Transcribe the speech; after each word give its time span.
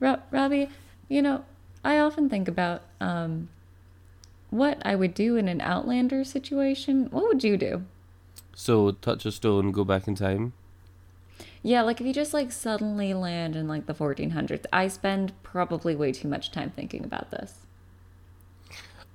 Ro- 0.00 0.22
Robbie, 0.30 0.68
you 1.08 1.22
know, 1.22 1.44
I 1.84 1.98
often 1.98 2.28
think 2.28 2.48
about 2.48 2.82
um, 3.00 3.48
what 4.50 4.80
I 4.84 4.94
would 4.96 5.14
do 5.14 5.36
in 5.36 5.48
an 5.48 5.60
Outlander 5.60 6.24
situation. 6.24 7.06
What 7.10 7.24
would 7.24 7.44
you 7.44 7.56
do? 7.56 7.84
So 8.54 8.92
touch 8.92 9.26
a 9.26 9.32
stone, 9.32 9.70
go 9.72 9.84
back 9.84 10.08
in 10.08 10.14
time. 10.14 10.52
Yeah, 11.62 11.82
like 11.82 12.00
if 12.00 12.06
you 12.06 12.12
just 12.12 12.32
like 12.32 12.52
suddenly 12.52 13.12
land 13.12 13.56
in 13.56 13.68
like 13.68 13.86
the 13.86 13.94
1400s, 13.94 14.66
I 14.72 14.88
spend 14.88 15.32
probably 15.42 15.94
way 15.94 16.12
too 16.12 16.28
much 16.28 16.50
time 16.50 16.70
thinking 16.70 17.04
about 17.04 17.30
this. 17.30 17.66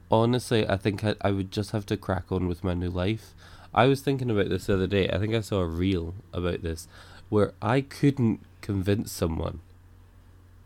Honestly, 0.09 0.67
I 0.67 0.77
think 0.77 1.03
I, 1.03 1.15
I 1.21 1.31
would 1.31 1.51
just 1.51 1.71
have 1.71 1.85
to 1.87 1.97
crack 1.97 2.31
on 2.31 2.47
with 2.47 2.63
my 2.63 2.73
new 2.73 2.89
life. 2.89 3.33
I 3.73 3.85
was 3.85 4.01
thinking 4.01 4.29
about 4.29 4.49
this 4.49 4.65
the 4.65 4.73
other 4.73 4.87
day. 4.87 5.09
I 5.09 5.17
think 5.17 5.33
I 5.33 5.39
saw 5.39 5.61
a 5.61 5.65
reel 5.65 6.13
about 6.33 6.61
this 6.61 6.87
where 7.29 7.53
I 7.61 7.81
couldn't 7.81 8.41
convince 8.61 9.11
someone 9.11 9.61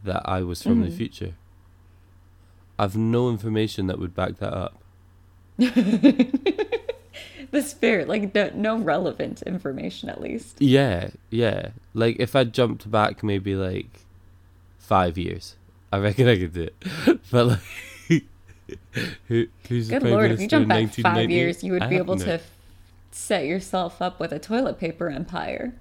that 0.05 0.21
I 0.25 0.41
was 0.41 0.63
from 0.63 0.81
the 0.81 0.87
Mhm. 0.89 0.97
future. 0.97 1.33
I've 2.79 2.95
no 2.97 3.29
information 3.29 3.87
that 3.87 3.99
would 3.99 4.15
back 4.15 4.37
that 4.37 4.53
up. 4.53 4.81
The 7.51 7.61
spirit, 7.61 8.09
like 8.09 8.35
no, 8.35 8.49
no 8.53 8.77
relevant 8.77 9.41
information 9.43 10.09
at 10.09 10.19
least. 10.19 10.61
Yeah, 10.61 11.11
yeah. 11.29 11.69
Like 11.93 12.17
if 12.19 12.35
I 12.35 12.43
jumped 12.43 12.89
back 12.91 13.23
maybe 13.23 13.55
like 13.55 14.01
five 14.77 15.17
years, 15.17 15.55
I 15.93 15.99
reckon 15.99 16.27
I 16.27 16.37
could 16.37 16.51
do 16.53 16.63
it. 16.63 16.75
But 17.31 17.45
like, 17.45 17.59
who, 19.29 19.45
who's 19.69 19.87
the 19.87 19.99
Good 19.99 20.09
lord, 20.11 20.25
if 20.31 20.41
you 20.41 20.47
Minister 20.47 20.47
jump 20.47 20.67
back 20.67 20.89
five 21.15 21.29
years, 21.29 21.63
you 21.63 21.71
would 21.73 21.83
I 21.83 21.87
be 21.87 21.95
able 21.95 22.17
no- 22.17 22.25
to 22.25 22.33
f- 22.33 22.51
set 23.11 23.45
yourself 23.45 24.01
up 24.01 24.19
with 24.19 24.33
a 24.33 24.39
toilet 24.39 24.77
paper 24.77 25.07
empire. 25.09 25.73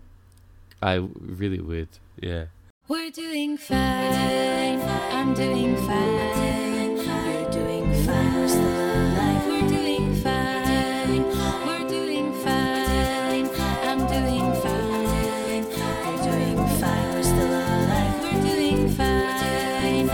I 0.80 0.94
really 1.18 1.60
would. 1.60 1.88
Yeah. 2.20 2.44
We're 2.86 3.10
doing 3.10 3.56
fine. 3.56 4.78
I'm 5.10 5.32
doing 5.32 5.74
fine. 5.86 6.98
You're 6.98 7.50
doing 7.50 8.04
fine. 8.04 8.34
We're 8.34 8.48
still 8.48 8.60
alive. 8.60 9.46
We're 9.46 9.68
doing 9.70 10.14
fine. 10.16 11.24
We're 11.66 11.88
doing 11.88 12.34
fine. 12.44 13.48
I'm 13.88 14.00
doing 14.06 14.52
fine. 14.60 15.64
You're 15.64 16.24
doing 16.24 16.68
fine. 16.78 17.14
We're 17.14 17.22
still 17.22 17.48
alive. 17.48 18.22
We're 18.22 18.42
doing 18.54 18.88
fine. 18.90 20.08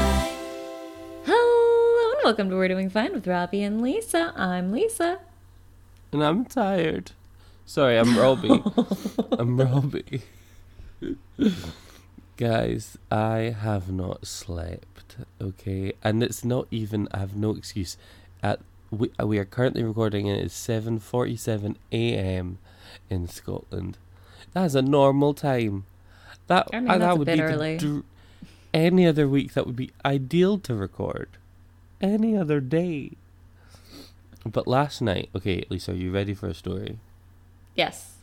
Hello 1.25 2.12
and 2.12 2.20
welcome 2.22 2.50
to 2.50 2.55
We're 2.56 2.69
Doing 2.69 2.89
Fine 2.89 3.14
with 3.14 3.27
Robbie 3.27 3.64
and 3.64 3.83
Lisa. 3.83 4.33
I'm 4.37 4.70
Lisa. 4.70 5.19
And 6.12 6.22
I'm 6.22 6.44
tired. 6.44 7.11
Sorry, 7.66 7.98
I'm 7.98 8.16
Robbie. 8.16 8.62
I'm 9.33 9.61
Robbie. 9.61 10.22
Guys, 12.41 12.96
I 13.10 13.55
have 13.60 13.92
not 13.92 14.27
slept, 14.27 15.16
okay? 15.42 15.92
And 16.02 16.22
it's 16.22 16.42
not 16.42 16.66
even 16.70 17.06
I 17.12 17.19
have 17.19 17.36
no 17.36 17.50
excuse. 17.50 17.98
At 18.42 18.60
we, 18.91 19.10
we 19.22 19.36
are 19.38 19.44
currently 19.44 19.84
recording 19.84 20.27
and 20.27 20.41
it 20.41 20.47
is 20.47 20.52
7:47 20.55 21.77
a.m. 21.92 22.56
in 23.10 23.28
Scotland. 23.28 23.98
That 24.55 24.64
is 24.64 24.74
a 24.74 24.80
normal 24.80 25.34
time. 25.34 25.84
That 26.47 26.69
I 26.72 26.80
mean, 26.80 26.91
uh, 26.91 26.97
that 26.98 27.19
would 27.19 27.27
be 27.27 27.42
early. 27.42 27.77
The, 27.77 27.86
dr- 27.86 28.05
any 28.72 29.06
other 29.06 29.28
week 29.28 29.52
that 29.52 29.66
would 29.66 29.77
be 29.77 29.91
ideal 30.02 30.56
to 30.60 30.75
record. 30.75 31.28
Any 32.00 32.38
other 32.38 32.60
day. 32.60 33.12
But 34.47 34.66
last 34.66 35.02
night, 35.02 35.28
okay, 35.36 35.64
Lisa, 35.69 35.92
are 35.92 35.94
you 35.94 36.10
ready 36.10 36.32
for 36.32 36.48
a 36.48 36.54
story? 36.54 37.00
Yes. 37.75 38.16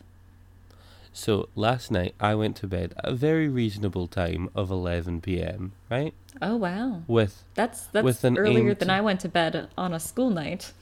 So 1.18 1.50
last 1.56 1.90
night 1.90 2.14
I 2.20 2.36
went 2.36 2.56
to 2.58 2.68
bed 2.68 2.94
at 2.96 3.10
a 3.10 3.16
very 3.16 3.50
reasonable 3.50 4.08
time 4.08 4.52
of 4.54 4.70
11 4.70 5.22
p.m. 5.22 5.72
Right? 5.90 6.14
Oh 6.44 6.58
wow. 6.58 7.02
With 7.08 7.44
That's 7.56 7.88
that's 7.88 8.06
With 8.06 8.24
an 8.24 8.38
earlier 8.38 8.76
than 8.76 8.90
to- 8.90 8.94
I 8.94 9.02
went 9.02 9.22
to 9.22 9.30
bed 9.30 9.68
on 9.76 9.96
a 9.96 10.00
school 10.00 10.30
night. 10.30 10.74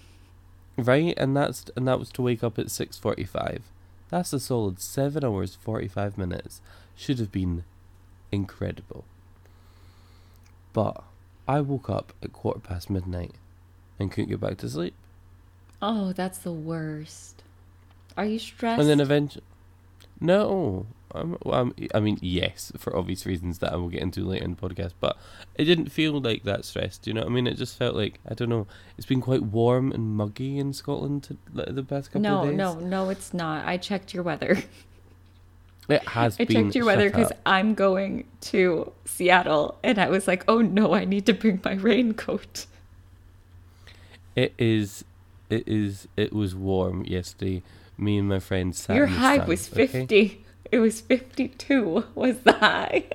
right, 0.78 1.14
and 1.16 1.38
that's 1.38 1.72
and 1.78 1.88
that 1.88 2.00
was 2.00 2.10
to 2.12 2.22
wake 2.22 2.44
up 2.44 2.60
at 2.60 2.66
6:45. 2.66 3.62
That's 4.10 4.34
a 4.34 4.40
solid 4.42 4.82
seven 4.82 5.24
hours 5.24 5.56
45 5.56 6.18
minutes. 6.18 6.60
Should 6.98 7.20
have 7.20 7.32
been 7.32 7.64
incredible. 8.30 9.06
But 10.74 11.02
I 11.48 11.62
woke 11.62 11.90
up 11.90 12.12
at 12.22 12.34
quarter 12.34 12.60
past 12.60 12.90
midnight 12.90 13.36
and 13.98 14.12
couldn't 14.12 14.32
get 14.32 14.42
back 14.42 14.58
to 14.58 14.70
sleep. 14.70 14.96
Oh, 15.82 16.12
that's 16.12 16.40
the 16.40 16.52
worst. 16.52 17.42
Are 18.18 18.26
you 18.26 18.38
stressed? 18.40 18.82
And 18.82 18.90
then 18.90 19.00
eventually, 19.00 19.44
no, 20.20 20.86
I'm, 21.16 21.38
I'm, 21.46 21.74
I 21.94 22.00
mean, 22.00 22.18
yes, 22.22 22.72
for 22.78 22.96
obvious 22.96 23.26
reasons 23.26 23.60
that 23.60 23.72
I 23.72 23.76
will 23.78 23.90
get 23.90 24.02
into 24.02 24.26
later 24.26 24.44
in 24.44 24.56
the 24.56 24.62
podcast, 24.62 24.94
but 25.00 25.18
it 25.56 25.64
didn't 25.66 25.90
feel 25.90 26.20
like 26.20 26.44
that 26.44 26.66
stressed. 26.66 27.08
You 27.08 27.14
know 27.14 27.22
what 27.22 27.30
I 27.30 27.34
mean? 27.34 27.48
It 27.48 27.58
just 27.58 27.78
felt 27.78 27.96
like 27.96 28.20
I 28.28 28.34
don't 28.34 28.50
know. 28.50 28.68
It's 28.98 29.08
been 29.08 29.22
quite 29.22 29.44
warm 29.44 29.92
and 29.92 30.16
muggy 30.16 30.60
in 30.60 30.74
Scotland 30.74 31.38
the 31.54 31.84
past 31.84 32.10
couple 32.10 32.22
no, 32.22 32.42
of 32.42 32.50
days. 32.50 32.58
no, 32.58 32.74
no, 32.76 32.80
no, 32.88 33.10
it's 33.10 33.34
not. 33.34 33.66
I 33.66 33.78
checked 33.78 34.14
your 34.14 34.24
weather. 34.24 34.58
it 35.88 36.08
has 36.10 36.38
I 36.40 36.46
checked 36.46 36.76
your 36.76 36.86
weather 36.86 37.10
because. 37.10 37.32
I'm 37.46 37.74
going 37.76 38.26
to 38.42 38.92
Seattle, 39.06 39.78
and 39.84 39.98
I 40.00 40.10
was 40.10 40.28
like, 40.28 40.44
oh 40.48 40.62
no, 40.62 40.94
I 40.94 41.06
need 41.06 41.26
to 41.28 41.34
bring 41.34 41.62
my 41.64 41.74
raincoat. 41.74 42.66
it 44.36 44.54
is. 44.58 45.06
It 45.50 45.68
is. 45.68 46.08
It 46.18 46.34
was 46.34 46.56
warm 46.56 47.06
yesterday. 47.06 47.64
Me 47.98 48.18
and 48.18 48.28
my 48.28 48.40
friend 48.40 48.76
sat. 48.76 48.96
your 48.96 49.08
high 49.08 49.38
sun, 49.38 49.48
was 49.48 49.72
okay? 49.72 49.88
50. 49.88 50.46
It 50.72 50.80
was 50.80 51.02
52 51.02 52.06
was 52.16 52.40
the 52.40 52.54
high. 52.54 53.06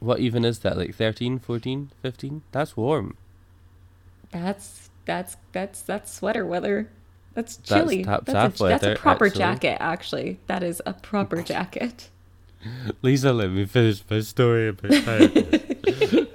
What 0.00 0.20
even 0.20 0.44
is 0.44 0.60
that? 0.60 0.76
Like 0.78 0.94
13, 0.94 1.38
14, 1.38 1.90
15? 2.02 2.42
That's 2.52 2.76
warm. 2.76 3.16
That's 4.30 4.88
that's 5.04 5.36
that's 5.52 5.82
that's 5.82 6.12
sweater 6.12 6.46
weather. 6.46 6.88
That's 7.34 7.56
That's 7.56 7.68
chilly. 7.68 8.02
that's, 8.02 8.24
tap 8.26 8.54
a, 8.60 8.64
that's 8.64 8.84
a 8.84 8.94
proper 8.96 9.26
actually. 9.26 9.38
jacket, 9.38 9.76
actually. 9.80 10.40
That 10.46 10.62
is 10.62 10.82
a 10.84 10.92
proper 10.92 11.42
jacket. 11.44 12.08
Lisa, 13.02 13.32
let 13.32 13.50
me 13.50 13.64
finish 13.66 14.02
my 14.10 14.20
story 14.20 14.68
about 14.68 14.90
tiredness. 15.04 16.26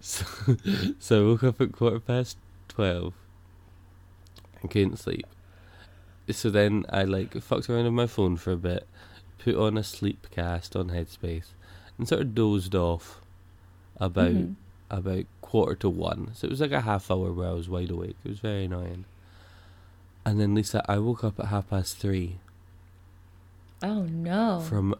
so, 0.00 0.24
so 0.98 1.22
I 1.22 1.26
woke 1.26 1.44
up 1.44 1.60
at 1.60 1.72
quarter 1.72 2.00
past 2.00 2.38
twelve 2.68 3.14
and 4.62 4.70
couldn't 4.70 4.96
sleep. 4.98 5.26
So 6.30 6.48
then 6.50 6.86
I 6.88 7.04
like 7.04 7.40
fucked 7.42 7.68
around 7.68 7.84
with 7.84 7.92
my 7.92 8.06
phone 8.06 8.36
for 8.36 8.52
a 8.52 8.56
bit, 8.56 8.86
put 9.38 9.54
on 9.56 9.76
a 9.76 9.82
sleep 9.84 10.26
cast 10.30 10.74
on 10.74 10.88
Headspace, 10.88 11.48
and 11.98 12.08
sort 12.08 12.22
of 12.22 12.34
dozed 12.34 12.74
off 12.74 13.20
about 13.98 14.32
Mhm. 14.32 14.54
about 14.90 15.24
quarter 15.40 15.74
to 15.76 15.88
one. 15.88 16.30
So 16.34 16.46
it 16.46 16.50
was 16.50 16.60
like 16.60 16.72
a 16.72 16.80
half 16.82 17.10
hour 17.10 17.32
where 17.32 17.48
I 17.48 17.52
was 17.52 17.68
wide 17.68 17.90
awake. 17.90 18.16
It 18.24 18.28
was 18.28 18.38
very 18.38 18.64
annoying. 18.64 19.04
And 20.24 20.40
then 20.40 20.54
Lisa, 20.54 20.82
I 20.90 20.98
woke 20.98 21.22
up 21.24 21.38
at 21.38 21.46
half 21.46 21.68
past 21.70 21.98
three 21.98 22.38
Oh 23.82 24.04
no. 24.04 24.60
from 24.60 24.94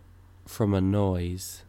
from 0.46 0.74
a 0.74 0.80
noise. 0.80 1.62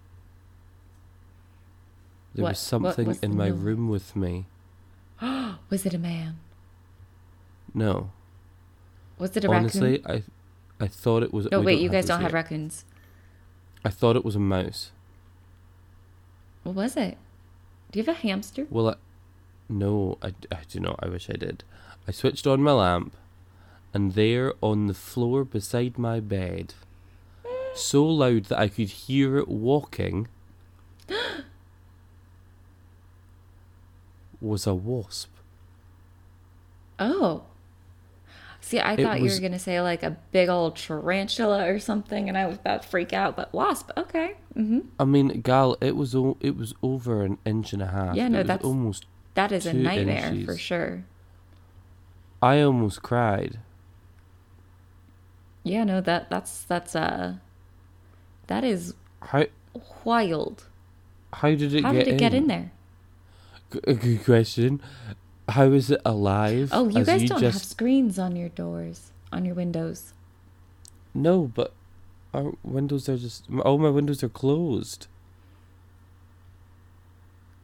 There 2.34 2.44
What- 2.44 2.50
was 2.52 2.60
something 2.60 3.18
in 3.22 3.38
my 3.38 3.50
noise? 3.50 3.60
room 3.60 3.88
with 3.90 4.16
me. 4.16 4.48
was 5.70 5.86
it 5.86 5.94
a 5.94 5.98
man? 5.98 6.40
No, 7.74 8.12
Was 9.18 9.36
it 9.38 9.46
a 9.46 9.52
honestly, 9.52 10.02
raccoon? 10.06 10.24
I 10.80 10.84
I 10.84 10.88
thought 10.88 11.24
it 11.24 11.34
was. 11.34 11.48
Oh 11.52 11.62
wait, 11.62 11.80
you 11.80 11.90
guys 11.90 12.06
don't 12.06 12.22
have 12.22 12.32
yet. 12.32 12.36
raccoons. 12.36 12.86
I 13.84 13.90
thought 13.90 14.16
it 14.16 14.26
was 14.26 14.36
a 14.36 14.40
mouse. 14.40 14.92
What 16.64 16.76
was 16.76 16.98
it? 16.98 17.18
Do 17.92 18.00
you 18.00 18.06
have 18.06 18.16
a 18.16 18.20
hamster? 18.20 18.66
Well, 18.70 18.90
I, 18.90 18.96
no, 19.70 20.18
I, 20.22 20.34
I 20.52 20.60
do 20.70 20.80
not. 20.80 21.00
I 21.02 21.08
wish 21.08 21.30
I 21.30 21.34
did. 21.34 21.64
I 22.08 22.12
switched 22.12 22.48
on 22.48 22.62
my 22.62 22.72
lamp, 22.72 23.16
and 23.94 24.14
there 24.14 24.54
on 24.62 24.88
the 24.88 24.94
floor 24.94 25.46
beside 25.46 25.98
my 25.98 26.20
bed, 26.20 26.74
so 27.76 28.06
loud 28.06 28.46
that 28.46 28.60
I 28.60 28.68
could 28.68 28.90
hear 28.90 29.38
it 29.38 29.48
walking, 29.48 30.28
was 34.42 34.68
a 34.68 34.74
wasp. 34.74 35.30
Oh. 37.00 37.44
See, 38.66 38.80
I 38.80 38.94
It 38.94 39.04
thought 39.04 39.22
you 39.22 39.30
were 39.30 39.40
gonna 39.40 39.60
say 39.60 39.80
like 39.80 40.02
a 40.02 40.18
big 40.32 40.50
old 40.50 40.76
tarantula 40.78 41.68
or 41.70 41.78
something, 41.78 42.28
and 42.28 42.36
I 42.36 42.48
was 42.48 42.56
about 42.58 42.82
to 42.82 42.88
freak 42.88 43.14
out. 43.14 43.36
But 43.36 43.54
wasp, 43.54 43.92
okay. 43.96 44.38
hmm 44.56 44.80
I 45.00 45.06
mean, 45.06 45.42
gal, 45.42 45.78
it 45.82 45.96
was 45.96 46.16
o- 46.16 46.38
it 46.42 46.58
was 46.58 46.74
over 46.82 47.22
an 47.22 47.38
inch 47.46 47.74
and 47.74 47.82
a 47.84 47.86
half. 47.88 48.16
Yeah, 48.16 48.28
no, 48.28 48.40
was 48.40 48.48
that's- 48.48 48.66
almost. 48.66 49.06
That 49.36 49.52
is 49.52 49.68
a 49.68 49.74
nightmare 49.74 50.34
for 50.46 50.58
sure. 50.58 51.04
I 52.42 52.62
almost 52.62 53.04
cried. 53.04 53.60
Yeah, 55.64 55.84
no, 55.84 56.02
that 56.02 56.32
that's 56.32 56.64
that's 56.64 56.96
uh, 56.96 57.36
that 58.48 58.64
is 58.64 58.96
How 59.22 59.46
wild. 60.04 60.64
how 61.34 61.50
did 61.50 61.72
it 61.72 61.84
How 61.84 61.92
get 61.94 62.00
did 62.00 62.08
it 62.08 62.12
in? 62.14 62.18
get 62.18 62.34
in 62.34 62.48
there? 62.48 62.72
G- 63.72 63.80
a 63.86 63.94
good 63.94 64.26
question. 64.26 64.82
How 65.50 65.66
is 65.72 65.92
it 65.92 66.02
alive? 66.06 66.70
Oh, 66.72 66.90
you 66.90 67.04
guys 67.06 67.30
don't 67.30 67.42
have 67.44 67.56
screens 67.56 68.18
on 68.18 68.36
your 68.36 68.50
doors, 68.50 69.12
on 69.32 69.46
your 69.46 69.56
windows. 69.56 70.14
No, 71.14 71.44
but 71.54 71.72
our 72.34 72.54
windows 72.64 73.08
are 73.08 73.18
just 73.18 73.46
all 73.64 73.78
my 73.78 73.90
windows 73.90 74.24
are 74.24 74.30
closed. 74.30 75.08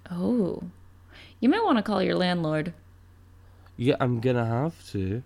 Oh. 0.10 0.64
You 1.40 1.50
might 1.50 1.64
want 1.64 1.78
to 1.78 1.84
call 1.84 2.04
your 2.04 2.16
landlord. 2.16 2.74
Yeah, 3.78 3.96
I'm 4.00 4.20
gonna 4.20 4.46
have 4.46 4.88
to. 4.92 5.24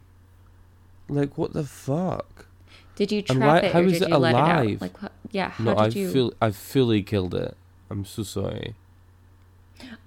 Like, 1.10 1.38
what 1.38 1.54
the 1.54 1.64
fuck? 1.66 2.48
Did 2.96 3.12
you 3.12 3.22
trap 3.22 3.40
why- 3.40 3.60
it 3.68 3.74
how 3.74 3.80
or 3.80 3.84
is 3.84 3.94
did 3.94 4.02
it 4.04 4.10
you 4.10 4.16
it 4.16 4.18
alive? 4.18 4.36
out? 4.76 4.82
Like, 4.82 5.02
what, 5.02 5.12
yeah, 5.32 5.50
how 5.50 5.64
no, 5.66 5.72
did 5.76 5.80
I 5.82 5.88
you? 5.88 6.12
feel 6.12 6.34
I 6.42 6.52
fully 6.52 7.04
killed 7.04 7.36
it. 7.36 7.58
I'm 7.90 8.06
so 8.06 8.24
sorry. 8.24 8.76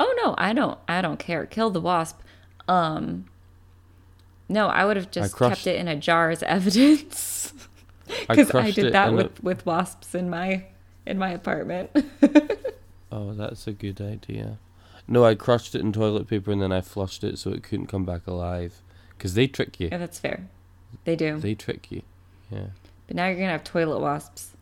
Oh 0.00 0.14
no, 0.24 0.34
I 0.38 0.52
don't. 0.54 0.78
I 0.88 1.02
don't 1.02 1.18
care. 1.18 1.44
Kill 1.44 1.70
the 1.70 1.80
wasp. 1.80 2.20
Um. 2.69 3.26
No, 4.50 4.69
I 4.69 4.85
would 4.85 4.97
have 4.97 5.11
just 5.11 5.35
crushed- 5.35 5.65
kept 5.65 5.67
it 5.67 5.79
in 5.81 5.88
a 5.88 5.97
jar 5.97 6.31
as 6.31 6.43
evidence. 6.59 7.53
I 8.09 8.35
Because 8.35 8.49
I, 8.49 8.50
crushed 8.53 8.76
did 8.76 8.93
that 8.94 9.09
in 9.09 9.15
a- 9.15 9.17
with 9.17 9.43
with 9.43 9.67
wasps 9.67 10.15
in 10.15 10.31
my 10.31 10.65
in 11.06 11.19
my 11.19 11.31
apartment. 11.31 11.91
Oh, 13.11 13.32
that's 13.32 13.67
a 13.67 13.73
good 13.73 14.03
idea. 14.03 14.59
No, 15.09 15.25
I 15.25 15.35
crushed 15.35 15.75
it 15.75 15.81
in 15.81 15.94
toilet 15.94 16.29
paper 16.29 16.53
and 16.53 16.61
then 16.61 16.73
I 16.73 16.82
flushed 16.82 17.25
it 17.25 17.38
so 17.38 17.50
it 17.53 17.62
couldn't 17.62 17.87
come 17.87 18.05
back 18.05 18.26
alive. 18.26 18.82
Because 19.17 19.32
they 19.32 19.47
trick 19.47 19.81
you. 19.81 19.88
yeah, 19.91 19.97
that's 19.97 20.19
fair. 20.19 20.47
They 21.05 21.17
do. 21.17 21.38
They 21.41 21.55
trick 21.55 21.91
you. 21.91 22.03
Yeah. 22.50 22.67
but 23.06 23.17
now 23.17 23.26
you're 23.26 23.37
gonna 23.37 23.53
have 23.53 23.65
toilet 23.65 24.00
wasps 24.00 24.53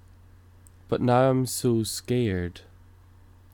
But 0.89 1.01
now 1.01 1.29
I'm 1.29 1.45
so 1.47 1.83
scared 1.83 2.61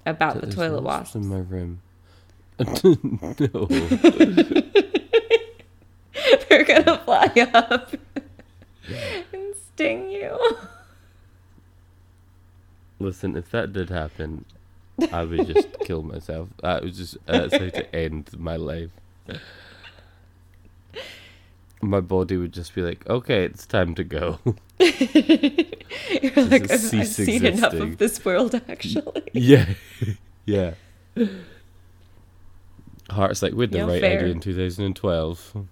about 0.04 0.42
the 0.42 0.46
toilet 0.46 0.82
wasps 0.82 1.14
wasps. 1.14 1.16
in 1.16 1.26
my 1.26 1.38
room. 1.38 1.80
No. 2.58 3.66
They're 6.48 6.64
gonna 6.64 6.98
fly 7.04 7.32
up 7.54 7.94
and 9.32 9.54
sting 9.74 10.10
you. 10.10 10.38
Listen, 12.98 13.36
if 13.36 13.50
that 13.50 13.72
did 13.72 13.90
happen, 13.90 14.44
I 15.10 15.24
would 15.24 15.46
just 15.46 15.80
kill 15.84 16.02
myself. 16.02 16.48
That 16.62 16.82
was 16.82 16.96
just 16.96 17.16
that's 17.26 17.52
how 17.52 17.68
to 17.68 17.94
end 17.96 18.30
my 18.38 18.56
life. 18.56 18.90
My 21.80 22.00
body 22.00 22.36
would 22.36 22.52
just 22.52 22.74
be 22.76 22.82
like, 22.82 23.08
okay, 23.08 23.44
it's 23.44 23.66
time 23.66 23.96
to 23.96 24.04
go. 24.04 24.38
You're 24.78 26.46
like, 26.46 26.70
I've, 26.70 26.94
I've 26.94 27.08
seen 27.08 27.44
enough 27.44 27.72
of 27.72 27.98
this 27.98 28.24
world, 28.24 28.54
actually. 28.68 29.24
yeah, 29.32 29.74
yeah. 30.46 30.74
Heart's 33.12 33.42
like, 33.42 33.52
with 33.54 33.70
the 33.72 33.78
Yeah, 33.78 33.84
right 33.86 34.00
fair. 34.00 34.18
idea 34.20 34.32
in 34.32 34.40
2012. 34.40 35.66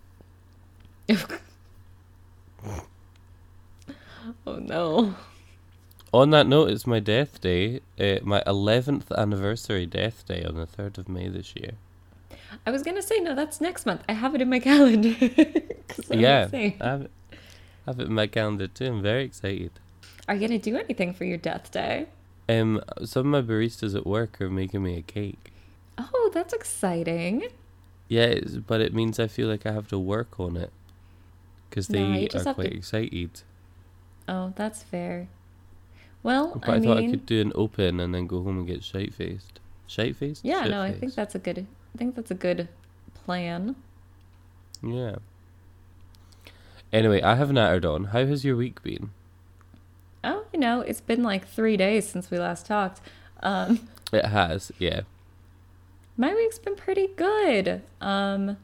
oh 4.47 4.57
no. 4.57 5.15
On 6.13 6.31
that 6.31 6.47
note, 6.47 6.71
it's 6.71 6.87
my 6.87 6.99
death 7.01 7.41
day, 7.41 7.81
uh, 7.99 8.19
my 8.23 8.43
11th 8.47 9.17
anniversary 9.17 9.87
death 9.87 10.27
day 10.27 10.43
on 10.45 10.57
the 10.57 10.67
3rd 10.67 10.99
of 10.99 11.09
May 11.09 11.29
this 11.29 11.55
year. 11.57 11.73
I 12.67 12.71
was 12.73 12.83
gonna 12.83 13.03
say 13.03 13.21
no. 13.21 13.35
That's 13.37 13.61
next 13.61 13.87
month. 13.87 14.03
I 14.09 14.13
have 14.15 14.35
it 14.35 14.43
in 14.43 14.49
my 14.51 14.59
calendar. 14.71 15.15
Yeah. 16.11 16.49
I 16.53 16.57
have, 16.85 17.03
it, 17.03 17.11
I 17.33 17.37
have 17.87 18.01
it 18.01 18.07
in 18.09 18.13
my 18.15 18.27
calendar 18.27 18.67
too. 18.67 18.87
I'm 18.87 19.03
very 19.03 19.25
excited. 19.25 19.71
Are 20.27 20.35
you 20.35 20.49
gonna 20.49 20.59
do 20.59 20.77
anything 20.77 21.15
for 21.15 21.25
your 21.25 21.39
death 21.39 21.71
day? 21.71 22.07
Um, 22.49 22.83
some 23.05 23.33
of 23.33 23.47
my 23.47 23.53
baristas 23.55 23.95
at 23.97 24.05
work 24.05 24.41
are 24.41 24.51
making 24.51 24.83
me 24.83 24.97
a 24.99 25.03
cake. 25.03 25.53
Oh, 26.15 26.31
that's 26.33 26.53
exciting. 26.53 27.45
Yeah, 28.09 28.25
it's, 28.27 28.57
but 28.57 28.81
it 28.81 28.93
means 28.95 29.19
I 29.21 29.27
feel 29.29 29.49
like 29.49 29.67
I 29.67 29.73
have 29.73 29.89
to 29.89 29.99
work 29.99 30.39
on 30.41 30.57
it 30.57 30.71
because 31.69 31.89
they 31.89 32.27
just 32.31 32.47
are 32.47 32.49
have 32.51 32.57
to- 32.57 32.63
quite 32.63 32.73
excited. 32.73 33.43
Oh, 34.29 34.53
that's 34.57 34.83
fair. 34.83 35.29
Well, 36.23 36.61
But 36.65 36.69
I, 36.69 36.75
I, 36.75 36.79
mean, 36.79 36.89
thought 36.89 36.99
I 36.99 37.09
could 37.11 37.25
do 37.27 37.41
an 37.41 37.53
open 37.55 37.99
and 38.01 38.15
then 38.15 38.27
go 38.27 38.43
home 38.43 38.59
and 38.59 38.67
get 38.67 38.85
shite 38.85 39.15
faced. 39.15 39.59
Shite 39.87 40.17
faced? 40.17 40.45
yeah, 40.45 40.65
no, 40.65 40.81
I 40.83 40.93
think 40.93 41.15
that's 41.15 41.35
a 41.35 41.39
good. 41.39 41.67
I 41.95 41.99
think 41.99 42.15
that's 42.15 42.31
a 42.31 42.35
good 42.35 42.69
plan. 43.15 43.75
Yeah. 44.83 45.17
Anyway, 46.93 47.23
I 47.23 47.37
have 47.37 47.53
nattered 47.53 47.85
on. 47.85 48.05
How 48.07 48.27
has 48.27 48.45
your 48.45 48.57
week 48.57 48.83
been? 48.83 49.11
Oh, 50.23 50.45
you 50.53 50.59
know, 50.59 50.81
it's 50.81 51.01
been 51.01 51.23
like 51.23 51.47
three 51.47 51.77
days 51.77 52.09
since 52.09 52.31
we 52.31 52.39
last 52.39 52.67
talked. 52.67 53.01
Um, 53.43 53.89
It 54.13 54.27
has, 54.27 54.73
yeah. 54.79 55.03
My 56.17 56.35
week's 56.35 56.59
been 56.59 56.77
pretty 56.77 57.09
good. 57.17 57.83
Um, 58.01 58.57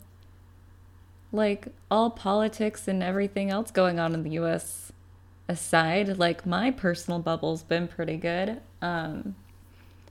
like 1.32 1.68
all 1.90 2.10
politics 2.10 2.88
and 2.88 3.02
everything 3.02 3.50
else 3.50 3.70
going 3.70 3.98
on 3.98 4.14
in 4.14 4.22
the 4.22 4.30
U.S. 4.30 4.92
aside, 5.48 6.18
like 6.18 6.46
my 6.46 6.70
personal 6.70 7.18
bubble's 7.18 7.62
been 7.62 7.88
pretty 7.88 8.16
good. 8.16 8.60
Um, 8.82 9.34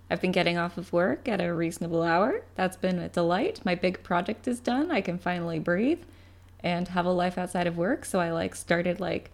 I've 0.09 0.21
been 0.21 0.31
getting 0.31 0.57
off 0.57 0.77
of 0.77 0.93
work 0.93 1.27
at 1.27 1.41
a 1.41 1.53
reasonable 1.53 2.03
hour. 2.03 2.41
That's 2.55 2.77
been 2.77 2.99
a 2.99 3.09
delight. 3.09 3.61
My 3.65 3.75
big 3.75 4.03
project 4.03 4.47
is 4.47 4.59
done. 4.59 4.91
I 4.91 5.01
can 5.01 5.17
finally 5.17 5.59
breathe 5.59 6.01
and 6.59 6.87
have 6.89 7.05
a 7.05 7.11
life 7.11 7.37
outside 7.37 7.67
of 7.67 7.77
work. 7.77 8.05
So 8.05 8.19
I 8.19 8.31
like 8.31 8.55
started 8.55 8.99
like 8.99 9.31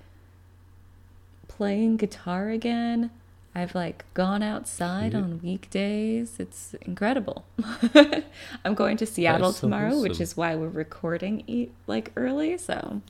playing 1.48 1.98
guitar 1.98 2.50
again. 2.50 3.12
I've 3.54 3.76
like 3.76 4.06
gone 4.14 4.42
outside 4.44 5.12
Cute. 5.12 5.24
on 5.24 5.42
weekdays. 5.44 6.40
It's 6.40 6.74
incredible. 6.82 7.46
I'm 8.66 8.76
going 8.76 8.98
to 8.98 9.06
Seattle 9.06 9.52
so 9.52 9.62
tomorrow, 9.62 10.00
which 10.00 10.22
is 10.22 10.38
why 10.38 10.56
we're 10.56 10.70
recording 10.70 11.44
e- 11.48 11.70
like 11.88 12.12
early. 12.16 12.58
So 12.58 13.02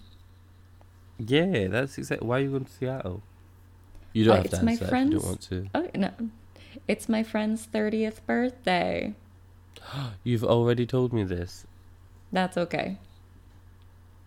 Yeah, 1.20 1.68
that's 1.68 1.98
exactly 1.98 2.28
why 2.28 2.40
are 2.40 2.42
you 2.44 2.50
going 2.52 2.66
to 2.66 2.72
Seattle. 2.72 3.22
You 4.14 4.26
don't 4.26 4.34
Uh, 4.34 4.38
have 4.38 4.46
it's 4.46 4.60
to 4.60 4.66
my 4.66 4.72
answer 4.72 4.86
that 4.86 4.94
if 4.94 5.06
you 5.06 5.10
don't 5.12 5.24
want 5.26 5.42
to. 5.42 5.70
oh 5.76 5.90
no, 5.96 6.12
it's 6.88 7.08
my 7.08 7.24
friend's 7.24 7.66
thirtieth 7.66 8.26
birthday. 8.26 9.14
You've 10.24 10.44
already 10.44 10.86
told 10.86 11.14
me 11.14 11.24
this. 11.24 11.66
That's 12.32 12.58
okay. 12.58 12.98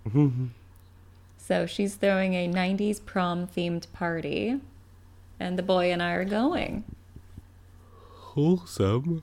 So 1.37 1.66
she's 1.66 1.96
throwing 1.96 2.34
a 2.34 2.49
90s 2.49 3.05
prom 3.05 3.46
themed 3.46 3.93
party, 3.93 4.61
and 5.39 5.59
the 5.59 5.63
boy 5.63 5.93
and 5.93 6.03
I 6.03 6.13
are 6.13 6.25
going. 6.25 6.85
Wholesome. 8.35 9.23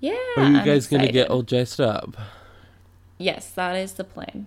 Yeah. 0.00 0.12
Are 0.36 0.50
you 0.50 0.58
I'm 0.58 0.64
guys 0.64 0.86
going 0.86 1.06
to 1.06 1.12
get 1.12 1.30
all 1.30 1.42
dressed 1.42 1.80
up? 1.80 2.16
Yes, 3.18 3.50
that 3.50 3.74
is 3.76 3.94
the 3.94 4.04
plan. 4.04 4.46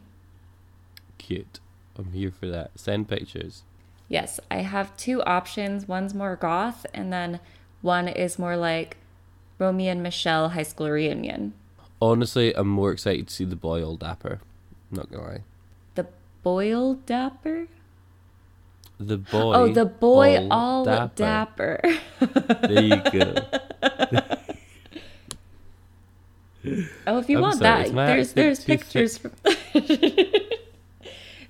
Cute. 1.18 1.60
I'm 1.98 2.12
here 2.14 2.32
for 2.32 2.48
that. 2.48 2.72
Send 2.76 3.08
pictures. 3.08 3.64
Yes, 4.08 4.40
I 4.50 4.58
have 4.58 4.96
two 4.98 5.22
options. 5.24 5.88
One's 5.88 6.14
more 6.14 6.36
goth, 6.36 6.86
and 6.94 7.12
then 7.12 7.40
one 7.82 8.08
is 8.08 8.40
more 8.40 8.56
like 8.56 8.98
Romy 9.60 9.90
and 9.90 10.02
Michele 10.02 10.50
high 10.50 10.64
school 10.64 10.90
reunion. 10.90 11.54
Honestly, 12.02 12.56
I'm 12.56 12.68
more 12.68 12.92
excited 12.92 13.28
to 13.28 13.34
see 13.34 13.46
the 13.46 13.56
boy 13.56 13.84
all 13.84 13.98
dapper. 13.98 14.40
Not 14.92 15.12
gonna 15.12 15.24
lie. 15.24 15.44
The 15.96 16.08
boil 16.44 16.96
dapper? 17.06 17.68
The 19.00 19.18
boy. 19.18 19.54
oh, 19.54 19.74
the 19.74 19.86
boy 19.86 20.48
all, 20.50 20.84
dapper. 20.86 21.80
dapper. 21.80 22.68
There 22.68 22.82
you 22.84 23.02
go. 23.12 23.36
Oh, 27.06 27.20
if 27.20 27.30
you 27.30 27.38
I'm 27.38 27.42
want 27.44 27.60
sorry, 27.60 27.90
that, 27.90 28.08
there's 28.08 28.34
there's 28.34 28.64
pictures. 28.64 29.18
From 29.18 29.32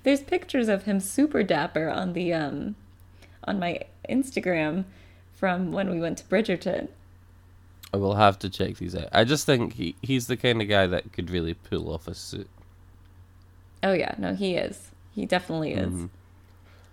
there's 0.04 0.20
pictures 0.22 0.68
of 0.68 0.84
him 0.84 1.00
super 1.00 1.42
dapper 1.42 1.88
on 1.88 2.12
the 2.12 2.32
um 2.32 2.76
on 3.44 3.58
my 3.58 3.80
Instagram 4.08 4.84
from 5.34 5.72
when 5.72 5.90
we 5.90 6.00
went 6.00 6.18
to 6.18 6.24
Bridgerton. 6.24 6.88
I 7.92 7.96
will 7.96 8.14
have 8.14 8.38
to 8.40 8.50
check 8.50 8.76
these 8.76 8.94
out. 8.94 9.08
I 9.12 9.24
just 9.24 9.46
think 9.46 9.72
he, 9.74 9.96
he's 10.02 10.26
the 10.26 10.36
kind 10.36 10.60
of 10.60 10.68
guy 10.68 10.86
that 10.86 11.12
could 11.12 11.30
really 11.30 11.54
pull 11.54 11.92
off 11.92 12.06
a 12.06 12.14
suit. 12.14 12.48
Oh 13.82 13.94
yeah, 13.94 14.14
no, 14.18 14.34
he 14.34 14.54
is. 14.56 14.90
He 15.12 15.24
definitely 15.26 15.72
is. 15.72 15.92
Mhm. 15.92 16.10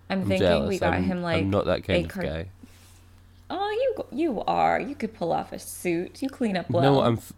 I'm, 0.10 0.22
I'm 0.22 0.28
thinking 0.28 0.48
jealous. 0.48 0.70
we 0.70 0.80
got 0.80 0.94
I'm, 0.94 1.04
him 1.04 1.22
like 1.22 1.38
I'm 1.44 1.50
not 1.50 1.66
that 1.66 1.84
kind 1.84 2.04
a 2.04 2.06
of 2.06 2.12
car- 2.12 2.24
guy. 2.24 2.50
Oh, 3.50 3.70
you 3.72 4.06
you 4.12 4.42
are. 4.42 4.80
You 4.80 4.96
could 4.96 5.14
pull 5.14 5.32
off 5.32 5.52
a 5.54 5.60
suit. 5.60 6.22
You 6.22 6.30
clean 6.30 6.58
up 6.58 6.70
well. 6.70 6.84
No, 6.84 7.02
I'm 7.02 7.18
f- 7.18 7.34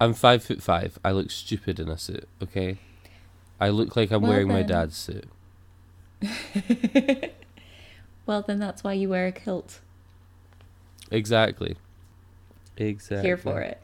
I'm 0.00 0.14
five 0.14 0.42
foot 0.44 0.62
five. 0.62 0.98
I 1.04 1.10
look 1.12 1.30
stupid 1.30 1.78
in 1.80 1.88
a 1.88 1.98
suit. 1.98 2.28
Okay, 2.42 2.78
I 3.60 3.68
look 3.70 3.96
like 3.96 4.10
I'm 4.10 4.22
Well 4.22 4.30
wearing 4.30 4.48
my 4.48 4.62
dad's 4.62 4.96
suit. 4.96 5.28
well, 8.26 8.42
then 8.42 8.58
that's 8.58 8.84
why 8.84 8.92
you 8.92 9.08
wear 9.08 9.26
a 9.26 9.32
kilt. 9.32 9.80
Exactly. 11.10 11.76
Exactly. 12.76 13.26
Here 13.28 13.36
for 13.36 13.60
it. 13.60 13.80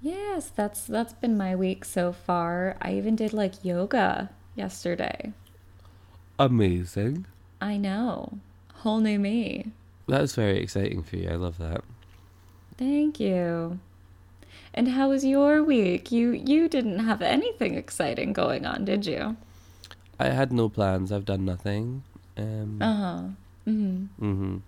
Yes, 0.00 0.50
that's 0.54 0.84
that's 0.84 1.12
been 1.12 1.36
my 1.36 1.54
week 1.54 1.84
so 1.84 2.12
far. 2.12 2.76
I 2.80 2.94
even 2.94 3.16
did 3.16 3.32
like 3.32 3.64
yoga 3.64 4.30
yesterday. 4.54 5.32
Amazing. 6.40 7.26
I 7.60 7.76
know. 7.76 8.38
Whole 8.76 9.00
new 9.00 9.18
me. 9.18 9.72
That's 10.08 10.34
very 10.34 10.56
exciting 10.58 11.02
for 11.02 11.16
you. 11.16 11.28
I 11.28 11.34
love 11.34 11.58
that. 11.58 11.84
Thank 12.78 13.20
you. 13.20 13.78
And 14.72 14.88
how 14.88 15.10
was 15.10 15.22
your 15.22 15.62
week? 15.62 16.10
You 16.10 16.30
you 16.30 16.66
didn't 16.66 17.00
have 17.00 17.20
anything 17.20 17.74
exciting 17.74 18.32
going 18.32 18.64
on, 18.64 18.86
did 18.86 19.04
you? 19.04 19.36
I 20.18 20.30
had 20.30 20.50
no 20.50 20.70
plans. 20.70 21.12
I've 21.12 21.26
done 21.26 21.44
nothing. 21.44 22.04
Um. 22.38 22.80
Uh-huh. 22.80 23.20
Mhm. 23.68 24.08
Mhm. 24.18 24.60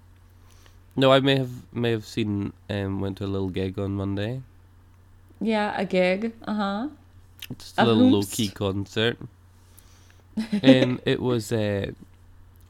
No, 0.95 1.11
I 1.11 1.21
may 1.21 1.39
have 1.39 1.73
may 1.73 1.91
have 1.93 2.05
seen 2.05 2.53
um 2.69 3.01
went 3.01 3.17
to 3.17 3.25
a 3.25 3.33
little 3.33 3.49
gig 3.49 3.79
on 3.79 3.97
Monday. 3.97 4.43
Yeah, 5.41 5.73
a 5.75 5.87
gig. 5.87 6.35
Uh 6.45 6.55
huh. 6.55 6.89
just 7.57 7.79
a 7.79 7.83
A 7.83 7.87
little 7.87 8.21
low 8.21 8.23
key 8.29 8.49
concert. 8.49 9.17
And 10.63 11.01
it 11.07 11.21
was 11.21 11.53
uh, 11.53 11.93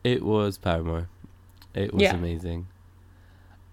it 0.05 0.23
was 0.23 0.59
Paramore. 0.59 1.09
It 1.75 1.93
was 1.95 2.03
Yeah. 2.03 2.15
amazing. 2.15 2.67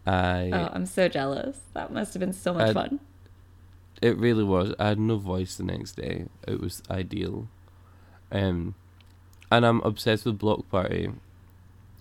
I 0.06 0.50
Oh, 0.54 0.70
I'm 0.74 0.86
so 0.86 1.08
jealous. 1.08 1.60
That 1.74 1.92
must 1.92 2.14
have 2.14 2.20
been 2.22 2.34
so 2.34 2.54
much 2.54 2.70
Uh, 2.70 2.74
fun. 2.74 3.00
it 4.02 4.18
really 4.18 4.44
was. 4.44 4.74
I 4.80 4.88
had 4.90 5.00
no 5.00 5.18
voice 5.18 5.56
the 5.58 5.64
next 5.64 5.94
day. 5.98 6.26
It 6.48 6.60
was 6.62 6.82
ideal. 6.90 7.48
Um, 8.32 8.76
and 9.52 9.66
I'm 9.66 9.82
obsessed 9.82 10.26
with 10.26 10.38
Bloc 10.40 10.70
Party. 10.70 11.12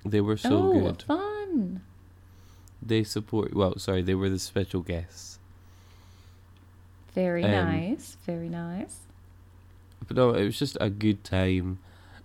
They 0.04 0.20
were 0.20 0.36
so 0.36 0.72
oh, 0.72 0.80
good. 0.80 1.02
fun. 1.02 1.80
They 2.80 3.02
support. 3.02 3.54
Well, 3.54 3.78
sorry, 3.78 4.02
they 4.02 4.14
were 4.14 4.28
the 4.30 4.38
special 4.38 4.82
guests. 4.82 5.38
Very 7.14 7.42
Um, 7.44 7.50
nice. 7.50 8.16
Very 8.24 8.48
nice. 8.48 9.00
But 10.08 10.16
no, 10.16 10.30
it 10.30 10.44
was 10.44 10.58
just 10.58 10.76
a 10.80 10.90
good 10.90 11.22
time. 11.22 11.78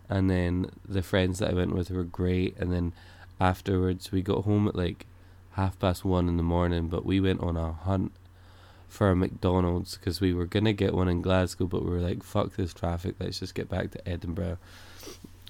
And 0.09 0.29
then 0.29 0.71
the 0.87 1.03
friends 1.03 1.39
that 1.39 1.51
I 1.51 1.53
went 1.53 1.75
with 1.75 1.91
were 1.91 2.03
great. 2.03 2.57
And 2.57 2.73
then 2.73 2.93
afterwards, 3.39 4.11
we 4.11 4.21
got 4.21 4.45
home 4.45 4.67
at 4.67 4.75
like 4.75 5.05
half 5.51 5.77
past 5.77 6.03
one 6.03 6.27
in 6.27 6.37
the 6.37 6.43
morning. 6.43 6.87
But 6.87 7.05
we 7.05 7.19
went 7.19 7.41
on 7.41 7.57
a 7.57 7.73
hunt 7.73 8.13
for 8.93 9.09
a 9.09 9.15
McDonald's 9.15 9.97
because 9.97 10.21
we 10.21 10.33
were 10.33 10.45
gonna 10.45 10.71
get 10.71 10.93
one 10.93 11.07
in 11.07 11.21
Glasgow, 11.21 11.65
but 11.65 11.83
we 11.83 11.89
were 11.89 11.99
like, 11.99 12.23
"Fuck 12.23 12.55
this 12.55 12.73
traffic! 12.73 13.15
Let's 13.19 13.39
just 13.39 13.55
get 13.55 13.67
back 13.67 13.89
to 13.91 14.07
Edinburgh." 14.07 14.59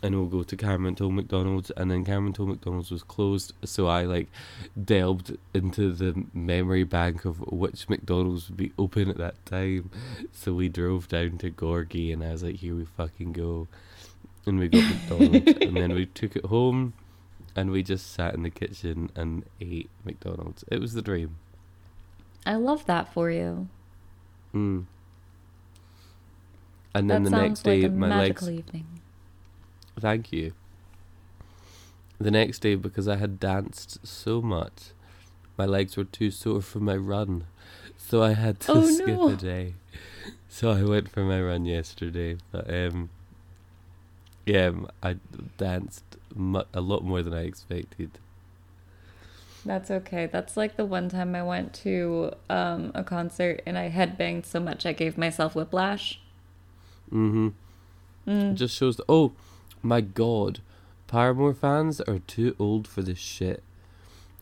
And 0.03 0.15
we'll 0.15 0.27
go 0.27 0.43
to 0.43 0.57
Cameron 0.57 0.95
Toll 0.95 1.11
McDonald's, 1.11 1.71
and 1.77 1.89
then 1.89 2.03
Cameron 2.03 2.33
Toll 2.33 2.47
McDonald's 2.47 2.91
was 2.91 3.03
closed, 3.03 3.53
so 3.63 3.87
I 3.87 4.03
like 4.03 4.27
delved 4.83 5.37
into 5.53 5.93
the 5.93 6.25
memory 6.33 6.83
bank 6.83 7.23
of 7.23 7.39
which 7.39 7.87
McDonald's 7.87 8.49
would 8.49 8.57
be 8.57 8.73
open 8.77 9.09
at 9.09 9.17
that 9.17 9.43
time. 9.45 9.89
So 10.33 10.53
we 10.53 10.67
drove 10.67 11.07
down 11.07 11.37
to 11.37 11.49
Gorgie, 11.49 12.11
and 12.11 12.21
I 12.21 12.33
was 12.33 12.43
like, 12.43 12.57
"Here 12.57 12.75
we 12.75 12.83
fucking 12.83 13.31
go," 13.31 13.69
and 14.45 14.59
we 14.59 14.67
got 14.67 14.83
McDonald's, 14.83 15.53
and 15.61 15.77
then 15.77 15.93
we 15.93 16.05
took 16.07 16.35
it 16.35 16.45
home, 16.45 16.93
and 17.55 17.71
we 17.71 17.81
just 17.81 18.11
sat 18.11 18.33
in 18.33 18.43
the 18.43 18.49
kitchen 18.49 19.09
and 19.15 19.45
ate 19.61 19.89
McDonald's. 20.03 20.65
It 20.67 20.81
was 20.81 20.93
the 20.93 21.01
dream. 21.01 21.37
I 22.45 22.55
love 22.55 22.85
that 22.87 23.13
for 23.13 23.31
you. 23.31 23.69
Mm. 24.53 24.85
And 26.95 27.09
then 27.09 27.23
that 27.23 27.29
the 27.29 27.37
next 27.37 27.61
day, 27.61 27.81
like 27.81 27.91
a 27.91 27.95
my 27.95 28.19
legs. 28.19 28.49
evening. 28.49 28.85
Thank 30.03 30.33
you. 30.33 30.51
The 32.19 32.29
next 32.29 32.59
day, 32.59 32.75
because 32.75 33.07
I 33.07 33.15
had 33.15 33.39
danced 33.39 34.05
so 34.05 34.41
much, 34.41 34.91
my 35.57 35.63
legs 35.65 35.95
were 35.95 36.03
too 36.03 36.29
sore 36.29 36.61
for 36.61 36.81
my 36.81 36.97
run, 36.97 37.45
so 37.97 38.21
I 38.21 38.33
had 38.33 38.59
to 38.61 38.71
Oh, 38.73 38.81
skip 38.97 39.07
no. 39.07 39.29
a 39.29 39.35
day. 39.37 39.75
So 40.49 40.71
I 40.71 40.83
went 40.83 41.07
for 41.09 41.21
my 41.23 41.41
run 41.41 41.63
yesterday, 41.65 42.35
but 42.51 42.69
um, 42.69 43.11
yeah, 44.45 44.71
I 45.01 45.15
danced 45.57 46.03
mu- 46.35 46.63
a 46.73 46.81
lot 46.81 47.05
more 47.05 47.23
than 47.23 47.33
I 47.33 47.43
expected. 47.45 48.11
That's 49.65 49.89
okay. 49.89 50.25
That's 50.25 50.57
like 50.57 50.75
the 50.75 50.83
one 50.83 51.07
time 51.07 51.33
I 51.33 51.43
went 51.43 51.73
to 51.85 52.33
um, 52.49 52.91
a 52.93 53.05
concert 53.05 53.61
and 53.65 53.77
I 53.77 53.89
headbanged 53.89 54.45
so 54.45 54.59
much 54.59 54.85
I 54.85 54.91
gave 54.91 55.17
myself 55.17 55.55
whiplash. 55.55 56.19
Mm-hmm. 57.09 57.47
Mm. 58.27 58.51
It 58.51 58.55
just 58.55 58.75
shows. 58.75 58.99
oh, 59.07 59.31
my 59.83 60.01
God, 60.01 60.59
Paramore 61.07 61.53
fans 61.53 62.01
are 62.01 62.19
too 62.19 62.55
old 62.57 62.87
for 62.87 63.01
this 63.03 63.19
shit. 63.19 63.61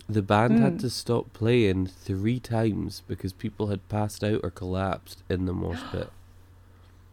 The 0.07 0.21
band 0.21 0.59
had 0.59 0.75
Mm. 0.77 0.79
to 0.81 0.89
stop 0.89 1.33
playing 1.33 1.87
three 1.87 2.39
times 2.39 3.01
because 3.07 3.33
people 3.33 3.67
had 3.67 3.87
passed 3.89 4.23
out 4.23 4.41
or 4.43 4.49
collapsed 4.51 5.23
in 5.29 5.45
the 5.45 5.53
mosh 5.53 5.81
pit. 5.91 6.09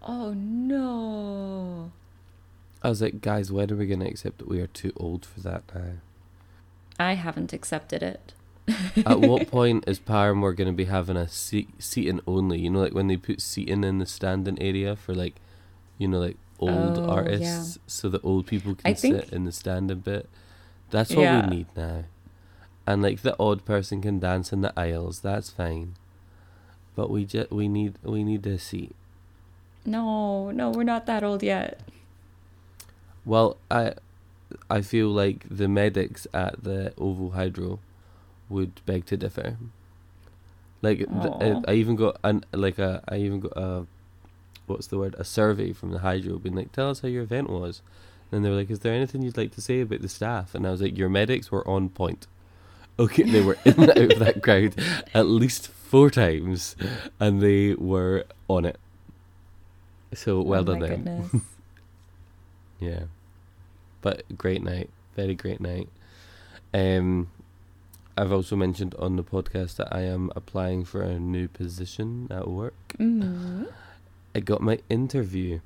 Oh 0.00 0.32
no. 0.32 1.90
I 2.82 2.88
was 2.88 3.02
like, 3.02 3.20
guys, 3.20 3.50
when 3.50 3.70
are 3.72 3.76
we 3.76 3.86
gonna 3.86 4.06
accept 4.06 4.38
that 4.38 4.48
we 4.48 4.60
are 4.60 4.68
too 4.68 4.92
old 4.96 5.26
for 5.26 5.40
that 5.40 5.64
now? 5.74 5.94
I 6.98 7.14
haven't 7.14 7.52
accepted 7.52 8.02
it. 8.02 8.32
At 9.04 9.20
what 9.20 9.48
point 9.50 9.84
is 9.88 9.98
Paramore 9.98 10.52
gonna 10.54 10.72
be 10.72 10.84
having 10.84 11.16
a 11.16 11.28
seat 11.28 11.68
seating 11.80 12.20
only? 12.26 12.60
You 12.60 12.70
know, 12.70 12.80
like 12.80 12.94
when 12.94 13.08
they 13.08 13.16
put 13.16 13.40
seating 13.40 13.82
in 13.84 13.98
the 13.98 14.06
standing 14.06 14.60
area 14.62 14.94
for 14.94 15.14
like, 15.14 15.34
you 15.98 16.06
know, 16.08 16.20
like 16.20 16.36
old 16.58 16.98
Oh, 16.98 17.04
yeah. 17.04 17.10
artists, 17.12 17.78
so 17.86 18.08
that 18.08 18.24
old 18.24 18.46
people 18.46 18.74
can 18.74 18.90
I 18.90 18.94
think- 18.94 19.16
sit 19.24 19.32
in 19.32 19.44
the 19.44 19.52
standing 19.52 20.00
bit. 20.00 20.28
That's 20.90 21.10
what 21.10 21.22
Yeah. 21.22 21.48
we 21.48 21.56
need 21.56 21.66
now. 21.76 22.04
And 22.86 23.02
like 23.02 23.20
the 23.20 23.36
odd 23.38 23.64
person 23.64 24.00
can 24.00 24.18
dance 24.18 24.52
in 24.52 24.62
the 24.62 24.72
aisles. 24.78 25.20
That's 25.20 25.50
fine. 25.50 25.94
But 26.96 27.10
we 27.10 27.24
just 27.26 27.50
we 27.50 27.68
need 27.68 27.94
we 28.02 28.24
need 28.24 28.46
a 28.46 28.58
seat. 28.58 28.94
No, 29.84 30.50
no, 30.50 30.70
we're 30.70 30.84
not 30.84 31.06
that 31.06 31.22
old 31.22 31.42
yet. 31.42 31.80
Well, 33.24 33.56
I 33.70 33.94
I 34.70 34.80
feel 34.80 35.08
like 35.08 35.44
the 35.50 35.68
medics 35.68 36.26
at 36.32 36.64
the 36.64 36.92
OVO 36.98 37.30
Hydro 37.30 37.78
would 38.48 38.80
beg 38.86 39.04
to 39.06 39.16
differ. 39.16 39.58
Like 40.80 40.98
th- 40.98 41.08
I, 41.40 41.62
I 41.68 41.74
even 41.74 41.96
got 41.96 42.16
an 42.24 42.44
like 42.52 42.78
a 42.78 43.02
I 43.06 43.16
even 43.18 43.40
got 43.40 43.52
a 43.56 43.86
what's 44.68 44.86
the 44.86 44.98
word 44.98 45.14
a 45.18 45.24
survey 45.24 45.72
from 45.72 45.90
the 45.90 46.00
Hydro 46.00 46.38
being 46.38 46.56
like 46.56 46.72
tell 46.72 46.90
us 46.90 47.00
how 47.00 47.08
your 47.08 47.22
event 47.22 47.50
was, 47.50 47.82
and 48.30 48.44
they 48.44 48.50
were 48.50 48.56
like 48.56 48.70
is 48.70 48.80
there 48.80 48.94
anything 48.94 49.22
you'd 49.22 49.36
like 49.36 49.54
to 49.54 49.60
say 49.60 49.80
about 49.80 50.02
the 50.02 50.08
staff 50.08 50.54
and 50.54 50.66
I 50.66 50.70
was 50.70 50.82
like 50.82 50.96
your 50.96 51.08
medics 51.08 51.50
were 51.50 51.66
on 51.66 51.88
point. 51.88 52.26
Okay, 53.00 53.22
they 53.22 53.42
were 53.42 53.56
in 53.64 53.80
and 53.80 53.90
out 53.90 54.12
of 54.12 54.18
that 54.18 54.42
crowd 54.42 54.74
at 55.14 55.26
least 55.26 55.68
four 55.68 56.10
times, 56.10 56.74
and 57.20 57.40
they 57.40 57.74
were 57.74 58.24
on 58.48 58.64
it. 58.64 58.78
So 60.14 60.40
well 60.40 60.68
oh, 60.68 60.78
done 60.78 61.04
them. 61.04 61.46
Yeah. 62.80 63.04
But 64.02 64.22
great 64.38 64.62
night. 64.62 64.88
Very 65.16 65.34
great 65.34 65.60
night. 65.60 65.88
Um 66.72 67.28
I've 68.16 68.32
also 68.32 68.56
mentioned 68.56 68.96
on 68.98 69.14
the 69.14 69.22
podcast 69.22 69.76
that 69.76 69.94
I 69.94 70.00
am 70.02 70.32
applying 70.34 70.84
for 70.84 71.02
a 71.02 71.20
new 71.20 71.46
position 71.46 72.26
at 72.30 72.48
work. 72.48 72.74
mm 72.98 73.68
I 74.34 74.40
got 74.40 74.60
my 74.60 74.78
interview. 74.88 75.60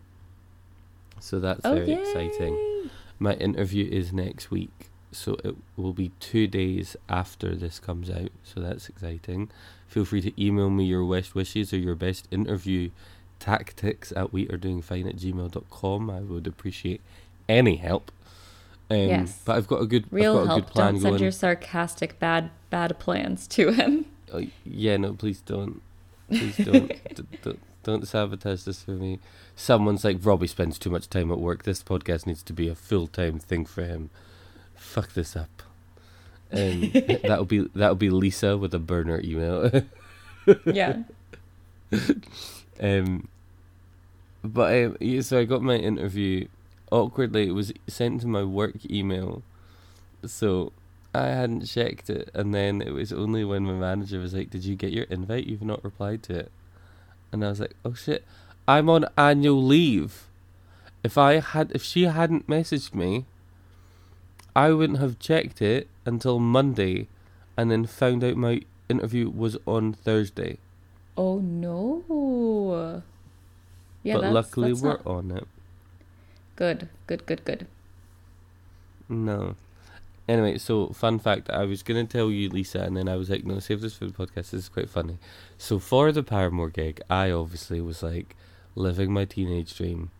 So 1.21 1.39
that's 1.41 1.61
Oh, 1.65 1.75
very 1.75 1.93
exciting. 1.93 2.91
My 3.19 3.35
interview 3.35 3.89
is 3.91 4.13
next 4.13 4.51
week. 4.51 4.89
So 5.13 5.37
it 5.45 5.57
will 5.77 5.93
be 5.93 6.11
two 6.21 6.47
days 6.47 6.97
after 7.09 7.55
this 7.55 7.79
comes 7.79 8.09
out. 8.11 8.31
So 8.45 8.61
that's 8.61 8.89
exciting. 8.89 9.51
Feel 9.87 10.05
free 10.07 10.23
to 10.23 10.43
email 10.43 10.71
me 10.71 10.85
your 10.85 11.05
best 11.15 11.35
wishes 11.35 11.73
or 11.73 11.77
your 11.79 11.95
best 11.95 12.27
interview 12.31 12.91
tactics 13.39 14.13
at 14.13 14.33
wearedoingfine 14.33 15.07
at 15.09 15.17
gmail.com. 15.17 16.11
I 16.11 16.21
would 16.21 16.47
appreciate 16.47 17.01
any 17.49 17.77
help. 17.77 18.11
Um, 18.91 18.97
Yes. 18.97 19.41
But 19.45 19.57
I've 19.57 19.67
got 19.69 19.83
a 19.83 19.87
good, 19.87 20.07
Real 20.11 20.39
I've 20.39 20.39
got 20.39 20.43
a 20.43 20.47
help. 20.55 20.65
good 20.67 20.73
plan 20.73 20.93
Don't 20.95 21.03
send 21.03 21.13
going. 21.13 21.23
your 21.23 21.31
sarcastic 21.33 22.19
bad 22.19 22.51
bad 22.71 22.99
plans 22.99 23.47
to 23.49 23.73
him. 23.73 24.07
Oh, 24.33 24.47
yeah, 24.65 24.97
no, 24.97 25.13
please 25.13 25.41
don't. 25.43 25.83
Please 26.29 26.57
don't. 26.57 26.89
D- 27.15 27.39
don't. 27.43 27.61
Don't 27.83 28.07
sabotage 28.07 28.63
this 28.63 28.83
for 28.83 28.93
me. 28.93 29.19
Someone's 29.57 30.05
like, 30.05 30.19
Robbie 30.21 30.47
spends 30.47 30.79
too 30.79 30.91
much 30.91 31.11
time 31.11 31.33
at 31.33 31.39
work. 31.39 31.65
This 31.65 31.83
podcast 31.83 32.27
needs 32.27 32.43
to 32.45 32.53
be 32.53 32.69
a 32.69 32.75
full 32.75 33.07
time 33.07 33.39
thing 33.39 33.65
for 33.65 33.83
him. 33.83 34.11
Fuck 34.77 35.15
this 35.15 35.37
up. 35.37 35.63
Um, 36.53 36.91
that'll 37.23 37.45
be 37.45 37.69
that'll 37.75 37.97
be 37.97 38.11
Lisa 38.11 38.57
with 38.57 38.75
a 38.75 38.79
burner 38.79 39.21
email. 39.25 39.83
yeah. 40.65 41.03
um, 42.81 43.29
but 44.45 44.85
um, 44.85 44.97
yeah, 45.01 45.21
so 45.23 45.39
I 45.41 45.45
got 45.45 45.63
my 45.63 45.77
interview. 45.77 46.49
Awkwardly, 46.91 47.49
it 47.49 47.53
was 47.53 47.73
sent 47.87 48.21
to 48.21 48.27
my 48.27 48.43
work 48.45 48.75
email, 48.91 49.43
so 50.27 50.73
I 51.15 51.29
hadn't 51.29 51.65
checked 51.65 52.11
it. 52.11 52.29
And 52.35 52.55
then 52.55 52.83
it 52.83 52.91
was 52.91 53.13
only 53.15 53.45
when 53.45 53.65
my 53.65 53.73
manager 53.73 54.19
was 54.19 54.35
like, 54.35 54.51
"Did 54.51 54.65
you 54.65 54.77
get 54.77 54.93
your 54.93 55.05
invite? 55.05 55.47
You've 55.47 55.63
not 55.63 55.83
replied 55.83 56.23
to 56.25 56.35
it." 56.35 56.53
And 57.33 57.45
I 57.45 57.49
was 57.49 57.61
like, 57.61 57.75
"Oh 57.85 57.95
shit, 57.95 58.25
I'm 58.69 58.89
on 58.89 59.07
annual 59.17 59.63
leave. 59.63 60.29
If 61.03 61.19
I 61.19 61.41
had, 61.41 61.73
if 61.73 61.83
she 61.83 62.05
hadn't 62.05 62.47
messaged 62.47 62.95
me, 62.95 63.25
I 64.55 64.71
wouldn't 64.71 65.01
have 65.01 65.19
checked 65.19 65.61
it 65.61 65.89
until 66.05 66.39
Monday, 66.39 67.09
and 67.57 67.71
then 67.71 67.87
found 67.87 68.23
out 68.23 68.37
my 68.37 68.61
interview 68.89 69.31
was 69.31 69.57
on 69.67 69.95
Thursday. 69.95 70.59
Oh 71.17 71.39
no. 71.39 73.03
Yeah, 74.03 74.15
but 74.15 74.21
that's, 74.23 74.35
luckily 74.35 74.71
that's 74.71 74.83
we're 74.83 74.89
not 74.91 75.07
on 75.07 75.31
it. 75.31 75.49
good. 76.57 76.89
Good, 77.07 77.27
good, 77.27 77.45
good. 77.45 77.67
No. 79.09 79.57
Anyway, 80.29 80.57
so 80.59 80.89
fun 80.89 81.19
fact, 81.19 81.51
I 81.51 81.65
was 81.65 81.83
gonna 81.83 82.05
tell 82.05 82.31
you, 82.31 82.49
Lisa, 82.49 82.81
and 82.83 82.97
then 82.97 83.09
I 83.09 83.17
was 83.17 83.29
like, 83.29 83.45
no, 83.45 83.59
save 83.59 83.81
this 83.81 83.95
for 83.97 84.07
the 84.07 84.13
podcast. 84.13 84.51
This 84.51 84.55
is 84.55 84.69
quite 84.69 84.89
funny. 84.89 85.19
So 85.59 85.79
for 85.79 86.13
the 86.13 86.23
Paramore 86.23 86.71
gig, 86.71 87.01
I 87.11 87.31
obviously 87.31 87.81
was 87.81 88.03
like 88.03 88.37
living 88.77 89.13
my 89.13 89.25
teenage 89.25 89.77
dream. 89.77 90.11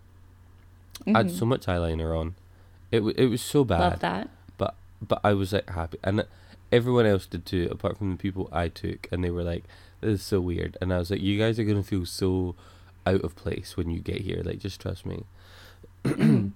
I 1.07 1.11
had 1.19 1.27
Mhm. 1.29 1.39
so 1.39 1.47
much 1.47 1.67
eyeliner 1.67 2.19
on. 2.19 2.35
It 2.91 2.99
w- 2.99 3.15
it 3.17 3.27
was 3.27 3.41
so 3.41 3.65
bad, 3.65 3.81
Love 3.81 4.01
that. 4.01 4.31
But, 4.59 4.75
but 5.01 5.21
I 5.25 5.33
was 5.35 5.53
like 5.53 5.71
happy, 5.71 5.99
and 6.03 6.27
everyone 6.71 7.07
else 7.07 7.27
did 7.27 7.47
too, 7.47 7.69
apart 7.71 7.97
from 7.97 8.11
the 8.11 8.17
people 8.19 8.49
I 8.53 8.69
took, 8.69 9.07
and 9.13 9.23
they 9.25 9.31
were 9.31 9.45
like, 9.45 9.65
This 10.01 10.21
is 10.21 10.27
so 10.27 10.41
weird. 10.41 10.77
And 10.81 10.93
I 10.93 10.99
was 10.99 11.11
like, 11.13 11.21
you 11.23 11.39
guys 11.39 11.59
are 11.61 11.65
gonna 11.65 11.83
feel 11.85 12.05
so 12.07 12.57
out 13.07 13.23
of 13.23 13.37
place 13.37 13.77
when 13.77 13.89
you 13.89 14.01
get 14.01 14.23
here. 14.23 14.43
Like, 14.45 14.59
just 14.59 14.81
trust 14.81 15.07
me. 15.07 15.25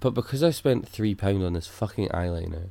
but 0.00 0.10
because 0.14 0.42
I 0.42 0.50
spent 0.50 0.88
three 0.88 1.14
pound 1.14 1.42
on 1.44 1.52
this 1.52 1.66
fucking 1.66 2.08
eyeliner, 2.08 2.70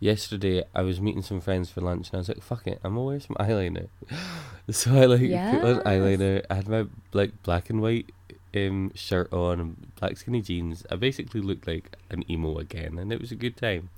yesterday 0.00 0.62
I 0.74 0.82
was 0.82 1.00
meeting 1.00 1.22
some 1.22 1.40
friends 1.40 1.70
for 1.70 1.80
lunch, 1.80 2.08
and 2.08 2.16
I 2.16 2.18
was 2.18 2.28
like, 2.28 2.42
fuck 2.42 2.66
it, 2.66 2.80
I'm 2.84 2.94
gonna 2.94 3.04
wear 3.06 3.20
some 3.20 3.36
eyeliner. 3.40 3.88
so 4.70 4.94
I 4.96 5.06
like 5.06 5.20
put 5.60 5.64
on 5.78 5.80
eyeliner. 5.84 6.44
I 6.50 6.54
had 6.54 6.68
my 6.68 6.86
like 7.12 7.42
black 7.42 7.70
and 7.70 7.80
white 7.82 8.10
um 8.54 8.92
shirt 8.94 9.32
on 9.32 9.60
and 9.60 9.96
black 9.96 10.16
skinny 10.16 10.40
jeans. 10.42 10.84
I 10.90 10.96
basically 10.96 11.40
looked 11.40 11.66
like 11.66 11.96
an 12.10 12.28
emo 12.30 12.58
again, 12.58 12.98
and 12.98 13.12
it 13.12 13.20
was 13.20 13.32
a 13.32 13.36
good 13.36 13.56
time. 13.56 13.90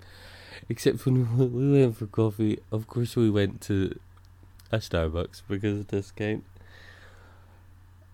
Except 0.68 1.04
when 1.06 1.14
we 1.14 1.23
went- 1.38 1.52
we 1.52 1.80
went 1.80 1.97
for 1.97 2.06
coffee, 2.06 2.59
of 2.73 2.87
course 2.87 3.14
we 3.16 3.30
went 3.30 3.61
to 3.62 3.99
a 4.73 4.78
Starbucks 4.78 5.42
because 5.49 5.80
of 5.80 5.87
the 5.88 5.97
discount. 5.99 6.45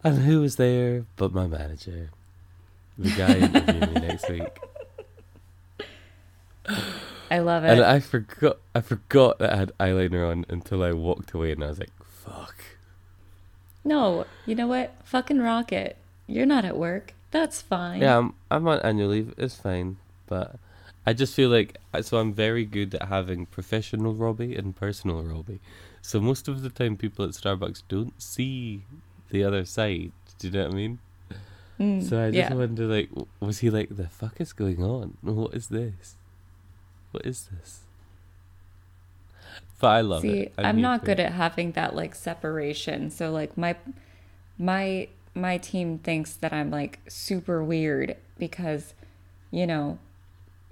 And 0.04 0.18
who 0.18 0.40
was 0.40 0.56
there 0.56 1.06
but 1.16 1.32
my 1.32 1.46
manager? 1.46 2.10
The 2.98 3.10
guy 3.10 3.34
interviewing 3.36 3.94
me 3.94 4.00
next 4.00 4.28
week. 4.28 4.58
I 7.30 7.38
love 7.38 7.64
it. 7.64 7.70
And 7.70 7.80
I 7.82 8.00
forgot 8.00 8.58
I 8.74 8.80
forgot 8.80 9.38
that 9.38 9.52
I 9.52 9.56
had 9.56 9.72
eyeliner 9.80 10.30
on 10.30 10.44
until 10.48 10.82
I 10.82 10.92
walked 10.92 11.32
away 11.32 11.52
and 11.52 11.64
I 11.64 11.68
was 11.68 11.78
like, 11.78 11.92
fuck. 12.04 12.56
no, 13.84 14.26
you 14.46 14.54
know 14.54 14.66
what? 14.66 14.94
Fucking 15.04 15.40
rock 15.40 15.72
it. 15.72 15.96
You're 16.26 16.46
not 16.46 16.64
at 16.64 16.76
work. 16.76 17.14
That's 17.30 17.62
fine. 17.62 18.02
Yeah, 18.02 18.18
I'm 18.18 18.34
I'm 18.50 18.68
on 18.68 18.80
annual 18.80 19.08
leave, 19.08 19.34
it's 19.38 19.56
fine. 19.56 19.96
But 20.26 20.56
I 21.06 21.14
just 21.14 21.34
feel 21.34 21.48
like 21.48 21.78
so 22.02 22.18
I'm 22.18 22.32
very 22.34 22.64
good 22.66 22.94
at 22.94 23.08
having 23.08 23.46
professional 23.46 24.14
Robbie 24.14 24.54
and 24.54 24.76
personal 24.76 25.22
Robbie. 25.22 25.60
So 26.02 26.20
most 26.20 26.48
of 26.48 26.62
the 26.62 26.70
time 26.70 26.96
people 26.96 27.24
at 27.24 27.30
Starbucks 27.30 27.82
don't 27.88 28.20
see 28.20 28.84
the 29.30 29.42
other 29.44 29.64
side. 29.64 30.12
Do 30.38 30.48
you 30.48 30.52
know 30.52 30.64
what 30.64 30.72
I 30.72 30.76
mean? 30.76 30.98
Mm, 31.82 32.02
So 32.08 32.22
I 32.22 32.30
just 32.30 32.50
yeah. 32.50 32.54
wonder, 32.54 32.86
like, 32.86 33.10
was 33.40 33.58
he 33.60 33.70
like, 33.70 33.88
the 33.96 34.08
fuck 34.08 34.40
is 34.40 34.52
going 34.52 34.82
on? 34.82 35.16
What 35.22 35.54
is 35.54 35.68
this? 35.68 36.16
What 37.12 37.26
is 37.26 37.48
this? 37.52 37.80
But 39.80 39.88
I 39.88 40.00
love 40.00 40.24
it. 40.24 40.28
See, 40.28 40.40
it. 40.42 40.54
I'm 40.58 40.80
not 40.80 41.04
good 41.04 41.18
at 41.20 41.32
having 41.32 41.72
that 41.72 41.94
like 41.96 42.14
separation. 42.14 43.10
So 43.10 43.30
like 43.32 43.56
my 43.58 43.76
my 44.58 45.08
my 45.34 45.58
team 45.58 45.98
thinks 45.98 46.34
that 46.34 46.52
I'm 46.52 46.70
like 46.70 47.00
super 47.08 47.62
weird 47.64 48.16
because 48.38 48.94
you 49.50 49.66
know 49.66 49.98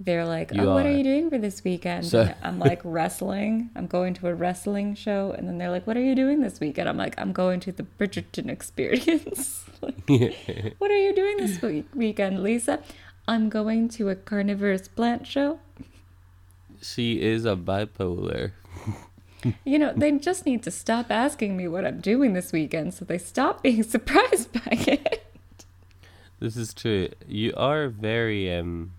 they're 0.02 0.24
like, 0.24 0.50
You 0.52 0.62
"Oh, 0.62 0.74
what 0.74 0.86
are 0.86 0.88
are. 0.88 0.92
you 0.92 1.04
doing 1.04 1.28
for 1.30 1.36
this 1.38 1.62
weekend?" 1.62 2.06
So- 2.06 2.32
I'm 2.42 2.58
like 2.58 2.80
wrestling. 2.84 3.70
I'm 3.76 3.86
going 3.86 4.14
to 4.14 4.28
a 4.28 4.34
wrestling 4.34 4.94
show, 4.94 5.32
and 5.36 5.46
then 5.46 5.58
they're 5.58 5.70
like, 5.70 5.86
"What 5.86 5.96
are 5.96 6.02
you 6.02 6.14
doing 6.14 6.40
this 6.40 6.58
weekend?" 6.58 6.88
I'm 6.88 6.96
like, 6.96 7.14
"I'm 7.20 7.32
going 7.32 7.60
to 7.60 7.72
the 7.72 7.84
Bridgerton 7.98 8.48
experience." 8.48 9.64
like, 9.82 9.94
what 10.78 10.90
are 10.90 10.96
you 10.98 11.14
doing 11.14 11.36
this 11.36 11.60
week- 11.62 11.94
weekend, 11.94 12.42
Lisa? 12.42 12.80
I'm 13.28 13.48
going 13.50 13.88
to 13.90 14.08
a 14.08 14.16
carnivorous 14.16 14.88
plant 14.88 15.26
show. 15.26 15.60
she 16.82 17.20
is 17.20 17.44
a 17.44 17.54
bipolar. 17.54 18.52
You 19.64 19.78
know, 19.78 19.92
they 19.96 20.10
just 20.18 20.44
need 20.44 20.62
to 20.64 20.70
stop 20.70 21.10
asking 21.10 21.56
me 21.56 21.66
what 21.68 21.84
I'm 21.86 22.00
doing 22.00 22.34
this 22.34 22.52
weekend 22.52 22.92
so 22.94 23.04
they 23.06 23.16
stop 23.18 23.62
being 23.62 23.82
surprised 23.96 24.52
by 24.52 24.68
it. 24.70 25.24
This 26.40 26.56
is 26.56 26.74
true. 26.74 27.08
You 27.28 27.52
are 27.56 27.88
very 27.88 28.52
um. 28.54 28.92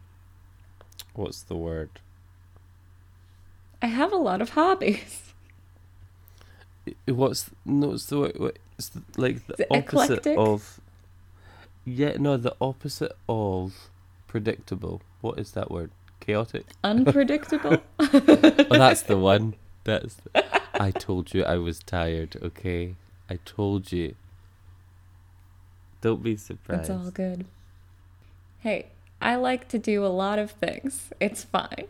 What's 1.13 1.41
the 1.43 1.55
word? 1.55 1.89
I 3.81 3.87
have 3.87 4.13
a 4.13 4.17
lot 4.17 4.41
of 4.41 4.51
hobbies. 4.51 5.33
What's 7.07 7.51
no? 7.65 7.89
What's 7.89 8.07
the 8.07 8.17
It's 8.77 8.89
the, 8.89 9.03
like 9.17 9.47
the 9.47 9.59
it 9.59 9.67
opposite 9.69 10.25
eclectic? 10.25 10.37
of. 10.37 10.81
Yeah, 11.85 12.17
no, 12.19 12.37
the 12.37 12.55
opposite 12.61 13.13
of 13.29 13.89
predictable. 14.27 15.01
What 15.21 15.39
is 15.39 15.51
that 15.53 15.71
word? 15.71 15.91
Chaotic. 16.19 16.65
Unpredictable. 16.83 17.83
Oh, 18.71 18.77
that's 18.77 19.03
the 19.03 19.17
one. 19.17 19.55
That's. 19.83 20.15
The, 20.15 20.45
I 20.79 20.91
told 20.91 21.33
you 21.33 21.43
I 21.43 21.57
was 21.57 21.79
tired. 21.79 22.37
Okay, 22.41 22.95
I 23.29 23.39
told 23.45 23.91
you. 23.91 24.15
Don't 26.01 26.23
be 26.23 26.35
surprised. 26.37 26.81
It's 26.81 26.89
all 26.91 27.11
good. 27.11 27.45
Hey, 28.59 28.87
I 29.21 29.35
like 29.35 29.67
to 29.69 29.79
do 29.79 30.05
a 30.05 30.07
lot 30.07 30.39
of 30.39 30.51
things. 30.51 31.11
It's 31.19 31.43
fine. 31.43 31.87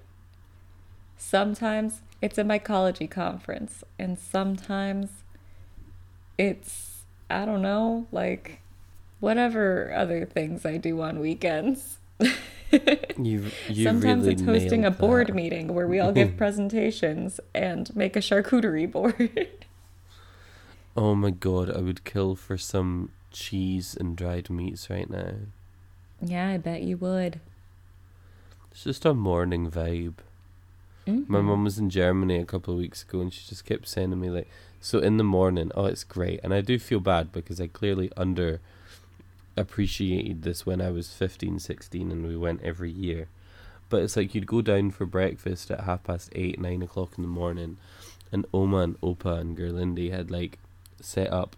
Sometimes 1.17 2.01
it's 2.21 2.37
a 2.37 2.43
mycology 2.43 3.09
conference, 3.09 3.83
and 3.97 4.19
sometimes 4.19 5.09
it's, 6.37 7.03
I 7.29 7.45
don't 7.45 7.61
know, 7.61 8.07
like 8.11 8.59
whatever 9.19 9.93
other 9.95 10.25
things 10.25 10.65
I 10.65 10.77
do 10.77 11.01
on 11.01 11.19
weekends. 11.19 11.99
You, 13.17 13.51
you 13.67 13.83
Sometimes 13.83 14.21
really 14.23 14.31
it's 14.33 14.43
hosting 14.43 14.85
a 14.85 14.91
board 14.91 15.27
that. 15.27 15.35
meeting 15.35 15.73
where 15.73 15.87
we 15.87 15.99
all 15.99 16.13
give 16.13 16.37
presentations 16.37 17.41
and 17.53 17.93
make 17.95 18.15
a 18.15 18.19
charcuterie 18.19 18.89
board. 18.89 19.47
Oh 20.95 21.15
my 21.15 21.29
god, 21.31 21.69
I 21.69 21.79
would 21.81 22.03
kill 22.03 22.35
for 22.35 22.57
some 22.57 23.11
cheese 23.31 23.95
and 23.97 24.15
dried 24.15 24.49
meats 24.49 24.89
right 24.89 25.09
now. 25.09 25.33
Yeah, 26.21 26.49
I 26.49 26.57
bet 26.57 26.81
you 26.83 26.97
would. 26.97 27.39
It's 28.71 28.83
just 28.83 29.05
a 29.05 29.13
morning 29.13 29.69
vibe. 29.69 30.15
My 31.07 31.13
Mhm. 31.39 31.43
mum 31.43 31.63
was 31.63 31.77
in 31.79 31.89
Germany 31.89 32.37
a 32.37 32.45
couple 32.45 32.73
of 32.73 32.79
weeks 32.79 33.03
ago 33.03 33.21
and 33.21 33.33
she 33.33 33.47
just 33.49 33.65
kept 33.65 33.87
sending 33.87 34.19
me 34.19 34.29
like 34.29 34.47
so 34.79 34.99
in 34.99 35.17
the 35.17 35.23
morning, 35.23 35.71
oh 35.75 35.85
it's 35.85 36.03
great. 36.03 36.39
And 36.43 36.53
I 36.53 36.61
do 36.61 36.79
feel 36.79 36.99
bad 36.99 37.31
because 37.31 37.59
I 37.59 37.67
clearly 37.67 38.11
under 38.15 38.59
appreciated 39.57 40.43
this 40.43 40.65
when 40.65 40.81
I 40.81 40.89
was 40.91 41.13
15, 41.13 41.59
16 41.59 42.11
and 42.11 42.25
we 42.25 42.37
went 42.37 42.61
every 42.63 42.91
year. 42.91 43.27
But 43.89 44.03
it's 44.03 44.15
like 44.15 44.33
you'd 44.33 44.47
go 44.47 44.61
down 44.61 44.91
for 44.91 45.05
breakfast 45.05 45.69
at 45.69 45.81
half 45.81 46.03
past 46.03 46.31
eight, 46.33 46.59
nine 46.59 46.81
o'clock 46.81 47.13
in 47.17 47.23
the 47.23 47.27
morning 47.27 47.77
and 48.31 48.45
Oma 48.53 48.77
and 48.77 49.01
Opa 49.01 49.39
and 49.39 49.57
Gerlinde 49.57 50.11
had 50.11 50.31
like 50.31 50.57
set 51.01 51.31
up 51.33 51.55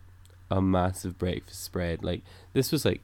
a 0.50 0.62
massive 0.62 1.18
breakfast 1.20 1.64
spread. 1.64 2.04
Like 2.04 2.24
this 2.54 2.72
was 2.72 2.86
like 2.86 3.02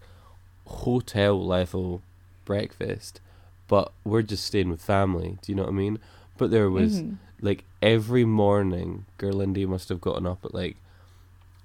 hotel 0.70 1.44
level 1.46 2.02
breakfast, 2.46 3.20
but 3.68 3.92
we're 4.04 4.22
just 4.22 4.46
staying 4.46 4.70
with 4.70 4.82
family. 4.82 5.38
Do 5.42 5.52
you 5.52 5.56
know 5.56 5.64
what 5.64 5.70
I 5.70 5.74
mean? 5.74 6.00
But 6.38 6.52
there 6.52 6.70
was 6.70 7.02
Mhm. 7.02 7.18
like 7.42 7.64
every 7.82 8.26
morning, 8.26 9.06
Gerlinde 9.18 9.68
must 9.68 9.90
have 9.90 10.02
gotten 10.02 10.26
up 10.26 10.44
at 10.46 10.54
like 10.54 10.78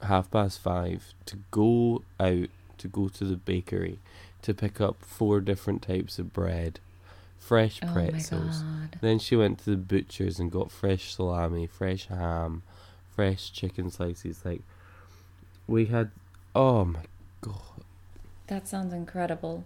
half 0.02 0.30
past 0.30 0.58
five 0.60 1.14
to 1.26 1.38
go 1.50 2.02
out 2.20 2.48
to 2.78 2.88
go 2.88 3.08
to 3.08 3.24
the 3.24 3.36
bakery 3.36 3.98
to 4.42 4.52
pick 4.52 4.80
up 4.80 5.02
four 5.02 5.40
different 5.40 5.80
types 5.80 6.18
of 6.18 6.32
bread, 6.32 6.80
fresh 7.38 7.80
Oh 7.82 7.86
pretzels. 7.86 8.62
god. 8.90 8.98
Then 9.00 9.18
she 9.18 9.36
went 9.36 9.58
to 9.60 9.70
the 9.70 9.76
butcher's 9.76 10.38
and 10.38 10.50
got 10.50 10.70
fresh 10.70 11.14
salami, 11.14 11.66
fresh 11.66 12.06
ham, 12.08 12.62
fresh 13.14 13.50
chicken 13.52 13.90
slices. 13.90 14.44
Like 14.44 14.62
we 15.66 15.86
had, 15.86 16.10
oh 16.54 16.84
my 16.84 17.04
god, 17.40 17.73
That 18.48 18.68
sounds 18.68 18.92
incredible. 18.92 19.64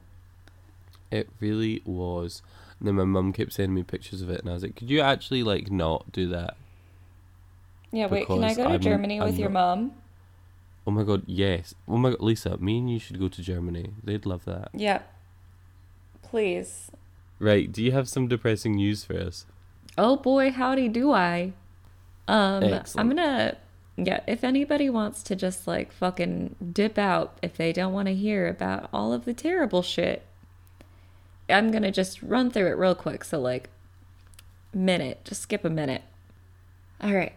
it 1.11 1.29
really 1.41 1.81
was. 1.87 2.43
And 2.79 2.87
then 2.87 2.95
my 2.97 3.05
mum 3.05 3.33
kept 3.33 3.55
sending 3.55 3.75
me 3.75 3.83
pictures 3.83 4.21
of 4.23 4.29
it, 4.31 4.41
and 4.41 4.51
I 4.51 4.53
was 4.53 4.63
like, 4.63 4.77
"Could 4.77 4.91
you 4.91 5.01
actually 5.01 5.43
like 5.43 5.71
not 5.71 6.13
do 6.13 6.29
that?" 6.29 6.55
Yeah, 7.91 8.07
wait, 8.09 8.27
can 8.27 8.45
I 8.45 8.55
go 8.55 8.65
to 8.65 8.71
I'm- 8.71 8.81
Germany 8.81 9.19
with 9.21 9.35
I'm 9.35 9.41
your 9.41 9.49
not- 9.49 9.79
mom? 9.79 9.93
Oh 10.87 10.91
my 10.91 11.03
god, 11.05 11.23
yes. 11.27 11.75
Oh 11.89 11.97
my 11.97 12.11
god, 12.11 12.21
Lisa, 12.21 12.57
me 12.59 12.79
and 12.79 12.91
you 12.91 12.99
should 12.99 13.19
go 13.19 13.29
to 13.29 13.43
Germany. 13.43 13.95
They'd 14.05 14.27
love 14.27 14.45
that. 14.45 14.69
Yeah. 14.75 15.01
Please. 16.23 16.91
Right? 17.39 17.71
Do 17.73 17.83
you 17.83 17.93
have 17.93 18.09
some 18.09 18.29
depressing 18.29 18.73
news 18.77 19.05
for 19.05 19.19
us? 19.19 19.47
Oh 19.97 20.17
boy, 20.17 20.51
howdy 20.51 20.89
do 20.89 21.13
I. 21.13 21.53
Um 22.27 22.63
I'm 22.97 23.09
gonna 23.09 23.57
yeah, 24.07 24.21
if 24.29 24.45
anybody 24.45 24.89
wants 24.89 25.25
to 25.25 25.35
just 25.35 25.67
like 25.67 25.91
fucking 25.91 26.55
dip 26.73 26.99
out 26.99 27.37
if 27.43 27.57
they 27.57 27.73
don't 27.73 27.93
want 27.93 28.07
to 28.07 28.15
hear 28.15 28.47
about 28.47 28.89
all 28.93 29.13
of 29.13 29.25
the 29.25 29.35
terrible 29.35 29.83
shit, 29.83 30.25
I'm 31.49 31.73
gonna 31.73 31.91
just 31.91 32.23
run 32.23 32.51
through 32.51 32.69
it 32.69 32.79
real 32.79 32.95
quick. 32.95 33.25
So 33.25 33.41
like 33.41 33.71
minute, 34.73 35.25
just 35.25 35.43
skip 35.43 35.65
a 35.65 35.71
minute. 35.71 36.03
All 37.01 37.13
right. 37.13 37.35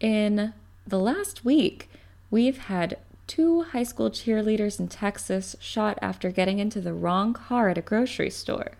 In 0.00 0.52
the 0.86 0.98
last 0.98 1.44
week, 1.44 1.88
we've 2.30 2.58
had 2.58 2.96
two 3.28 3.62
high 3.62 3.84
school 3.84 4.10
cheerleaders 4.10 4.80
in 4.80 4.88
Texas 4.88 5.54
shot 5.60 5.96
after 6.02 6.30
getting 6.32 6.58
into 6.58 6.80
the 6.80 6.94
wrong 6.94 7.32
car 7.32 7.68
at 7.68 7.78
a 7.78 7.82
grocery 7.82 8.30
store. 8.30 8.72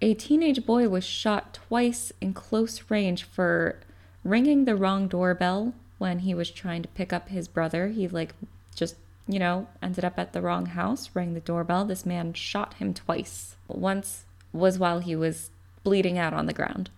A 0.00 0.14
teenage 0.14 0.64
boy 0.64 0.88
was 0.88 1.02
shot 1.02 1.54
twice 1.54 2.12
in 2.20 2.34
close 2.34 2.84
range 2.88 3.24
for 3.24 3.80
ringing 4.22 4.64
the 4.64 4.76
wrong 4.76 5.08
doorbell 5.08 5.74
when 5.98 6.20
he 6.20 6.34
was 6.34 6.50
trying 6.50 6.82
to 6.82 6.88
pick 6.88 7.12
up 7.12 7.28
his 7.28 7.48
brother. 7.48 7.88
He, 7.88 8.08
like, 8.08 8.34
just, 8.74 8.96
you 9.26 9.38
know, 9.38 9.66
ended 9.82 10.04
up 10.04 10.18
at 10.18 10.32
the 10.32 10.40
wrong 10.40 10.66
house, 10.66 11.10
rang 11.14 11.34
the 11.34 11.40
doorbell. 11.40 11.84
This 11.84 12.06
man 12.06 12.32
shot 12.32 12.74
him 12.74 12.94
twice. 12.94 13.56
Once 13.66 14.24
was 14.52 14.78
while 14.78 15.00
he 15.00 15.14
was 15.14 15.50
bleeding 15.82 16.18
out 16.18 16.32
on 16.32 16.46
the 16.46 16.52
ground. 16.52 16.90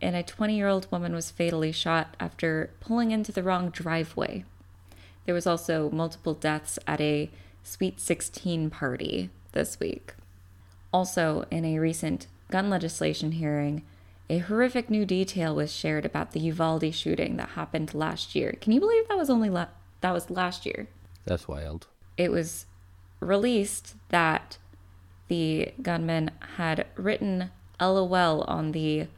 And 0.00 0.16
a 0.16 0.22
20 0.22 0.56
year 0.56 0.68
old 0.68 0.90
woman 0.90 1.14
was 1.14 1.30
fatally 1.30 1.72
shot 1.72 2.16
after 2.18 2.70
pulling 2.80 3.10
into 3.10 3.32
the 3.32 3.42
wrong 3.42 3.70
driveway. 3.70 4.44
there 5.24 5.34
was 5.34 5.46
also 5.46 5.90
multiple 5.90 6.34
deaths 6.34 6.78
at 6.86 7.00
a 7.00 7.30
Sweet 7.62 7.98
16 7.98 8.68
party 8.68 9.30
this 9.52 9.80
week. 9.80 10.12
Also, 10.92 11.46
in 11.50 11.64
a 11.64 11.78
recent 11.78 12.26
gun 12.50 12.68
legislation 12.68 13.32
hearing, 13.32 13.82
a 14.28 14.38
horrific 14.38 14.88
new 14.88 15.04
detail 15.04 15.54
was 15.54 15.72
shared 15.72 16.04
about 16.04 16.32
the 16.32 16.40
Uvalde 16.40 16.94
shooting 16.94 17.36
that 17.36 17.50
happened 17.50 17.94
last 17.94 18.34
year. 18.34 18.56
Can 18.60 18.72
you 18.72 18.80
believe 18.80 19.06
that 19.08 19.18
was 19.18 19.30
only 19.30 19.50
la- 19.50 19.66
that 20.00 20.12
was 20.12 20.30
last 20.30 20.64
year? 20.64 20.88
That's 21.24 21.46
wild. 21.46 21.86
It 22.16 22.30
was 22.30 22.66
released 23.20 23.94
that 24.08 24.58
the 25.28 25.72
gunman 25.82 26.30
had 26.56 26.86
written 26.96 27.50
LOL 27.80 28.42
on 28.42 28.72
the 28.72 29.08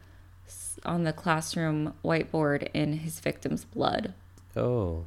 on 0.85 1.03
the 1.03 1.13
classroom 1.13 1.93
whiteboard 2.03 2.69
in 2.73 2.93
his 2.93 3.19
victim's 3.19 3.65
blood. 3.65 4.13
Oh. 4.55 5.05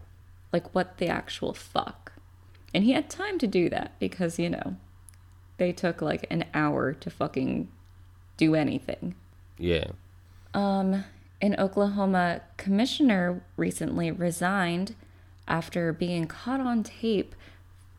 Like 0.53 0.75
what 0.75 0.99
the 0.99 1.09
actual 1.09 1.55
fuck? 1.55 2.13
And 2.75 2.85
he 2.85 2.93
had 2.93 3.09
time 3.09 3.39
to 3.39 3.47
do 3.47 3.69
that 3.71 3.99
because, 3.99 4.39
you 4.39 4.51
know, 4.51 4.77
they 5.59 5.73
took 5.73 6.03
like 6.03 6.27
an 6.31 6.45
hour 6.55 6.93
to 6.93 7.11
fucking 7.11 7.69
do 8.37 8.55
anything. 8.55 9.15
Yeah. 9.61 9.88
Um, 10.55 11.05
an 11.40 11.55
Oklahoma 11.59 12.40
commissioner 12.57 13.42
recently 13.57 14.11
resigned 14.11 14.96
after 15.46 15.92
being 15.92 16.27
caught 16.27 16.61
on 16.61 16.83
tape 16.83 17.35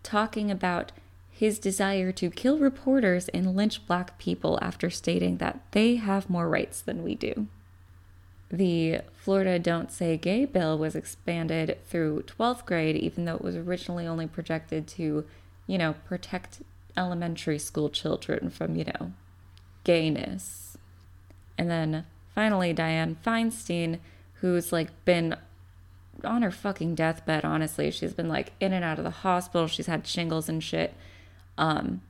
talking 0.04 0.50
about 0.50 0.92
his 1.30 1.60
desire 1.60 2.12
to 2.12 2.30
kill 2.30 2.58
reporters 2.58 3.28
and 3.30 3.56
lynch 3.56 3.86
black 3.88 4.18
people 4.18 4.60
after 4.62 4.90
stating 4.90 5.38
that 5.38 5.60
they 5.72 5.96
have 5.96 6.30
more 6.30 6.50
rights 6.50 6.82
than 6.82 7.04
we 7.04 7.16
do. 7.16 7.48
The 8.50 9.02
Florida 9.16 9.58
Don't 9.58 9.92
Say 9.92 10.18
Gay 10.18 10.46
bill 10.46 10.78
was 10.78 10.96
expanded 10.96 11.78
through 11.88 12.24
12th 12.24 12.66
grade, 12.66 12.98
even 12.98 13.26
though 13.26 13.36
it 13.36 13.42
was 13.42 13.56
originally 13.56 14.06
only 14.06 14.28
projected 14.28 14.88
to, 14.90 15.26
you 15.68 15.78
know, 15.78 15.96
protect 16.06 16.62
elementary 16.98 17.58
school 17.58 17.90
children 17.90 18.50
from, 18.50 18.76
you 18.76 18.86
know, 18.86 19.14
gayness. 19.84 20.71
And 21.58 21.70
then 21.70 22.06
finally, 22.34 22.74
Dianne 22.74 23.18
Feinstein, 23.24 24.00
who's 24.36 24.72
like 24.72 24.90
been 25.06 25.36
on 26.24 26.42
her 26.42 26.52
fucking 26.52 26.96
deathbed, 26.96 27.46
honestly. 27.46 27.92
She's 27.92 28.14
been 28.14 28.30
like 28.30 28.54
in 28.60 28.74
and 28.74 28.84
out 28.84 28.98
of 28.98 29.04
the 29.04 29.10
hospital. 29.10 29.68
She's 29.68 29.88
had 29.88 30.08
shingles 30.08 30.50
and 30.50 30.64
shit. 30.64 30.94
Um, 31.58 32.02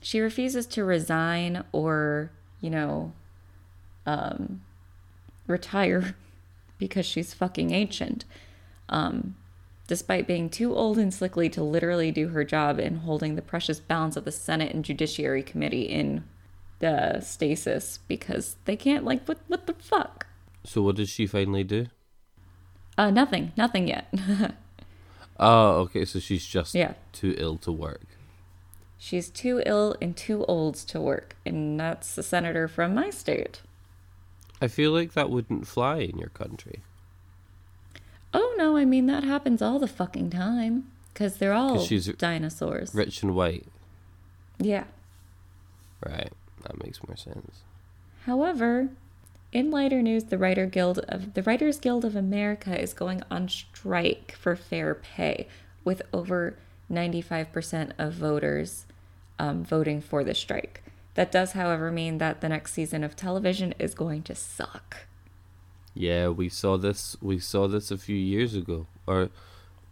she 0.00 0.20
refuses 0.20 0.66
to 0.66 0.84
resign 0.84 1.64
or, 1.72 2.30
you 2.60 2.70
know, 2.70 3.12
um, 4.06 4.62
retire 5.46 6.14
because 6.78 7.06
she's 7.06 7.34
fucking 7.34 7.72
ancient. 7.72 8.24
Um, 8.88 9.36
despite 9.86 10.26
being 10.26 10.48
too 10.48 10.74
old 10.74 10.98
and 10.98 11.12
sickly 11.12 11.48
to 11.48 11.62
literally 11.62 12.12
do 12.12 12.28
her 12.28 12.44
job 12.44 12.78
in 12.78 12.96
holding 12.96 13.34
the 13.34 13.42
precious 13.42 13.80
balance 13.80 14.16
of 14.16 14.24
the 14.24 14.32
Senate 14.32 14.74
and 14.74 14.84
Judiciary 14.84 15.42
Committee 15.42 15.82
in 15.82 16.24
the 16.78 17.20
stasis 17.20 18.00
because 18.08 18.56
they 18.64 18.76
can't, 18.76 19.04
like, 19.04 19.26
what, 19.26 19.38
what 19.48 19.66
the 19.66 19.74
fuck? 19.74 20.26
So 20.64 20.82
what 20.82 20.96
does 20.96 21.08
she 21.08 21.26
finally 21.26 21.64
do? 21.64 21.86
Uh, 22.96 23.10
nothing, 23.10 23.52
nothing 23.56 23.88
yet. 23.88 24.12
Oh, 25.38 25.74
okay. 25.82 26.04
So 26.04 26.18
she's 26.18 26.44
just 26.44 26.74
yeah. 26.74 26.94
too 27.12 27.34
ill 27.38 27.56
to 27.58 27.72
work. 27.72 28.06
She's 28.98 29.30
too 29.30 29.62
ill 29.64 29.94
and 30.02 30.16
too 30.16 30.44
old 30.46 30.74
to 30.74 31.00
work, 31.00 31.36
and 31.46 31.78
that's 31.78 32.16
the 32.16 32.22
senator 32.22 32.66
from 32.66 32.94
my 32.94 33.10
state. 33.10 33.60
I 34.60 34.66
feel 34.66 34.90
like 34.90 35.12
that 35.12 35.30
wouldn't 35.30 35.68
fly 35.68 35.98
in 35.98 36.18
your 36.18 36.30
country. 36.30 36.82
Oh 38.34 38.54
no, 38.58 38.76
I 38.76 38.84
mean 38.84 39.06
that 39.06 39.22
happens 39.22 39.62
all 39.62 39.78
the 39.78 39.86
fucking 39.86 40.30
time 40.30 40.90
because 41.12 41.36
they're 41.36 41.52
all 41.52 41.84
she's 41.84 42.08
dinosaurs. 42.08 42.92
Rich 42.92 43.22
and 43.22 43.36
white. 43.36 43.66
Yeah. 44.58 44.84
Right. 46.04 46.32
That 46.64 46.82
makes 46.82 47.00
more 47.06 47.16
sense. 47.16 47.62
However, 48.26 48.88
in 49.52 49.70
lighter 49.70 50.02
news, 50.02 50.24
the 50.24 50.38
Writer 50.38 50.66
Guild 50.66 50.98
of 51.08 51.34
the 51.34 51.42
Writers 51.42 51.78
Guild 51.78 52.04
of 52.04 52.16
America 52.16 52.78
is 52.80 52.92
going 52.92 53.22
on 53.30 53.48
strike 53.48 54.32
for 54.38 54.56
fair 54.56 54.94
pay, 54.94 55.48
with 55.84 56.02
over 56.12 56.56
95% 56.90 57.92
of 57.98 58.12
voters 58.14 58.86
um, 59.38 59.64
voting 59.64 60.00
for 60.00 60.24
the 60.24 60.34
strike. 60.34 60.82
That 61.14 61.32
does, 61.32 61.52
however, 61.52 61.90
mean 61.90 62.18
that 62.18 62.40
the 62.40 62.48
next 62.48 62.72
season 62.72 63.02
of 63.02 63.16
television 63.16 63.74
is 63.78 63.94
going 63.94 64.22
to 64.24 64.34
suck. 64.34 65.06
Yeah, 65.94 66.28
we 66.28 66.48
saw 66.48 66.76
this. 66.76 67.16
We 67.20 67.38
saw 67.38 67.66
this 67.66 67.90
a 67.90 67.98
few 67.98 68.16
years 68.16 68.54
ago, 68.54 68.86
or 69.06 69.30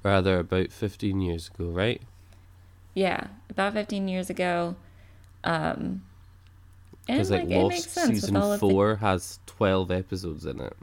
rather, 0.05 0.38
about 0.38 0.70
fifteen 0.70 1.20
years 1.20 1.50
ago, 1.52 1.64
right? 1.70 2.00
Yeah, 2.96 3.26
about 3.50 3.74
15 3.74 4.09
years 4.09 4.31
ago. 4.31 4.74
Um, 5.44 6.00
Because 7.07 7.31
like, 7.31 7.42
like, 7.45 7.51
Lost 7.51 7.90
season 7.90 8.37
of 8.37 8.51
the 8.51 8.59
four 8.59 8.97
has 8.97 9.38
twelve 9.47 9.90
episodes 9.90 10.45
in 10.45 10.61
it. 10.61 10.77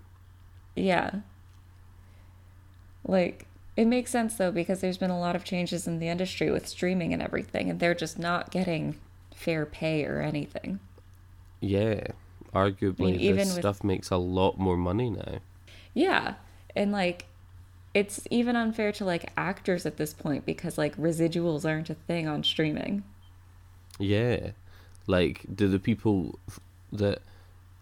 Yeah. 0.76 1.12
Like, 3.06 3.46
it 3.76 3.86
makes 3.86 4.12
sense 4.12 4.36
though, 4.36 4.52
because 4.52 4.82
there's 4.82 4.98
been 4.98 5.10
a 5.10 5.20
lot 5.20 5.36
of 5.36 5.44
changes 5.44 5.88
in 5.88 6.00
the 6.00 6.08
industry 6.08 6.50
with 6.50 6.68
streaming 6.68 7.14
and 7.14 7.22
everything, 7.22 7.70
and 7.70 7.80
they're 7.80 7.96
just 7.96 8.18
not 8.18 8.52
getting 8.52 8.96
fair 9.36 9.66
pay 9.66 10.06
or 10.06 10.22
anything. 10.22 10.80
Yeah, 11.60 12.08
arguably 12.54 13.18
even 13.18 13.38
this 13.38 13.50
with- 13.50 13.60
stuff 13.62 13.84
makes 13.84 14.10
a 14.10 14.18
lot 14.18 14.58
more 14.58 14.78
money 14.78 15.10
now. 15.10 15.40
Yeah. 15.94 16.36
And 16.76 16.92
like, 16.92 17.26
it's 17.94 18.26
even 18.32 18.56
unfair 18.56 18.92
to 18.94 19.06
like 19.06 19.32
actors 19.38 19.86
at 19.86 19.98
this 19.98 20.14
point 20.14 20.46
because 20.46 20.78
like 20.78 20.96
residuals 20.98 21.70
aren't 21.70 21.90
a 21.90 21.94
thing 21.94 22.28
on 22.28 22.44
streaming. 22.44 23.04
Yeah, 24.00 24.52
like 25.08 25.46
do 25.54 25.68
the 25.68 25.80
people 25.80 26.40
that 26.92 27.22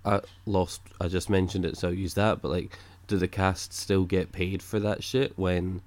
I 0.05 0.21
lost? 0.45 0.81
I 0.99 1.07
just 1.07 1.29
mentioned 1.29 1.65
it, 1.65 1.77
so 1.77 1.89
I'll 1.89 1.93
use 1.93 2.13
that. 2.15 2.41
But 2.41 2.49
like, 2.49 2.77
do 3.07 3.17
the 3.17 3.27
cast 3.27 3.73
still 3.73 4.05
get 4.05 4.31
paid 4.31 4.63
for 4.63 4.79
that 4.79 5.03
shit 5.03 5.37
when, 5.37 5.81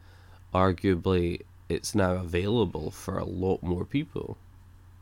arguably, 0.54 1.42
it's 1.68 1.94
now 1.94 2.12
available 2.12 2.90
for 2.90 3.18
a 3.18 3.24
lot 3.24 3.62
more 3.62 3.84
people 3.84 4.36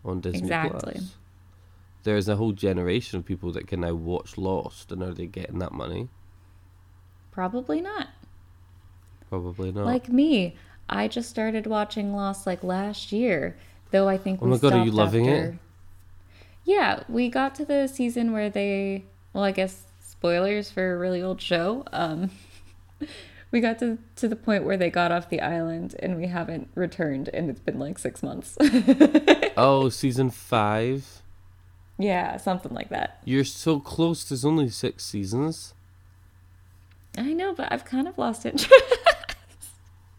on 0.05 0.21
Disney 0.21 0.41
Exactly. 0.41 0.93
Plus? 0.93 1.15
There's 2.05 2.29
a 2.29 2.37
whole 2.37 2.53
generation 2.53 3.19
of 3.19 3.25
people 3.25 3.53
that 3.53 3.69
can 3.69 3.81
now 3.81 3.95
watch 3.95 4.37
Lost, 4.37 4.91
and 4.91 5.03
are 5.03 5.13
they 5.13 5.27
getting 5.27 5.61
that 5.61 5.73
money? 5.73 6.09
Probably 7.31 7.81
not. 7.81 8.09
Probably 9.29 9.73
not. 9.73 9.87
Like 9.87 10.09
me, 10.09 10.57
I 10.89 11.09
just 11.09 11.31
started 11.31 11.67
watching 11.67 12.15
Lost 12.15 12.47
like 12.47 12.63
last 12.65 13.13
year, 13.13 13.57
though 13.91 14.09
I 14.09 14.19
think 14.19 14.41
Oh 14.43 14.47
we 14.47 14.53
my 14.53 14.59
God, 14.59 14.73
are 14.73 14.85
you 14.85 14.91
loving 14.91 15.27
it? 15.27 15.55
Yeah, 16.65 17.03
we 17.09 17.29
got 17.29 17.55
to 17.57 17.65
the 17.65 17.87
season 17.89 18.33
where 18.33 18.49
they, 18.49 19.05
well, 19.33 19.45
I 19.45 19.51
guess 19.53 19.85
spoilers 20.01 20.71
for 20.71 20.95
a 20.95 20.99
really 20.99 21.23
old 21.23 21.41
show. 21.41 21.85
Um, 21.93 22.31
we 23.51 23.61
got 23.61 23.79
to 23.81 23.99
to 24.17 24.29
the 24.29 24.37
point 24.37 24.65
where 24.65 24.77
they 24.77 24.91
got 24.91 25.11
off 25.11 25.29
the 25.29 25.41
island 25.41 25.97
and 25.99 26.17
we 26.17 26.27
haven't 26.29 26.69
returned, 26.75 27.29
and 27.35 27.51
it's 27.51 27.61
been 27.61 27.79
like 27.79 27.99
six 27.99 28.23
months. 28.23 28.57
oh, 29.57 29.89
season 29.89 30.31
five. 30.31 31.23
yeah, 31.99 32.37
something 32.37 32.73
like 32.73 32.89
that. 32.91 33.19
You're 33.25 33.45
so 33.45 33.81
close. 33.81 34.25
There's 34.25 34.45
only 34.45 34.69
six 34.69 35.05
seasons. 35.05 35.75
I 37.19 37.33
know, 37.35 37.53
but 37.53 37.71
I've 37.71 37.85
kind 37.85 38.09
of 38.09 38.17
lost 38.19 38.47
it. 38.47 38.67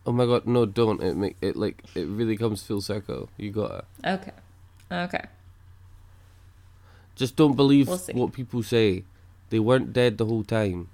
Oh 0.06 0.12
my 0.12 0.26
god, 0.26 0.46
no, 0.46 0.66
don't. 0.66 1.02
It 1.02 1.16
make 1.16 1.38
it 1.42 1.56
like 1.56 1.82
it 1.96 2.06
really 2.08 2.36
comes 2.36 2.62
full 2.62 2.82
circle. 2.82 3.30
You 3.38 3.52
gotta 3.52 3.86
okay, 4.06 4.32
okay. 4.92 5.26
Just 7.16 7.36
don't 7.36 7.56
believe 7.56 7.88
We'll 7.88 7.98
what 8.14 8.34
people 8.34 8.64
say. 8.64 9.04
They 9.50 9.60
weren't 9.60 9.94
dead 9.94 10.18
the 10.18 10.26
whole 10.26 10.44
time. 10.44 10.88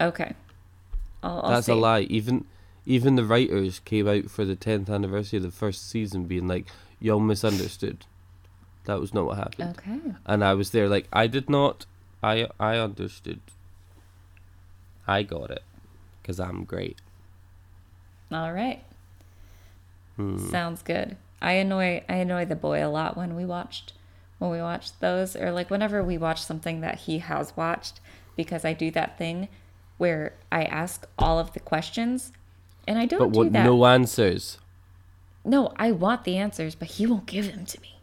Okay. 0.00 0.34
I'll, 1.22 1.40
I'll 1.42 1.50
That's 1.50 1.66
see. 1.66 1.72
a 1.72 1.76
lie. 1.76 2.00
Even 2.00 2.44
even 2.86 3.16
the 3.16 3.24
writers 3.24 3.80
came 3.80 4.08
out 4.08 4.30
for 4.30 4.44
the 4.44 4.56
tenth 4.56 4.88
anniversary 4.88 5.36
of 5.38 5.42
the 5.42 5.50
first 5.50 5.90
season, 5.90 6.24
being 6.24 6.48
like, 6.48 6.66
"Y'all 7.00 7.20
misunderstood. 7.20 8.06
That 8.84 9.00
was 9.00 9.12
not 9.12 9.26
what 9.26 9.36
happened." 9.36 9.76
Okay. 9.78 10.00
And 10.24 10.42
I 10.42 10.54
was 10.54 10.70
there, 10.70 10.88
like, 10.88 11.08
I 11.12 11.26
did 11.26 11.50
not. 11.50 11.84
I 12.22 12.48
I 12.58 12.76
understood. 12.76 13.40
I 15.06 15.22
got 15.22 15.50
it, 15.50 15.62
cause 16.24 16.40
I'm 16.40 16.64
great. 16.64 16.98
All 18.30 18.52
right. 18.52 18.82
Hmm. 20.16 20.48
Sounds 20.48 20.82
good. 20.82 21.16
I 21.40 21.52
annoy 21.52 22.02
I 22.08 22.14
annoy 22.16 22.44
the 22.44 22.56
boy 22.56 22.84
a 22.84 22.88
lot 22.88 23.16
when 23.16 23.36
we 23.36 23.44
watched 23.44 23.92
when 24.38 24.50
we 24.50 24.60
watch 24.60 24.96
those 25.00 25.34
or 25.36 25.50
like 25.52 25.70
whenever 25.70 26.02
we 26.02 26.16
watch 26.18 26.42
something 26.42 26.80
that 26.80 27.00
he 27.00 27.18
has 27.18 27.56
watched 27.56 28.00
because 28.36 28.64
I 28.64 28.72
do 28.72 28.90
that 28.92 29.18
thing 29.18 29.48
where 29.98 30.32
I 30.52 30.64
ask 30.64 31.06
all 31.18 31.38
of 31.38 31.52
the 31.54 31.60
questions 31.60 32.32
and 32.86 32.98
I 32.98 33.06
don't 33.06 33.18
But 33.18 33.32
do 33.32 33.38
what? 33.40 33.52
that. 33.52 33.64
No 33.64 33.84
answers. 33.86 34.58
no, 35.44 35.72
I 35.76 35.90
want 35.92 36.24
the 36.24 36.36
answers, 36.36 36.74
but 36.74 36.88
he 36.88 37.06
won't 37.06 37.26
give 37.26 37.50
them 37.52 37.64
to 37.66 37.80
me. 37.80 37.96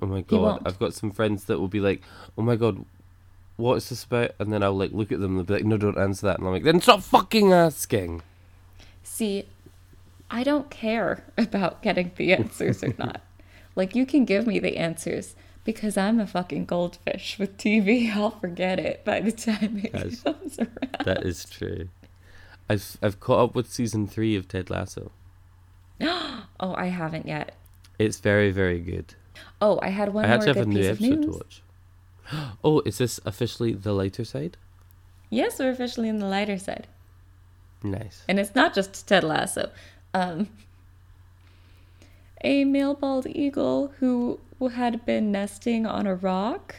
Oh 0.00 0.06
my 0.06 0.20
god. 0.22 0.62
I've 0.66 0.78
got 0.78 0.94
some 0.94 1.10
friends 1.10 1.44
that 1.44 1.58
will 1.60 1.68
be 1.68 1.80
like, 1.80 2.02
"Oh 2.36 2.42
my 2.42 2.56
god, 2.56 2.84
what 3.56 3.74
is 3.76 3.88
this 3.88 4.04
about?" 4.04 4.32
And 4.38 4.52
then 4.52 4.62
I'll 4.62 4.76
like 4.76 4.92
look 4.92 5.12
at 5.12 5.20
them 5.20 5.36
and 5.36 5.38
they'll 5.38 5.56
be 5.56 5.62
like, 5.62 5.64
"No, 5.68 5.76
don't 5.76 5.98
answer 5.98 6.26
that." 6.26 6.38
And 6.38 6.46
I'm 6.46 6.52
like, 6.54 6.64
"Then 6.64 6.80
stop 6.80 7.02
fucking 7.02 7.52
asking." 7.52 8.22
See, 9.04 9.44
I 10.30 10.42
don't 10.42 10.70
care 10.70 11.22
about 11.38 11.82
getting 11.82 12.10
the 12.16 12.32
answers 12.34 12.82
or 12.82 12.94
not. 12.98 13.20
Like, 13.74 13.94
you 13.94 14.04
can 14.06 14.24
give 14.24 14.46
me 14.46 14.58
the 14.58 14.76
answers 14.76 15.34
because 15.64 15.96
I'm 15.96 16.18
a 16.20 16.26
fucking 16.26 16.66
goldfish 16.66 17.38
with 17.38 17.56
TV. 17.56 18.10
I'll 18.14 18.30
forget 18.30 18.78
it 18.78 19.04
by 19.04 19.20
the 19.20 19.32
time 19.32 19.80
it 19.84 19.90
Yes. 19.94 20.20
comes 20.22 20.58
around. 20.58 20.96
That 21.04 21.24
is 21.24 21.44
true. 21.48 21.88
I've 22.68 22.96
I've 23.02 23.20
caught 23.20 23.40
up 23.50 23.54
with 23.54 23.70
season 23.72 24.06
three 24.06 24.36
of 24.36 24.48
Ted 24.48 24.70
Lasso. 24.70 25.10
Oh, 26.60 26.74
I 26.76 26.86
haven't 26.86 27.26
yet. 27.26 27.56
It's 27.98 28.18
very 28.20 28.50
very 28.52 28.78
good. 28.80 29.14
Oh, 29.60 29.78
I 29.82 29.88
had 29.88 30.12
one 30.14 30.24
I 30.24 30.28
more 30.28 30.36
actually 30.36 30.46
have 30.48 30.56
good 30.56 30.66
a 30.66 30.70
new 30.70 30.88
episode 30.88 31.22
to 31.22 31.30
watch. 31.30 31.62
Oh, 32.64 32.80
is 32.86 32.98
this 32.98 33.18
officially 33.24 33.72
the 33.72 33.92
lighter 33.92 34.24
side? 34.24 34.56
Yes, 35.28 35.58
we're 35.58 35.70
officially 35.70 36.08
in 36.08 36.18
the 36.18 36.26
lighter 36.26 36.58
side. 36.58 36.86
Nice. 37.82 38.22
And 38.28 38.38
it's 38.38 38.54
not 38.54 38.74
just 38.74 39.08
Ted 39.08 39.24
Lasso. 39.24 39.70
Um, 40.14 40.48
a 42.44 42.64
male 42.64 42.94
bald 42.94 43.26
eagle 43.26 43.92
who 43.98 44.38
had 44.74 45.04
been 45.04 45.32
nesting 45.32 45.86
on 45.86 46.06
a 46.06 46.14
rock 46.14 46.76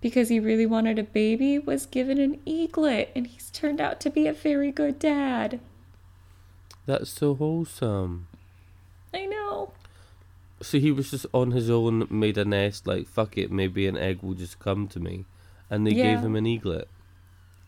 because 0.00 0.28
he 0.28 0.38
really 0.38 0.66
wanted 0.66 0.98
a 0.98 1.02
baby 1.02 1.58
was 1.58 1.86
given 1.86 2.18
an 2.18 2.38
eaglet, 2.44 3.10
and 3.16 3.26
he's 3.26 3.50
turned 3.50 3.80
out 3.80 3.98
to 4.00 4.10
be 4.10 4.26
a 4.26 4.32
very 4.32 4.70
good 4.70 4.98
dad. 4.98 5.58
That's 6.84 7.10
so 7.10 7.34
wholesome. 7.34 8.28
I 9.12 9.24
know. 9.26 9.72
So 10.60 10.78
he 10.78 10.92
was 10.92 11.10
just 11.10 11.26
on 11.32 11.50
his 11.50 11.68
own, 11.70 12.06
made 12.10 12.38
a 12.38 12.44
nest, 12.44 12.86
like, 12.86 13.08
fuck 13.08 13.36
it, 13.36 13.50
maybe 13.50 13.86
an 13.86 13.96
egg 13.96 14.22
will 14.22 14.34
just 14.34 14.58
come 14.58 14.86
to 14.88 15.00
me. 15.00 15.24
And 15.70 15.86
they 15.86 15.92
Yeah. 15.92 16.02
gave 16.14 16.24
him 16.24 16.36
an 16.36 16.46
eaglet. 16.46 16.88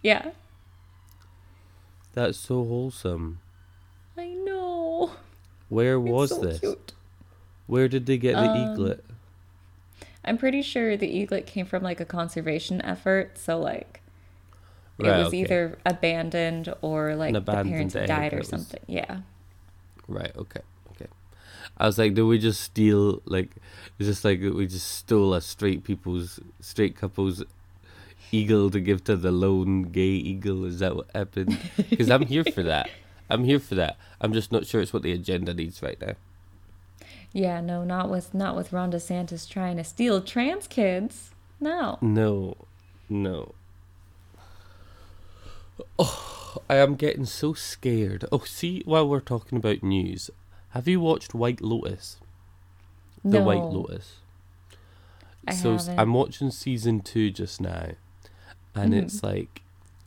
Yeah, 0.02 0.30
That's 2.14 2.38
so 2.38 2.64
wholesome. 2.64 3.38
I 4.16 4.28
know. 4.28 5.12
Where 5.68 5.98
It's 5.98 6.08
was 6.08 6.30
so 6.30 6.40
this? 6.40 6.60
cute. 6.60 6.92
Where 7.68 7.86
did 7.88 8.06
they 8.06 8.18
get 8.18 8.40
the 8.40 8.50
Um, 8.50 8.56
eaglet? 8.56 9.04
I'm 10.24 10.38
pretty 10.38 10.62
sure 10.62 10.96
the 10.96 11.08
eaglet 11.08 11.46
came 11.46 11.66
from 11.66 11.82
like 11.82 12.00
a 12.00 12.04
conservation 12.04 12.82
effort, 12.82 13.38
so 13.38 13.58
like 13.58 14.02
it 14.98 15.04
Right, 15.06 15.18
was 15.18 15.34
okay. 15.34 15.38
either 15.42 15.78
abandoned 15.86 16.74
or 16.82 17.14
like 17.14 17.44
the 17.44 17.56
parents 17.62 17.96
died 18.06 18.34
or 18.34 18.42
something. 18.42 18.80
Yeah. 18.86 19.20
Right, 20.08 20.32
okay, 20.36 20.62
okay. 20.92 21.06
I 21.76 21.86
was 21.86 21.98
like, 21.98 22.14
did 22.14 22.22
we 22.24 22.38
just 22.38 22.60
steal, 22.62 23.22
like, 23.26 23.56
it's 23.98 24.08
just 24.08 24.24
like 24.24 24.40
we 24.40 24.66
just 24.66 24.88
stole 24.90 25.34
a 25.34 25.40
straight 25.40 25.84
people's, 25.84 26.40
straight 26.60 26.96
couple's 26.96 27.44
eagle 28.32 28.70
to 28.70 28.80
give 28.80 29.04
to 29.04 29.16
the 29.16 29.30
lone 29.32 29.84
gay 29.84 30.02
eagle? 30.32 30.64
Is 30.64 30.80
that 30.80 30.96
what 30.96 31.08
happened? 31.14 31.58
Because 31.90 32.10
I'm 32.10 32.26
here 32.26 32.44
for 32.44 32.62
that. 32.64 32.90
I'm 33.30 33.44
here 33.44 33.60
for 33.60 33.74
that. 33.76 33.98
I'm 34.20 34.32
just 34.32 34.50
not 34.52 34.66
sure 34.66 34.80
it's 34.80 34.92
what 34.92 35.02
the 35.02 35.12
agenda 35.12 35.54
needs 35.54 35.82
right 35.82 36.00
now. 36.00 36.14
Yeah, 37.32 37.60
no, 37.60 37.84
not 37.84 38.08
with 38.08 38.32
not 38.34 38.56
with 38.56 38.72
Ron 38.72 38.90
DeSantis 38.92 39.48
trying 39.48 39.76
to 39.76 39.84
steal 39.84 40.20
trans 40.22 40.66
kids. 40.66 41.30
No. 41.60 41.98
No, 42.00 42.56
no. 43.08 43.54
Oh, 45.98 46.56
I 46.68 46.76
am 46.76 46.94
getting 46.96 47.24
so 47.24 47.52
scared. 47.52 48.24
Oh, 48.32 48.40
see, 48.40 48.82
while 48.84 49.08
we're 49.08 49.20
talking 49.20 49.58
about 49.58 49.82
news, 49.82 50.30
have 50.70 50.88
you 50.88 51.00
watched 51.00 51.34
White 51.34 51.60
Lotus? 51.60 52.18
The 53.24 53.42
White 53.42 53.62
Lotus. 53.64 54.16
I 55.46 55.54
so 55.54 55.76
haven't. 55.76 55.98
I'm 55.98 56.14
watching 56.14 56.50
season 56.50 57.00
two 57.00 57.30
just 57.30 57.60
now, 57.60 57.90
and 58.74 58.92
Mhm. 58.92 59.02
it's 59.02 59.22
like 59.22 59.62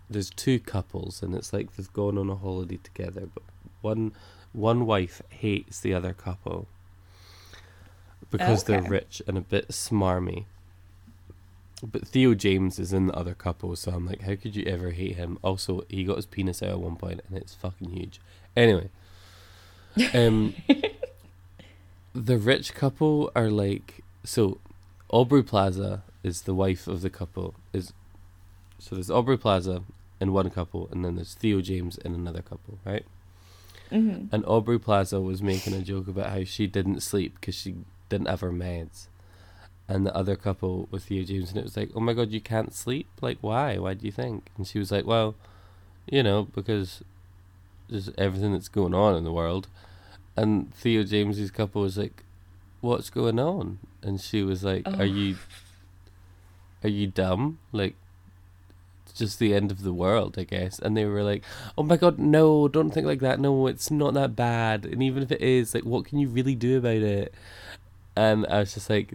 there's 0.09 0.29
two 0.29 0.59
couples, 0.59 1.21
and 1.23 1.33
it's 1.35 1.53
like 1.53 1.75
they've 1.75 1.93
gone 1.93 2.17
on 2.17 2.29
a 2.29 2.35
holiday 2.35 2.77
together, 2.83 3.27
but 3.33 3.43
one 3.81 4.13
one 4.53 4.85
wife 4.85 5.21
hates 5.29 5.79
the 5.79 5.93
other 5.93 6.13
couple 6.13 6.67
because 8.31 8.63
they're 8.63 8.81
rich 8.81 9.21
and 9.27 9.37
a 9.37 9.41
bit 9.41 9.69
smarmy. 9.69 10.45
But 11.83 12.07
Theo 12.07 12.35
James 12.35 12.77
is 12.77 12.93
in 12.93 13.07
the 13.07 13.13
other 13.15 13.33
couple, 13.33 13.75
so 13.75 13.91
I'm 13.91 14.05
like, 14.05 14.21
how 14.21 14.35
could 14.35 14.55
you 14.55 14.65
ever 14.65 14.91
hate 14.91 15.15
him? 15.15 15.39
Also, 15.41 15.83
he 15.89 16.03
got 16.03 16.17
his 16.17 16.27
penis 16.27 16.61
out 16.61 16.69
at 16.69 16.79
one 16.79 16.95
point, 16.95 17.21
and 17.27 17.37
it's 17.37 17.55
fucking 17.55 17.89
huge. 17.89 18.21
Anyway, 18.55 18.89
um, 20.13 20.53
the 22.13 22.37
rich 22.37 22.73
couple 22.73 23.31
are 23.35 23.49
like 23.49 24.03
so. 24.23 24.59
Aubrey 25.09 25.43
Plaza 25.43 26.03
is 26.23 26.43
the 26.43 26.53
wife 26.53 26.87
of 26.87 27.01
the 27.01 27.09
couple. 27.09 27.55
Is 27.73 27.93
so 28.77 28.95
there's 28.95 29.09
Aubrey 29.11 29.37
Plaza 29.37 29.83
in 30.19 30.33
one 30.33 30.49
couple, 30.51 30.87
and 30.91 31.03
then 31.03 31.15
there's 31.15 31.33
Theo 31.33 31.61
James 31.61 31.97
in 31.97 32.13
another 32.13 32.41
couple, 32.43 32.77
right? 32.85 33.05
hmm 33.89 34.25
And 34.31 34.45
Aubrey 34.45 34.79
Plaza 34.79 35.19
was 35.19 35.41
making 35.41 35.73
a 35.73 35.81
joke 35.81 36.07
about 36.07 36.29
how 36.29 36.43
she 36.43 36.67
didn't 36.67 37.01
sleep 37.01 37.35
because 37.39 37.55
she 37.55 37.75
didn't 38.11 38.27
have 38.27 38.41
her 38.41 38.51
meds. 38.51 39.07
And 39.87 40.05
the 40.05 40.15
other 40.15 40.35
couple 40.35 40.87
with 40.91 41.05
Theo 41.05 41.23
James, 41.23 41.49
and 41.49 41.57
it 41.57 41.63
was 41.63 41.75
like, 41.75 41.89
oh 41.95 41.99
my 41.99 42.13
god, 42.13 42.31
you 42.31 42.39
can't 42.39 42.73
sleep? 42.73 43.07
Like, 43.19 43.39
why? 43.41 43.77
Why 43.77 43.93
do 43.93 44.05
you 44.05 44.11
think? 44.11 44.49
And 44.57 44.67
she 44.67 44.79
was 44.79 44.91
like, 44.91 45.05
well, 45.05 45.35
you 46.09 46.23
know, 46.23 46.43
because 46.43 47.03
there's 47.89 48.09
everything 48.17 48.53
that's 48.53 48.69
going 48.69 48.93
on 48.93 49.15
in 49.15 49.23
the 49.23 49.31
world. 49.33 49.67
And 50.37 50.73
Theo 50.75 51.03
James's 51.03 51.51
couple 51.51 51.81
was 51.81 51.97
like, 51.97 52.23
what's 52.79 53.09
going 53.09 53.39
on? 53.39 53.79
And 54.01 54.21
she 54.21 54.43
was 54.43 54.63
like, 54.63 54.83
Oh. 54.85 54.99
are 54.99 55.05
you, 55.05 55.35
are 56.83 56.89
you 56.89 57.07
dumb? 57.07 57.59
Like, 57.73 57.95
it's 59.05 59.19
just 59.19 59.39
the 59.39 59.53
end 59.53 59.71
of 59.71 59.83
the 59.83 59.93
world, 59.93 60.37
I 60.39 60.43
guess. 60.43 60.79
And 60.79 60.95
they 60.95 61.03
were 61.05 61.23
like, 61.23 61.43
oh 61.77 61.83
my 61.83 61.97
god, 61.97 62.17
no, 62.17 62.69
don't 62.69 62.91
think 62.91 63.05
like 63.05 63.19
that. 63.19 63.41
No, 63.41 63.67
it's 63.67 63.91
not 63.91 64.13
that 64.13 64.37
bad. 64.37 64.85
And 64.85 65.03
even 65.03 65.21
if 65.21 65.31
it 65.33 65.41
is, 65.41 65.73
like, 65.75 65.83
what 65.83 66.05
can 66.05 66.17
you 66.17 66.29
really 66.29 66.55
do 66.55 66.77
about 66.77 66.95
it? 67.03 67.33
And 68.15 68.45
I 68.47 68.59
was 68.59 68.73
just 68.73 68.89
like, 68.89 69.13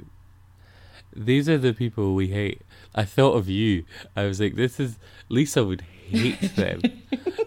these 1.14 1.48
are 1.48 1.58
the 1.58 1.72
people 1.72 2.14
we 2.14 2.28
hate. 2.28 2.62
I 2.94 3.04
thought 3.04 3.32
of 3.34 3.48
you. 3.48 3.84
I 4.16 4.24
was 4.24 4.40
like, 4.40 4.56
this 4.56 4.80
is 4.80 4.98
Lisa 5.28 5.64
would 5.64 5.82
hate 5.82 6.40
them. 6.56 6.80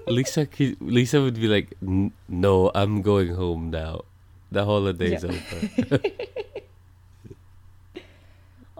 Lisa, 0.07 0.45
could, 0.45 0.79
Lisa 0.81 1.21
would 1.21 1.35
be 1.35 1.47
like, 1.47 1.73
no, 2.27 2.71
I'm 2.75 3.01
going 3.01 3.33
home 3.35 3.69
now. 3.71 4.01
The 4.51 4.65
holiday's 4.65 5.23
Yeah. 5.23 5.29
over. 5.29 5.99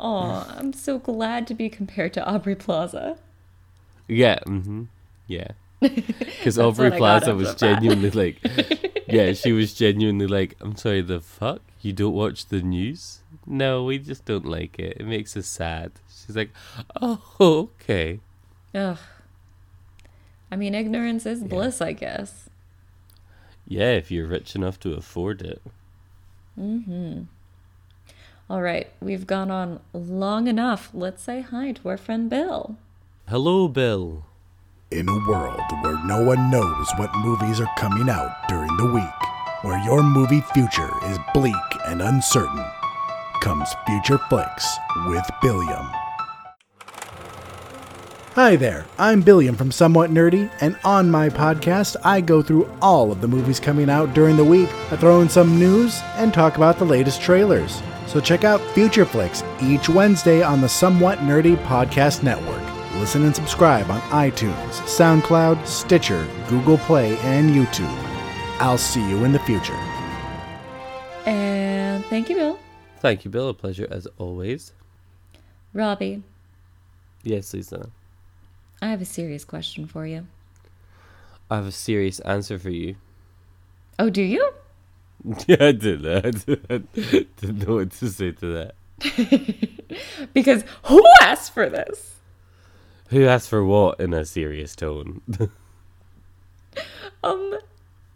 Oh, 0.01 0.47
I'm 0.57 0.71
so 0.71 0.97
glad 0.97 1.45
to 1.47 1.53
be 1.53 1.67
compared 1.69 2.13
to 2.13 2.25
Aubrey 2.25 2.55
Plaza. 2.55 3.17
Yeah, 4.07 4.39
mm-hmm. 4.47 4.83
Yeah. 5.27 5.49
Because 5.81 6.57
Aubrey 6.57 6.85
what 6.89 6.93
I 6.95 6.99
got 6.99 7.23
Plaza 7.23 7.35
was 7.35 7.53
genuinely 7.55 8.09
like, 8.11 8.37
yeah, 9.07 9.33
she 9.33 9.51
was 9.51 9.73
genuinely 9.73 10.27
like, 10.27 10.55
I'm 10.61 10.77
sorry, 10.77 11.01
the 11.01 11.19
fuck? 11.19 11.61
You 11.81 11.93
don't 11.93 12.13
watch 12.13 12.47
the 12.47 12.61
news? 12.61 13.19
No, 13.45 13.83
we 13.85 13.99
just 13.99 14.25
don't 14.25 14.45
like 14.45 14.77
it. 14.79 14.97
It 14.99 15.05
makes 15.05 15.37
us 15.37 15.47
sad. 15.47 15.91
She's 16.09 16.35
like, 16.35 16.51
oh, 17.01 17.21
okay. 17.81 18.19
Ugh. 18.75 18.97
I 20.51 20.55
mean, 20.55 20.75
ignorance 20.75 21.25
is 21.25 21.41
Yeah. 21.41 21.47
bliss, 21.47 21.81
I 21.81 21.93
guess. 21.93 22.49
Yeah, 23.67 23.91
if 23.93 24.11
you're 24.11 24.27
rich 24.27 24.55
enough 24.55 24.79
to 24.81 24.93
afford 24.93 25.41
it. 25.41 25.61
Mm-hmm. 26.59 27.23
All 28.49 28.61
right, 28.61 28.89
we've 28.99 29.27
gone 29.27 29.51
on 29.51 29.79
long 29.93 30.47
enough. 30.47 30.89
Let's 30.93 31.21
say 31.23 31.41
hi 31.41 31.71
to 31.73 31.89
our 31.89 31.97
friend 31.97 32.29
Bill. 32.29 32.75
Hello, 33.29 33.67
Bill. 33.67 34.25
In 34.91 35.07
a 35.07 35.29
world 35.29 35.61
where 35.83 36.03
no 36.03 36.23
one 36.23 36.49
knows 36.49 36.89
what 36.97 37.13
movies 37.17 37.59
are 37.61 37.69
coming 37.77 38.09
out 38.09 38.35
during 38.49 38.75
the 38.77 38.91
week, 38.91 39.03
where 39.61 39.77
your 39.83 40.01
movie 40.01 40.41
future 40.53 40.89
is 41.05 41.19
bleak 41.33 41.53
and 41.87 42.01
uncertain, 42.01 42.63
comes 43.41 43.67
Future 43.85 44.17
Flicks 44.29 44.77
with 45.07 45.23
Billiam. 45.41 45.85
Hi 48.35 48.55
there, 48.55 48.85
I'm 48.97 49.21
Billiam 49.21 49.55
from 49.55 49.71
Somewhat 49.71 50.11
Nerdy, 50.11 50.49
and 50.61 50.79
on 50.85 51.11
my 51.11 51.27
podcast, 51.27 51.97
I 52.05 52.21
go 52.21 52.41
through 52.41 52.71
all 52.81 53.11
of 53.11 53.19
the 53.19 53.27
movies 53.27 53.59
coming 53.59 53.89
out 53.89 54.13
during 54.13 54.37
the 54.37 54.45
week. 54.45 54.69
I 54.91 54.95
throw 54.95 55.19
in 55.19 55.27
some 55.27 55.59
news 55.59 55.99
and 56.15 56.33
talk 56.33 56.55
about 56.55 56.77
the 56.77 56.85
latest 56.85 57.21
trailers. 57.21 57.81
So 58.07 58.21
check 58.21 58.45
out 58.45 58.61
Future 58.71 59.05
Flicks 59.05 59.43
each 59.61 59.89
Wednesday 59.89 60.41
on 60.41 60.61
the 60.61 60.69
Somewhat 60.69 61.19
Nerdy 61.19 61.57
Podcast 61.65 62.23
Network. 62.23 62.63
Listen 62.93 63.25
and 63.25 63.35
subscribe 63.35 63.91
on 63.91 63.99
iTunes, 64.11 64.71
SoundCloud, 64.83 65.67
Stitcher, 65.67 66.25
Google 66.47 66.77
Play, 66.77 67.17
and 67.19 67.49
YouTube. 67.49 68.08
I'll 68.59 68.77
see 68.77 69.07
you 69.07 69.23
in 69.23 69.31
the 69.31 69.39
future. 69.39 69.73
And 71.25 72.03
thank 72.05 72.29
you, 72.29 72.35
Bill. 72.35 72.59
Thank 72.99 73.23
you, 73.25 73.31
Bill. 73.31 73.49
A 73.49 73.53
pleasure 73.53 73.87
as 73.89 74.07
always. 74.17 74.73
Robbie, 75.73 76.23
Yes, 77.23 77.53
Lisa. 77.53 77.89
I 78.81 78.87
have 78.87 79.01
a 79.01 79.05
serious 79.05 79.43
question 79.45 79.85
for 79.87 80.05
you. 80.07 80.25
I 81.51 81.57
have 81.57 81.67
a 81.67 81.71
serious 81.71 82.19
answer 82.21 82.57
for 82.57 82.69
you. 82.69 82.95
Oh, 83.97 84.09
do 84.09 84.21
you? 84.23 84.51
Yeah, 85.47 85.57
I 85.59 85.71
did 85.73 86.01
that. 86.03 86.59
I 86.69 86.77
didn't 87.41 87.67
know 87.67 87.75
what 87.75 87.91
to 87.91 88.09
say 88.09 88.31
to 88.31 88.45
that. 88.53 88.75
Because 90.33 90.63
who 90.83 91.03
asked 91.21 91.53
for 91.53 91.69
this? 91.69 92.15
Who 93.09 93.25
asked 93.25 93.49
for 93.49 93.65
what 93.65 93.99
in 93.99 94.13
a 94.13 94.23
serious 94.23 94.75
tone? 94.77 95.21
Um, 97.23 97.57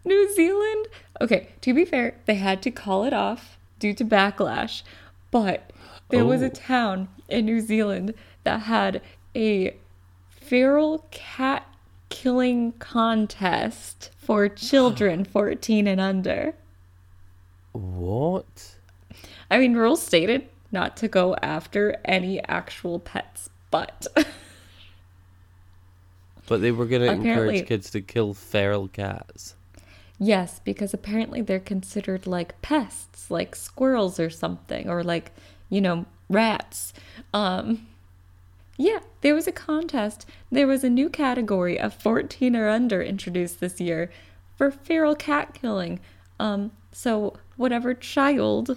New 0.04 0.34
Zealand. 0.34 0.88
Okay, 1.20 1.48
to 1.62 1.72
be 1.74 1.84
fair, 1.84 2.16
they 2.26 2.34
had 2.34 2.62
to 2.62 2.70
call 2.70 3.04
it 3.04 3.12
off 3.12 3.58
due 3.78 3.94
to 3.94 4.04
backlash, 4.04 4.82
but 5.30 5.72
there 6.10 6.24
was 6.24 6.42
Oh. 6.42 6.46
a 6.46 6.50
town 6.50 7.08
in 7.28 7.46
New 7.46 7.60
Zealand 7.60 8.14
that 8.44 8.60
had 8.62 9.00
a 9.34 9.76
feral 10.28 11.06
cat 11.10 11.66
killing 12.10 12.72
contest 12.72 14.10
for 14.16 14.48
children 14.48 15.24
14 15.32 15.86
and 15.86 16.00
under. 16.00 16.54
What? 17.72 18.76
I 19.50 19.58
mean, 19.58 19.74
rules 19.74 20.02
stated 20.02 20.48
not 20.70 20.96
to 20.98 21.08
go 21.08 21.34
after 21.36 21.96
any 22.04 22.42
actual 22.44 22.98
pets, 22.98 23.48
but 23.70 24.06
But 26.46 26.60
they 26.60 26.70
were 26.72 26.86
going 26.86 27.02
to 27.06 27.10
encourage 27.12 27.66
kids 27.66 27.90
to 27.90 28.00
kill 28.02 28.34
feral 28.34 28.88
cats. 28.88 29.56
Yes, 30.18 30.60
because 30.64 30.94
apparently 30.94 31.40
they're 31.40 31.60
considered 31.60 32.26
like 32.26 32.60
pests, 32.62 33.30
like 33.30 33.54
squirrels 33.54 34.18
or 34.20 34.30
something, 34.30 34.88
or 34.88 35.02
like, 35.02 35.32
you 35.68 35.80
know, 35.80 36.06
rats. 36.28 36.92
Um, 37.32 37.86
yeah, 38.76 39.00
there 39.20 39.34
was 39.34 39.46
a 39.46 39.52
contest. 39.52 40.26
There 40.50 40.66
was 40.66 40.82
a 40.82 40.90
new 40.90 41.08
category 41.08 41.78
of 41.78 41.94
14 41.94 42.56
or 42.56 42.68
under 42.68 43.02
introduced 43.02 43.60
this 43.60 43.80
year 43.80 44.10
for 44.56 44.70
feral 44.70 45.14
cat 45.14 45.54
killing. 45.54 46.00
Um, 46.40 46.72
so 46.92 47.34
whatever 47.56 47.94
child 47.94 48.76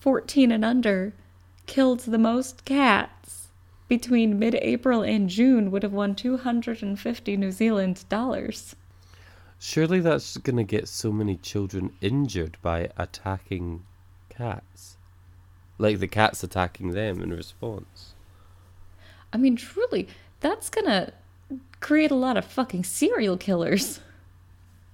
14 0.00 0.52
and 0.52 0.64
under 0.64 1.14
killed 1.66 2.00
the 2.00 2.18
most 2.18 2.64
cats 2.64 3.48
between 3.88 4.38
mid-April 4.38 5.02
and 5.02 5.30
June 5.30 5.70
would 5.70 5.82
have 5.82 5.92
won 5.92 6.14
250 6.14 7.36
New 7.36 7.50
Zealand 7.50 8.04
dollars. 8.08 8.76
Surely 9.58 10.00
that's 10.00 10.36
going 10.36 10.56
to 10.56 10.64
get 10.64 10.88
so 10.88 11.10
many 11.10 11.36
children 11.36 11.92
injured 12.00 12.56
by 12.62 12.90
attacking 12.96 13.84
cats. 14.28 14.96
Like 15.78 15.98
the 15.98 16.08
cats 16.08 16.42
attacking 16.42 16.92
them 16.92 17.20
in 17.20 17.30
response. 17.30 18.14
I 19.32 19.36
mean, 19.36 19.56
truly, 19.56 20.08
that's 20.40 20.70
gonna 20.70 21.12
create 21.80 22.10
a 22.10 22.16
lot 22.16 22.36
of 22.36 22.44
fucking 22.44 22.84
serial 22.84 23.36
killers. 23.36 24.00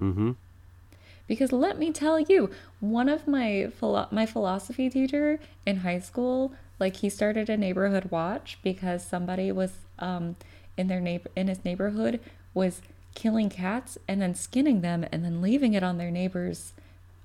Mm-hmm. 0.00 0.33
Because 1.27 1.53
let 1.53 1.79
me 1.79 1.92
tell 1.92 2.20
you, 2.20 2.50
one 2.81 3.09
of 3.09 3.27
my 3.27 3.70
philo- 3.79 4.09
my 4.11 4.27
philosophy 4.27 4.90
teacher 4.90 5.38
in 5.64 5.79
high 5.79 6.00
school, 6.00 6.53
like 6.79 6.96
he 6.96 7.09
started 7.09 7.48
a 7.48 7.57
neighborhood 7.57 8.11
watch 8.11 8.59
because 8.62 9.05
somebody 9.05 9.50
was 9.53 9.72
um 9.98 10.37
in 10.77 10.88
their 10.88 11.00
neighbor 11.00 11.31
in 11.37 11.48
his 11.48 11.64
neighborhood 11.64 12.20
was 12.53 12.83
killing 13.14 13.48
cats 13.48 13.96
and 14.09 14.20
then 14.20 14.35
skinning 14.35 14.81
them 14.81 15.05
and 15.12 15.24
then 15.24 15.40
leaving 15.40 15.74
it 15.74 15.83
on 15.83 15.98
their 15.98 16.11
neighbors 16.11 16.72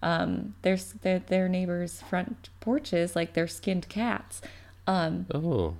um 0.01 0.55
their 0.61 0.77
their, 1.01 1.19
their 1.19 1.49
neighbors 1.49 2.01
front 2.09 2.49
porches 2.59 3.15
like 3.15 3.33
their 3.33 3.47
skinned 3.47 3.89
cats. 3.89 4.41
Um 4.87 5.25
Oh. 5.33 5.75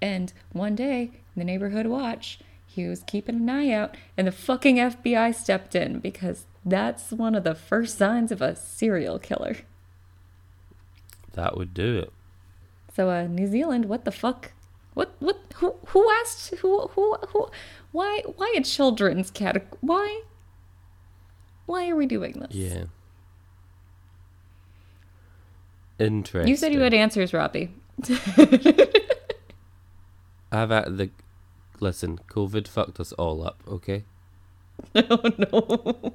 and 0.00 0.32
one 0.52 0.74
day, 0.74 1.02
in 1.02 1.10
the 1.36 1.44
neighborhood 1.44 1.86
watch, 1.86 2.38
he 2.66 2.86
was 2.86 3.02
keeping 3.02 3.36
an 3.36 3.48
eye 3.50 3.70
out, 3.70 3.96
and 4.16 4.26
the 4.26 4.32
fucking 4.32 4.76
FBI 4.76 5.34
stepped 5.34 5.74
in 5.74 5.98
because 5.98 6.44
that's 6.64 7.10
one 7.10 7.34
of 7.34 7.42
the 7.44 7.54
first 7.54 7.96
signs 7.96 8.30
of 8.30 8.42
a 8.42 8.54
serial 8.54 9.18
killer. 9.18 9.56
That 11.32 11.56
would 11.56 11.74
do 11.74 11.98
it. 11.98 12.12
So, 12.94 13.10
uh, 13.10 13.26
New 13.26 13.46
Zealand, 13.46 13.86
what 13.86 14.04
the 14.04 14.10
fuck? 14.12 14.52
What? 14.94 15.14
What? 15.18 15.38
Who? 15.56 15.74
Who 15.88 16.10
asked? 16.20 16.54
Who? 16.56 16.88
Who? 16.88 17.16
Who? 17.28 17.48
Why? 17.96 18.20
Why 18.36 18.52
a 18.58 18.60
children's 18.62 19.30
category? 19.30 19.78
Why? 19.80 20.20
Why 21.64 21.88
are 21.88 21.96
we 21.96 22.04
doing 22.04 22.32
this? 22.32 22.54
Yeah. 22.54 22.84
Interesting. 25.98 26.46
You 26.46 26.56
said 26.56 26.74
you 26.74 26.80
had 26.80 26.92
answers, 26.92 27.32
Robbie. 27.32 27.70
I've 30.52 30.70
at 30.70 30.98
the 30.98 31.08
listen. 31.80 32.20
COVID 32.28 32.68
fucked 32.68 33.00
us 33.00 33.12
all 33.12 33.42
up. 33.42 33.62
Okay. 33.66 34.04
Oh 34.94 35.22
no. 35.38 36.12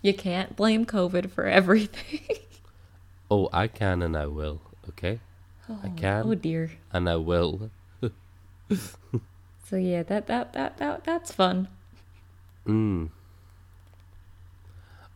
You 0.00 0.14
can't 0.14 0.56
blame 0.56 0.86
COVID 0.86 1.30
for 1.30 1.44
everything. 1.44 2.20
Oh, 3.30 3.50
I 3.52 3.68
can 3.68 4.00
and 4.02 4.16
I 4.16 4.26
will. 4.26 4.62
Okay. 4.88 5.20
Oh, 5.68 5.78
I 5.84 5.90
can 5.90 6.22
Oh 6.26 6.34
dear. 6.34 6.70
and 6.90 7.06
I 7.06 7.16
will. 7.16 7.70
So 9.70 9.76
yeah, 9.76 10.02
that 10.02 10.26
that 10.26 10.52
that 10.54 10.78
that 10.78 11.04
that's 11.04 11.30
fun. 11.30 11.68
Mm. 12.66 13.10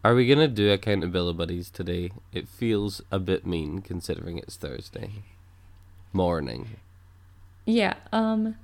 Are 0.04 0.14
we 0.14 0.28
gonna 0.28 0.46
do 0.46 0.76
Accountabillibuddies 0.76 1.72
today? 1.72 2.12
It 2.32 2.46
feels 2.46 3.00
a 3.10 3.18
bit 3.18 3.44
mean 3.44 3.80
considering 3.82 4.38
it's 4.38 4.54
Thursday 4.54 5.24
morning. 6.12 6.76
Yeah. 7.66 7.94
Um, 8.12 8.54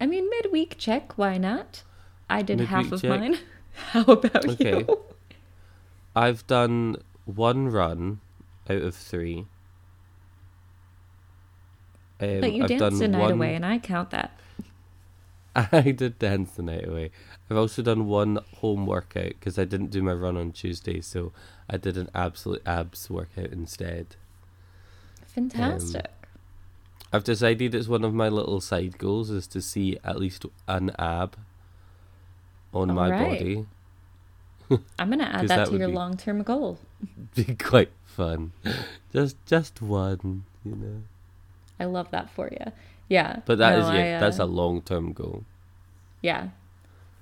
I 0.00 0.06
mean 0.06 0.30
midweek 0.30 0.76
check. 0.78 1.18
Why 1.18 1.36
not? 1.36 1.82
I 2.30 2.42
did 2.42 2.60
half 2.60 2.92
of 2.92 3.02
check. 3.02 3.10
mine. 3.10 3.38
How 3.90 4.04
about 4.04 4.46
Okay. 4.48 4.84
you? 4.88 5.00
I've 6.14 6.46
done 6.46 6.96
one 7.24 7.68
run 7.70 8.20
out 8.70 8.82
of 8.82 8.94
three. 8.94 9.46
Um, 12.20 12.40
But 12.40 12.52
you 12.52 12.62
I've 12.62 12.68
danced 12.68 13.00
done 13.00 13.02
a 13.02 13.08
night 13.08 13.20
one- 13.20 13.32
away, 13.32 13.54
and 13.56 13.66
I 13.66 13.78
count 13.80 14.10
that. 14.10 14.38
I 15.72 15.92
did 15.92 16.18
dance 16.18 16.52
the 16.52 16.62
night 16.62 16.88
away. 16.88 17.10
I've 17.48 17.56
also 17.56 17.82
done 17.82 18.06
one 18.06 18.38
home 18.56 18.86
workout 18.86 19.28
because 19.28 19.58
I 19.58 19.64
didn't 19.64 19.90
do 19.90 20.02
my 20.02 20.12
run 20.12 20.36
on 20.36 20.52
Tuesday, 20.52 21.00
so 21.00 21.32
I 21.70 21.76
did 21.76 21.96
an 21.96 22.10
absolute 22.14 22.62
abs 22.66 23.08
workout 23.08 23.52
instead. 23.52 24.16
Fantastic. 25.26 26.06
Um, 26.06 26.28
I've 27.12 27.24
decided 27.24 27.74
it's 27.74 27.86
one 27.86 28.02
of 28.04 28.12
my 28.12 28.28
little 28.28 28.60
side 28.60 28.98
goals 28.98 29.30
is 29.30 29.46
to 29.48 29.60
see 29.60 29.98
at 30.02 30.18
least 30.18 30.44
an 30.66 30.90
ab 30.98 31.36
on 32.72 32.92
my 32.92 33.04
Alright. 33.04 33.38
body. 33.38 33.66
I'm 34.98 35.10
gonna 35.10 35.24
add 35.24 35.46
that, 35.48 35.56
that 35.56 35.68
to 35.68 35.76
your 35.76 35.88
be- 35.88 35.94
long-term 35.94 36.42
goal. 36.42 36.80
Be 37.36 37.54
quite 37.54 37.92
fun. 38.04 38.52
Just 39.12 39.36
just 39.46 39.80
one, 39.80 40.44
you 40.64 40.74
know. 40.74 41.02
I 41.78 41.84
love 41.84 42.10
that 42.10 42.30
for 42.30 42.48
you. 42.48 42.72
Yeah. 43.08 43.40
But 43.46 43.58
that 43.58 43.78
no, 43.78 43.88
is 43.88 43.94
yeah, 43.94 44.16
I, 44.16 44.20
that's 44.20 44.40
uh, 44.40 44.44
a 44.44 44.46
long 44.46 44.82
term 44.82 45.12
goal. 45.12 45.44
yeah. 46.22 46.48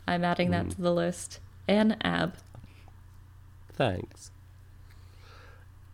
I'm 0.07 0.25
adding 0.25 0.51
that 0.51 0.67
Mm. 0.67 0.75
to 0.75 0.83
the 0.83 0.93
list. 0.93 1.39
An 1.69 1.97
ab. 2.03 2.35
Thanks. 3.73 4.31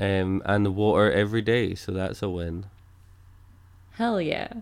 Um 0.00 0.42
and 0.46 0.74
water 0.76 1.10
every 1.12 1.42
day, 1.42 1.74
so 1.74 1.92
that's 1.92 2.22
a 2.22 2.28
win. 2.28 2.66
Hell 3.92 4.20
yeah. 4.20 4.52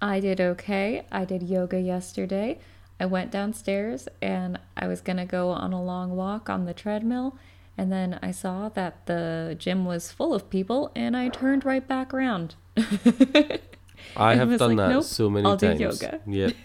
I 0.00 0.20
did 0.20 0.40
okay. 0.40 1.04
I 1.10 1.24
did 1.24 1.42
yoga 1.42 1.80
yesterday. 1.80 2.58
I 3.00 3.06
went 3.06 3.30
downstairs 3.30 4.08
and 4.22 4.58
I 4.76 4.86
was 4.86 5.00
going 5.02 5.16
to 5.18 5.24
go 5.26 5.50
on 5.50 5.72
a 5.72 5.82
long 5.82 6.16
walk 6.16 6.48
on 6.48 6.64
the 6.64 6.72
treadmill. 6.72 7.36
And 7.76 7.92
then 7.92 8.18
I 8.22 8.30
saw 8.30 8.68
that 8.70 9.04
the 9.06 9.54
gym 9.58 9.84
was 9.84 10.10
full 10.12 10.32
of 10.32 10.48
people 10.48 10.90
and 10.94 11.14
I 11.16 11.28
turned 11.28 11.64
right 11.64 11.86
back 11.86 12.14
around. 12.14 12.54
I 14.16 14.34
And 14.34 14.40
have 14.40 14.56
done 14.56 14.76
like, 14.76 14.76
that 14.76 14.88
"Nope, 14.88 15.02
so 15.02 15.30
many 15.30 15.46
I'll 15.48 15.56
do 15.56 15.68
times. 15.68 15.80
yoga." 15.80 16.20
Yep. 16.26 16.56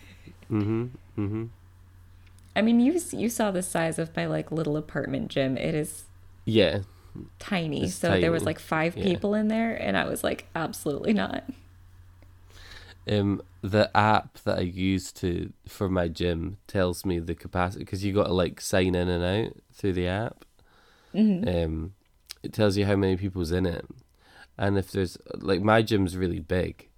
mhm. 0.52 0.90
Mm 1.18 1.30
Mhm. 1.30 1.50
I 2.56 2.62
mean, 2.62 2.80
you 2.80 3.00
you 3.12 3.30
saw 3.30 3.52
the 3.52 3.62
size 3.62 3.98
of 4.00 4.16
my 4.16 4.26
like 4.26 4.52
little 4.52 4.78
apartment 4.78 5.30
gym. 5.30 5.58
It 5.58 5.74
is 5.76 6.06
Yeah. 6.46 6.82
tiny. 7.40 7.88
It's 7.88 7.94
so 7.94 8.18
there 8.18 8.32
was 8.32 8.46
like 8.46 8.60
five 8.60 8.96
yeah. 8.96 9.04
people 9.04 9.34
in 9.34 9.48
there 9.48 9.76
and 9.76 9.98
I 9.98 10.06
was 10.06 10.24
like 10.24 10.48
absolutely 10.56 11.14
not. 11.14 11.44
Um, 13.10 13.42
the 13.62 13.96
app 13.98 14.38
that 14.44 14.60
I 14.60 14.62
use 14.62 15.12
to 15.14 15.52
for 15.68 15.90
my 15.90 16.08
gym 16.08 16.58
tells 16.68 17.06
me 17.06 17.20
the 17.20 17.36
capacity 17.36 17.84
because 17.84 18.04
you 18.04 18.14
got 18.14 18.28
to 18.28 18.34
like 18.34 18.62
sign 18.62 18.94
in 18.96 19.10
and 19.10 19.24
out 19.24 19.58
through 19.74 19.94
the 19.94 20.08
app. 20.08 20.46
Mm-hmm. 21.14 21.46
Um, 21.48 21.94
it 22.44 22.54
tells 22.54 22.78
you 22.78 22.86
how 22.86 22.96
many 22.96 23.18
people's 23.18 23.52
in 23.52 23.66
it, 23.66 23.86
and 24.58 24.78
if 24.78 24.92
there's 24.92 25.18
like 25.36 25.62
my 25.62 25.84
gym's 25.84 26.18
really 26.18 26.40
big, 26.42 26.90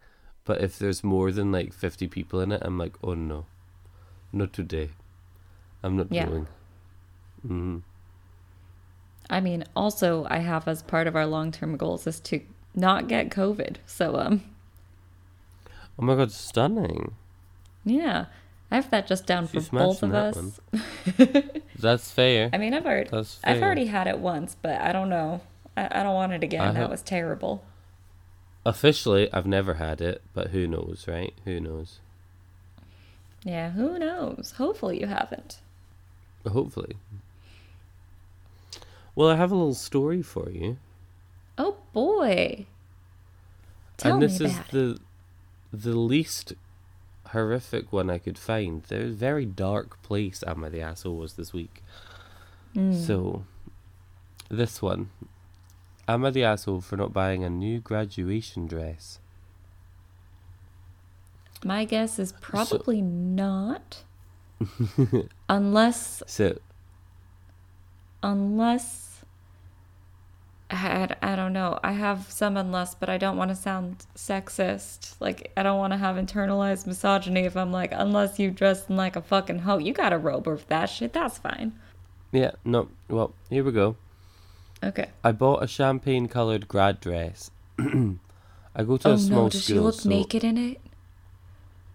but 0.45 0.61
if 0.61 0.77
there's 0.79 1.03
more 1.03 1.31
than 1.31 1.51
like 1.51 1.73
fifty 1.73 2.07
people 2.07 2.39
in 2.41 2.51
it, 2.51 2.61
I'm 2.63 2.77
like, 2.77 2.93
oh 3.03 3.13
no, 3.13 3.45
not 4.31 4.53
today. 4.53 4.89
I'm 5.83 5.97
not 5.97 6.07
Yeah. 6.11 6.25
going. 6.25 6.47
hmm 7.45 7.77
I 9.29 9.39
mean, 9.39 9.63
also 9.75 10.25
I 10.29 10.39
have 10.39 10.67
as 10.67 10.81
part 10.83 11.07
of 11.07 11.15
our 11.15 11.25
long-term 11.25 11.77
goals 11.77 12.05
is 12.07 12.19
to 12.21 12.41
not 12.75 13.07
get 13.07 13.29
COVID. 13.29 13.77
So 13.85 14.17
um 14.17 14.43
Oh 15.97 16.03
my 16.03 16.15
god, 16.15 16.31
stunning! 16.31 17.13
Yeah, 17.85 18.25
I 18.71 18.75
have 18.75 18.89
that 18.89 19.05
just 19.05 19.27
down 19.27 19.47
She's 19.47 19.69
for 19.69 19.77
both 19.77 20.01
of 20.01 20.13
us. 20.13 20.59
That's 21.79 22.09
fair. 22.11 22.49
I 22.51 22.57
mean, 22.57 22.73
I've 22.73 22.85
already, 22.85 23.11
I've 23.43 23.61
already 23.61 23.85
had 23.85 24.07
it 24.07 24.17
once, 24.17 24.55
but 24.59 24.81
I 24.81 24.91
don't 24.91 25.09
know. 25.09 25.41
I, 25.77 25.99
I 25.99 26.03
don't 26.03 26.15
want 26.15 26.33
it 26.33 26.43
again. 26.43 26.61
I 26.61 26.71
that 26.71 26.89
was 26.89 27.01
terrible. 27.03 27.63
Officially, 28.65 29.31
I've 29.33 29.45
never 29.45 29.75
had 29.75 29.99
it, 29.99 30.21
but 30.33 30.51
who 30.51 30.67
knows, 30.67 31.05
right? 31.07 31.33
Who 31.43 31.59
knows? 31.59 31.99
Yeah, 33.43 33.71
who 33.71 33.99
knows? 33.99 34.53
Hopefully 34.57 34.99
you 35.01 35.07
haven't. 35.07 35.59
Hopefully. 36.47 36.95
Well, 39.15 39.29
I 39.29 39.35
have 39.35 39.51
a 39.51 39.55
little 39.55 39.73
story 39.73 40.21
for 40.21 40.49
you. 40.49 40.77
Oh 41.57 41.77
boy. 41.91 42.65
Tell 43.97 44.13
and 44.13 44.23
this 44.23 44.41
is 44.41 44.57
it. 44.57 44.67
the 44.71 44.99
the 45.71 45.95
least 45.95 46.53
horrific 47.27 47.91
one 47.91 48.09
I 48.09 48.17
could 48.17 48.37
find. 48.37 48.83
There's 48.83 49.11
a 49.11 49.15
very 49.15 49.45
dark 49.45 50.01
place 50.03 50.43
Am 50.45 50.63
I 50.63 50.69
the 50.69 50.81
Asshole 50.81 51.17
was 51.17 51.33
this 51.33 51.53
week. 51.53 51.83
Mm. 52.75 52.95
So 52.95 53.45
this 54.49 54.81
one. 54.81 55.09
Am 56.07 56.25
I 56.25 56.31
the 56.31 56.43
asshole 56.43 56.81
for 56.81 56.97
not 56.97 57.13
buying 57.13 57.43
a 57.43 57.49
new 57.49 57.79
graduation 57.79 58.67
dress? 58.67 59.19
My 61.63 61.85
guess 61.85 62.19
is 62.19 62.33
probably 62.41 63.01
not. 63.01 64.03
unless 65.49 66.23
So 66.27 66.57
unless 68.21 69.03
I, 70.69 71.07
I 71.21 71.35
don't 71.35 71.53
know. 71.53 71.79
I 71.83 71.91
have 71.91 72.31
some 72.31 72.57
unless, 72.57 72.95
but 72.95 73.07
I 73.09 73.17
don't 73.17 73.37
want 73.37 73.49
to 73.51 73.55
sound 73.55 74.05
sexist. 74.15 75.15
Like 75.19 75.51
I 75.55 75.63
don't 75.63 75.77
want 75.77 75.93
to 75.93 75.97
have 75.97 76.15
internalized 76.15 76.87
misogyny 76.87 77.41
if 77.41 77.55
I'm 77.55 77.71
like, 77.71 77.91
unless 77.93 78.39
you 78.39 78.49
dress 78.51 78.89
in 78.89 78.95
like 78.97 79.15
a 79.15 79.21
fucking 79.21 79.59
hoe, 79.59 79.77
you 79.77 79.93
got 79.93 80.13
a 80.13 80.17
robe 80.17 80.47
or 80.47 80.57
that 80.67 80.87
shit. 80.87 81.13
That's 81.13 81.37
fine. 81.37 81.73
yeah, 82.31 82.51
no. 82.65 82.89
Well, 83.07 83.33
here 83.49 83.63
we 83.63 83.71
go. 83.71 83.95
Okay. 84.83 85.09
I 85.23 85.31
bought 85.31 85.63
a 85.63 85.67
champagne 85.67 86.27
coloured 86.27 86.67
grad 86.67 86.99
dress. 86.99 87.51
I 87.79 88.83
go 88.83 88.97
to 88.97 89.09
oh 89.09 89.13
a 89.13 89.17
small 89.17 89.43
no, 89.43 89.49
does 89.49 89.63
school. 89.63 89.75
she 89.75 89.79
look 89.79 89.95
so- 89.95 90.09
naked 90.09 90.43
in 90.43 90.57
it? 90.57 90.81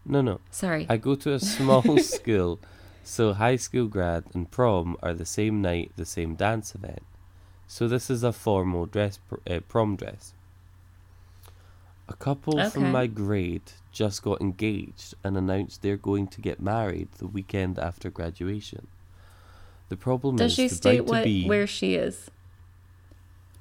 No, 0.04 0.22
no. 0.22 0.40
Sorry. 0.50 0.86
I 0.88 0.96
go 0.96 1.14
to 1.16 1.34
a 1.34 1.40
small 1.40 1.98
school, 1.98 2.58
so 3.04 3.34
high 3.34 3.56
school 3.56 3.86
grad 3.88 4.24
and 4.32 4.50
prom 4.50 4.96
are 5.02 5.12
the 5.12 5.26
same 5.26 5.60
night, 5.60 5.92
the 5.96 6.06
same 6.06 6.34
dance 6.34 6.74
event. 6.74 7.02
So 7.66 7.86
this 7.88 8.08
is 8.08 8.22
a 8.22 8.32
formal 8.32 8.86
dress, 8.86 9.18
uh, 9.50 9.60
prom 9.68 9.96
dress. 9.96 10.32
A 12.08 12.14
couple 12.14 12.58
Okay. 12.58 12.70
from 12.70 12.90
my 12.90 13.06
grade 13.06 13.72
just 13.92 14.22
got 14.22 14.40
engaged 14.40 15.12
and 15.22 15.36
announced 15.36 15.82
they're 15.82 15.98
going 15.98 16.26
to 16.28 16.40
get 16.40 16.58
married 16.58 17.08
the 17.18 17.26
weekend 17.26 17.78
after 17.78 18.08
graduation. 18.08 18.86
The 19.90 19.96
problem 19.96 20.36
Does 20.36 20.52
is 20.52 20.56
she 20.56 20.68
state 20.68 21.04
what 21.04 21.24
be 21.24 21.46
where 21.46 21.66
she 21.66 21.96
is? 21.96 22.30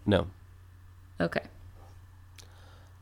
No. 0.08 0.28
Okay. 1.22 1.42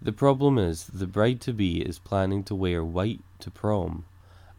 The 0.01 0.11
problem 0.11 0.57
is 0.57 0.85
the 0.87 1.07
bride 1.07 1.39
to 1.41 1.53
be 1.53 1.81
is 1.81 1.99
planning 1.99 2.43
to 2.45 2.55
wear 2.55 2.83
white 2.83 3.21
to 3.39 3.49
prom 3.49 4.05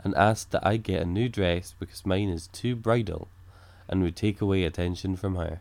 and 0.03 0.15
asked 0.15 0.51
that 0.53 0.67
I 0.67 0.77
get 0.77 1.03
a 1.03 1.05
new 1.07 1.29
dress 1.29 1.75
because 1.79 2.07
mine 2.07 2.29
is 2.31 2.47
too 2.49 2.75
bridal 2.77 3.29
and 3.89 4.03
would 4.03 4.17
take 4.17 4.41
away 4.41 4.65
attention 4.65 5.17
from 5.17 5.37
her. 5.37 5.61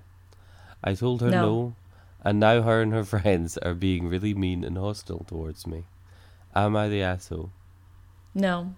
I 0.84 0.94
told 0.94 1.22
her 1.22 1.30
No. 1.30 1.42
no, 1.42 1.76
and 2.24 2.40
now 2.40 2.62
her 2.62 2.82
and 2.82 2.94
her 2.94 3.04
friends 3.16 3.58
are 3.60 3.74
being 3.74 4.08
really 4.08 4.34
mean 4.34 4.64
and 4.64 4.78
hostile 4.78 5.26
towards 5.28 5.68
me. 5.68 5.86
Am 6.56 6.76
I 6.76 6.88
the 6.88 7.02
asshole? 7.02 7.52
No. 8.34 8.76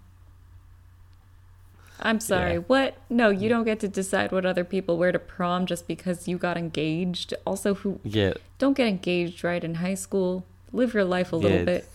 I'm 2.00 2.20
sorry. 2.20 2.54
Yeah. 2.54 2.60
What? 2.60 2.98
No, 3.10 3.30
you 3.30 3.50
don't 3.50 3.64
get 3.64 3.80
to 3.82 3.88
decide 3.88 4.32
what 4.32 4.46
other 4.46 4.64
people 4.64 4.98
wear 4.98 5.12
to 5.12 5.20
prom 5.20 5.66
just 5.66 5.88
because 5.88 6.28
you 6.28 6.38
got 6.38 6.58
engaged. 6.58 7.34
Also, 7.46 7.74
who 7.76 8.00
Yeah, 8.04 8.34
don't 8.60 8.76
get 8.78 8.88
engaged 8.88 9.44
right 9.44 9.64
in 9.64 9.76
high 9.76 9.96
school. 9.96 10.46
Live 10.72 10.94
your 10.94 11.06
life 11.06 11.34
a 11.34 11.36
little 11.36 11.60
yeah. 11.60 11.64
bit. 11.66 11.90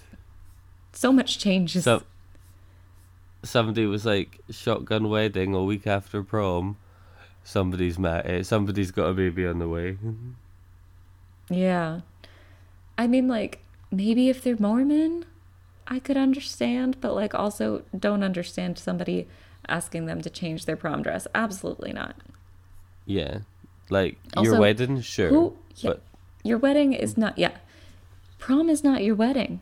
So 0.92 1.12
much 1.12 1.38
changes. 1.38 1.84
So, 1.84 2.02
somebody 3.42 3.86
was 3.86 4.04
like 4.04 4.40
shotgun 4.50 5.08
wedding 5.08 5.54
a 5.54 5.62
week 5.62 5.86
after 5.86 6.22
prom. 6.22 6.76
Somebody's 7.44 7.98
ma- 7.98 8.18
uh, 8.24 8.42
somebody's 8.42 8.90
got 8.90 9.06
a 9.06 9.14
baby 9.14 9.46
on 9.46 9.58
the 9.58 9.68
way. 9.68 9.98
yeah. 11.50 12.00
I 12.98 13.06
mean, 13.06 13.26
like, 13.28 13.60
maybe 13.90 14.28
if 14.28 14.42
they're 14.42 14.56
Mormon, 14.58 15.24
I 15.88 15.98
could 15.98 16.16
understand, 16.16 16.98
but, 17.00 17.14
like, 17.14 17.34
also 17.34 17.82
don't 17.98 18.22
understand 18.22 18.78
somebody 18.78 19.26
asking 19.68 20.06
them 20.06 20.20
to 20.22 20.30
change 20.30 20.64
their 20.66 20.76
prom 20.76 21.02
dress. 21.02 21.26
Absolutely 21.34 21.92
not. 21.92 22.16
Yeah, 23.06 23.38
like 23.90 24.18
your 24.40 24.58
wedding, 24.60 25.00
sure, 25.00 25.28
Who? 25.28 25.56
Yeah, 25.76 25.90
but 25.90 26.02
your 26.44 26.58
wedding 26.58 26.92
is 26.92 27.16
not. 27.16 27.36
Yeah. 27.38 27.52
Prom 28.38 28.68
is 28.68 28.82
not 28.82 29.02
your 29.04 29.14
wedding, 29.14 29.60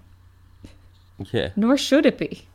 yeah, 1.32 1.50
nor 1.56 1.76
should 1.76 2.06
it 2.06 2.16
be. 2.18 2.46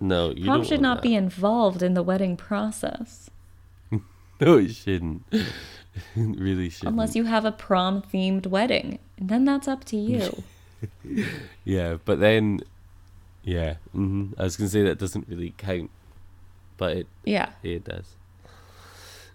no, 0.00 0.30
you 0.32 0.44
Prom 0.44 0.64
should 0.64 0.80
not 0.82 0.96
that. 0.98 1.02
be 1.02 1.14
involved 1.14 1.82
in 1.82 1.94
the 1.94 2.02
wedding 2.02 2.36
process 2.36 3.30
No, 4.40 4.58
it 4.58 4.74
shouldn't. 4.74 5.22
It 5.30 5.46
really 6.16 6.68
shouldn't. 6.68 6.90
unless 6.92 7.14
you 7.16 7.24
have 7.24 7.44
a 7.46 7.52
prom 7.52 8.02
themed 8.02 8.46
wedding. 8.46 8.98
And 9.16 9.28
then 9.30 9.44
that's 9.44 9.68
up 9.68 9.84
to 9.86 9.96
you. 9.96 10.42
Yeah, 11.64 11.96
but 12.04 12.20
then, 12.20 12.60
yeah, 13.42 13.76
hmm 13.92 14.32
I 14.38 14.42
was 14.42 14.56
gonna 14.58 14.68
say 14.68 14.82
that 14.82 14.98
doesn't 14.98 15.26
really 15.28 15.54
count, 15.56 15.90
but 16.76 16.96
it 16.96 17.06
yeah. 17.24 17.50
it 17.62 17.84
does. 17.84 18.16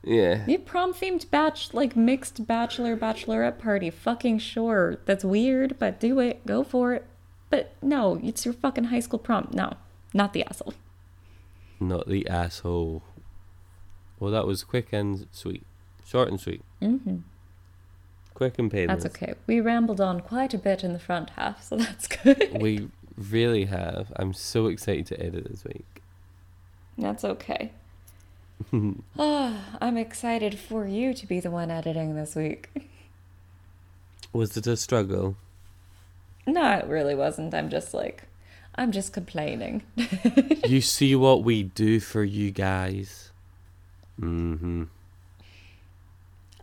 Yeah, 0.01 0.45
The 0.45 0.57
prom 0.57 0.93
themed 0.93 1.29
batch, 1.29 1.73
like 1.73 1.93
mixed 1.95 2.47
bachelor 2.47 2.95
bachelorette 2.95 3.59
party. 3.59 3.89
Fucking 3.89 4.39
sure. 4.39 4.95
That's 5.05 5.25
weird, 5.25 5.77
but 5.77 5.99
do 5.99 6.19
it. 6.21 6.45
Go 6.45 6.63
for 6.63 6.93
it. 6.93 7.05
But 7.49 7.73
no, 7.81 8.17
it's 8.23 8.45
your 8.45 8.53
fucking 8.53 8.85
high 8.85 9.01
school 9.01 9.19
prom. 9.19 9.49
No, 9.51 9.73
not 10.13 10.31
the 10.31 10.45
asshole. 10.45 10.73
not 11.81 12.07
the 12.07 12.25
asshole. 12.29 13.03
Well, 14.19 14.31
that 14.31 14.47
was 14.47 14.63
quick 14.63 14.93
and 14.93 15.27
sweet, 15.31 15.63
short 16.05 16.29
and 16.29 16.39
sweet, 16.39 16.61
hmm 16.81 17.17
quick 18.33 18.57
and 18.57 18.71
painless. 18.71 19.03
That's 19.03 19.15
okay. 19.17 19.33
We 19.47 19.59
rambled 19.59 19.99
on 19.99 20.21
quite 20.21 20.53
a 20.53 20.57
bit 20.57 20.81
in 20.81 20.93
the 20.93 20.99
front 20.99 21.31
half, 21.31 21.61
so 21.61 21.75
that's 21.83 22.07
good. 22.07 22.57
We 22.61 22.87
really 23.17 23.65
have. 23.65 24.13
I'm 24.15 24.33
so 24.33 24.67
excited 24.67 25.05
to 25.07 25.21
edit 25.21 25.45
this 25.49 25.65
week. 25.65 25.85
That's 26.99 27.23
okay. 27.23 27.71
Ah, 29.17 29.77
I'm 29.79 29.95
excited 29.97 30.59
for 30.59 30.85
you 30.85 31.13
to 31.13 31.25
be 31.25 31.39
the 31.39 31.49
one 31.49 31.71
editing 31.71 32.15
this 32.15 32.35
week. 32.35 32.69
Was 34.33 34.57
it 34.57 34.67
a 34.67 34.75
struggle? 34.75 35.37
No, 36.45 36.73
it 36.73 36.85
really 36.85 37.15
wasn't. 37.15 37.53
I'm 37.53 37.69
just 37.69 37.93
like, 37.93 38.23
I'm 38.75 38.91
just 38.91 39.13
complaining. 39.13 39.83
you 40.65 40.81
see 40.81 41.15
what 41.15 41.43
we 41.43 41.63
do 41.63 42.01
for 42.01 42.23
you 42.23 42.51
guys. 42.51 43.31
Mm-hmm. 44.19 44.83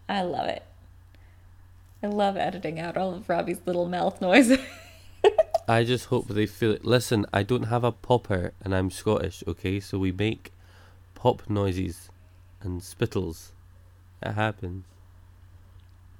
I 0.08 0.22
love 0.22 0.48
it. 0.48 0.62
I 2.02 2.08
love 2.08 2.36
editing 2.36 2.78
out 2.78 2.96
all 2.96 3.14
of 3.14 3.28
Robbie's 3.28 3.60
little 3.64 3.88
mouth 3.88 4.20
noises. 4.20 4.60
I 5.68 5.82
just 5.84 6.06
hope 6.06 6.28
they 6.28 6.46
feel 6.46 6.72
it. 6.72 6.84
Listen, 6.84 7.26
I 7.32 7.42
don't 7.42 7.64
have 7.64 7.82
a 7.84 7.92
popper 7.92 8.52
and 8.62 8.74
I'm 8.74 8.90
Scottish, 8.90 9.42
okay? 9.48 9.80
So 9.80 9.98
we 9.98 10.12
make 10.12 10.52
pop 11.14 11.48
noises 11.50 12.08
and 12.62 12.82
spittles. 12.82 13.52
It 14.22 14.32
happens. 14.32 14.84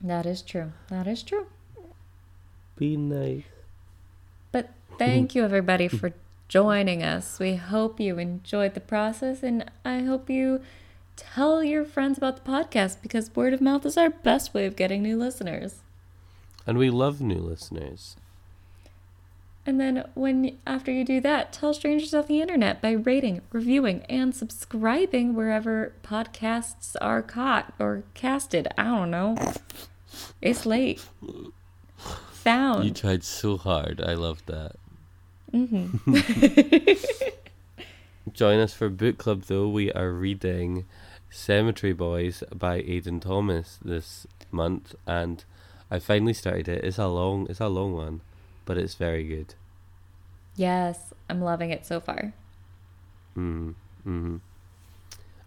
that 0.00 0.26
is 0.26 0.42
true. 0.42 0.72
That 0.88 1.06
is 1.06 1.22
true. 1.22 1.46
Be 2.76 2.96
nice. 2.96 3.44
But 4.52 4.70
thank 4.98 5.34
you, 5.34 5.44
everybody, 5.44 5.88
for 5.88 6.12
joining 6.48 7.02
us. 7.02 7.38
We 7.38 7.56
hope 7.56 7.98
you 8.00 8.18
enjoyed 8.18 8.74
the 8.74 8.80
process, 8.80 9.42
and 9.42 9.70
I 9.84 10.00
hope 10.00 10.28
you 10.28 10.60
tell 11.16 11.64
your 11.64 11.84
friends 11.84 12.18
about 12.18 12.36
the 12.44 12.50
podcast 12.50 13.00
because 13.00 13.34
word 13.34 13.54
of 13.54 13.60
mouth 13.62 13.86
is 13.86 13.96
our 13.96 14.10
best 14.10 14.52
way 14.52 14.66
of 14.66 14.76
getting 14.76 15.02
new 15.02 15.16
listeners. 15.16 15.76
And 16.66 16.76
we 16.78 16.90
love 16.90 17.20
new 17.20 17.38
listeners. 17.38 18.16
And 19.66 19.80
then 19.80 20.04
when 20.14 20.56
after 20.64 20.92
you 20.92 21.04
do 21.04 21.20
that, 21.22 21.52
tell 21.52 21.74
strangers 21.74 22.14
on 22.14 22.26
the 22.26 22.40
internet 22.40 22.80
by 22.80 22.92
rating, 22.92 23.42
reviewing, 23.50 24.02
and 24.08 24.32
subscribing 24.32 25.34
wherever 25.34 25.92
podcasts 26.04 26.94
are 27.00 27.20
caught 27.20 27.74
or 27.80 28.04
casted. 28.14 28.68
I 28.78 28.84
don't 28.84 29.10
know. 29.10 29.36
It's 30.40 30.64
late. 30.64 31.04
Found. 31.96 32.84
You 32.84 32.92
tried 32.92 33.24
so 33.24 33.56
hard. 33.56 34.00
I 34.00 34.14
love 34.14 34.40
that. 34.46 34.76
Mm-hmm. 35.52 35.98
Join 38.32 38.60
us 38.60 38.72
for 38.72 38.88
book 38.88 39.18
club 39.18 39.42
though. 39.44 39.68
We 39.68 39.90
are 39.92 40.12
reading 40.12 40.84
Cemetery 41.30 41.92
Boys 41.92 42.44
by 42.54 42.82
Aiden 42.82 43.20
Thomas 43.20 43.80
this 43.84 44.28
month, 44.52 44.94
and 45.06 45.44
I 45.90 45.98
finally 45.98 46.34
started 46.34 46.68
it. 46.68 46.84
It's 46.84 46.98
a 46.98 47.08
long, 47.08 47.46
it's 47.50 47.60
a 47.60 47.68
long 47.68 47.94
one, 47.94 48.20
but 48.66 48.76
it's 48.76 48.94
very 48.94 49.24
good. 49.24 49.54
yes, 50.56 51.12
I'm 51.30 51.40
loving 51.40 51.70
it 51.70 51.86
so 51.86 52.00
far. 52.00 52.32
Mm, 53.36 53.74
hmm 54.04 54.36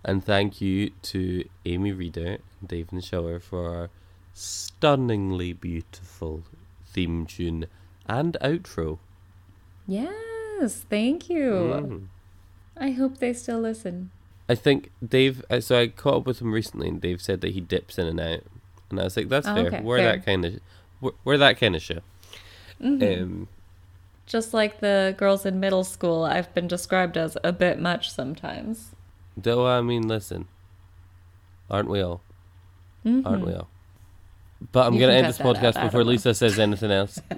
And 0.04 0.24
thank 0.24 0.62
you 0.62 0.92
to 1.12 1.44
Amy 1.66 1.92
Reader 1.92 2.38
and 2.60 2.68
Dave 2.68 2.90
Shower 3.02 3.40
for 3.40 3.70
our 3.76 3.90
stunningly 4.34 5.54
beautiful 5.54 6.44
theme 6.88 7.26
tune 7.26 7.66
and 8.08 8.38
outro. 8.42 9.00
Yes, 9.88 10.86
thank 10.90 11.30
you. 11.30 11.52
Mm. 11.52 12.08
I 12.78 12.92
hope 12.92 13.18
they 13.18 13.34
still 13.34 13.60
listen. 13.60 14.12
I 14.48 14.56
think 14.56 14.92
Dave. 15.06 15.44
uh, 15.50 15.60
So 15.60 15.80
I 15.80 15.88
caught 15.88 16.18
up 16.22 16.26
with 16.28 16.42
him 16.42 16.54
recently, 16.54 16.88
and 16.90 17.02
Dave 17.02 17.22
said 17.22 17.42
that 17.42 17.52
he 17.54 17.60
dips 17.62 17.98
in 17.98 18.08
and 18.08 18.20
out, 18.20 18.44
and 18.90 19.00
I 19.00 19.04
was 19.04 19.18
like, 19.18 19.30
"That's 19.30 19.48
Oh, 19.48 19.56
fair. 19.56 19.68
okay, 19.68 19.82
we're 19.82 19.98
fair. 19.98 20.12
that 20.18 20.26
kind 20.26 20.46
of, 20.46 20.60
we're, 21.02 21.12
we're 21.24 21.38
that 21.38 21.60
kind 21.60 21.76
of 21.76 21.82
show." 21.82 22.00
Mhm. 22.82 23.22
Um, 23.24 23.48
Just 24.26 24.54
like 24.54 24.80
the 24.80 25.14
girls 25.18 25.46
in 25.46 25.60
middle 25.60 25.84
school, 25.84 26.24
I've 26.24 26.54
been 26.54 26.68
described 26.68 27.18
as 27.18 27.36
a 27.44 27.52
bit 27.52 27.80
much 27.80 28.10
sometimes. 28.12 28.92
though 29.36 29.68
I 29.68 29.82
mean, 29.82 30.08
listen, 30.08 30.48
aren't 31.70 31.90
we 31.90 32.02
all? 32.02 32.22
Aren't 33.06 33.26
Mhm. 33.26 33.46
we 33.46 33.54
all? 33.54 33.68
But 34.74 34.88
I'm 34.88 34.94
You 34.96 35.00
gonna 35.00 35.14
end 35.14 35.28
this 35.28 35.38
that 35.38 35.48
out, 35.48 35.56
podcast 35.56 35.82
before 35.82 36.02
know. 36.04 36.10
Lisa 36.10 36.34
says 36.34 36.60
anything 36.60 36.92
else. 36.92 37.18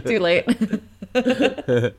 Too 0.06 0.18
late. 0.18 0.46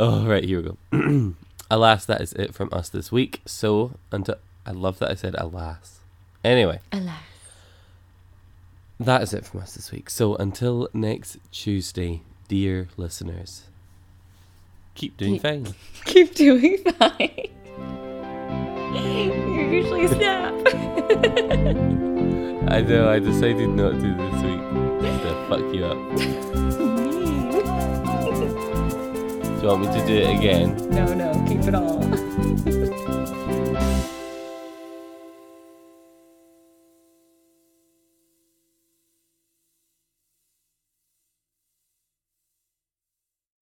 Oh, 0.00 0.24
right, 0.26 0.44
here 0.44 0.62
we 0.62 0.70
go. 0.92 1.34
alas, 1.70 2.04
that 2.06 2.20
is 2.20 2.32
it 2.34 2.54
from 2.54 2.68
us 2.72 2.88
this 2.88 3.10
week. 3.10 3.40
So, 3.46 3.92
until 4.12 4.36
I 4.64 4.70
love 4.70 5.00
that 5.00 5.10
I 5.10 5.14
said 5.14 5.34
alas. 5.38 5.98
Anyway, 6.44 6.78
Alas. 6.92 7.16
That 9.00 9.22
is 9.22 9.32
it 9.34 9.44
from 9.46 9.60
us 9.60 9.74
this 9.74 9.90
week. 9.92 10.10
So, 10.10 10.34
until 10.36 10.88
next 10.92 11.38
Tuesday, 11.52 12.22
dear 12.48 12.88
listeners, 12.96 13.62
keep 14.94 15.16
doing 15.16 15.34
Keep- 15.34 15.42
fine. 15.42 15.74
Keep 16.04 16.34
doing 16.34 16.78
fine. 16.98 17.48
You 18.94 19.70
usually 19.70 20.08
snap. 20.08 20.54
I 22.70 22.82
know, 22.82 23.08
I 23.10 23.18
decided 23.18 23.68
not 23.70 23.92
to 23.92 24.14
this 24.14 24.42
week. 24.42 24.60
Just 25.00 25.22
to 25.22 25.34
fuck 25.48 25.74
you 25.74 25.84
up. 25.86 25.98
Do 29.58 29.62
you 29.64 29.70
want 29.70 29.80
me 29.82 29.86
to 29.88 30.00
do 30.06 30.14
it 30.14 30.30
again? 30.38 30.68
no, 30.90 31.04
no, 31.14 31.32
keep 31.48 31.62
it 31.64 31.74
all. 31.74 31.98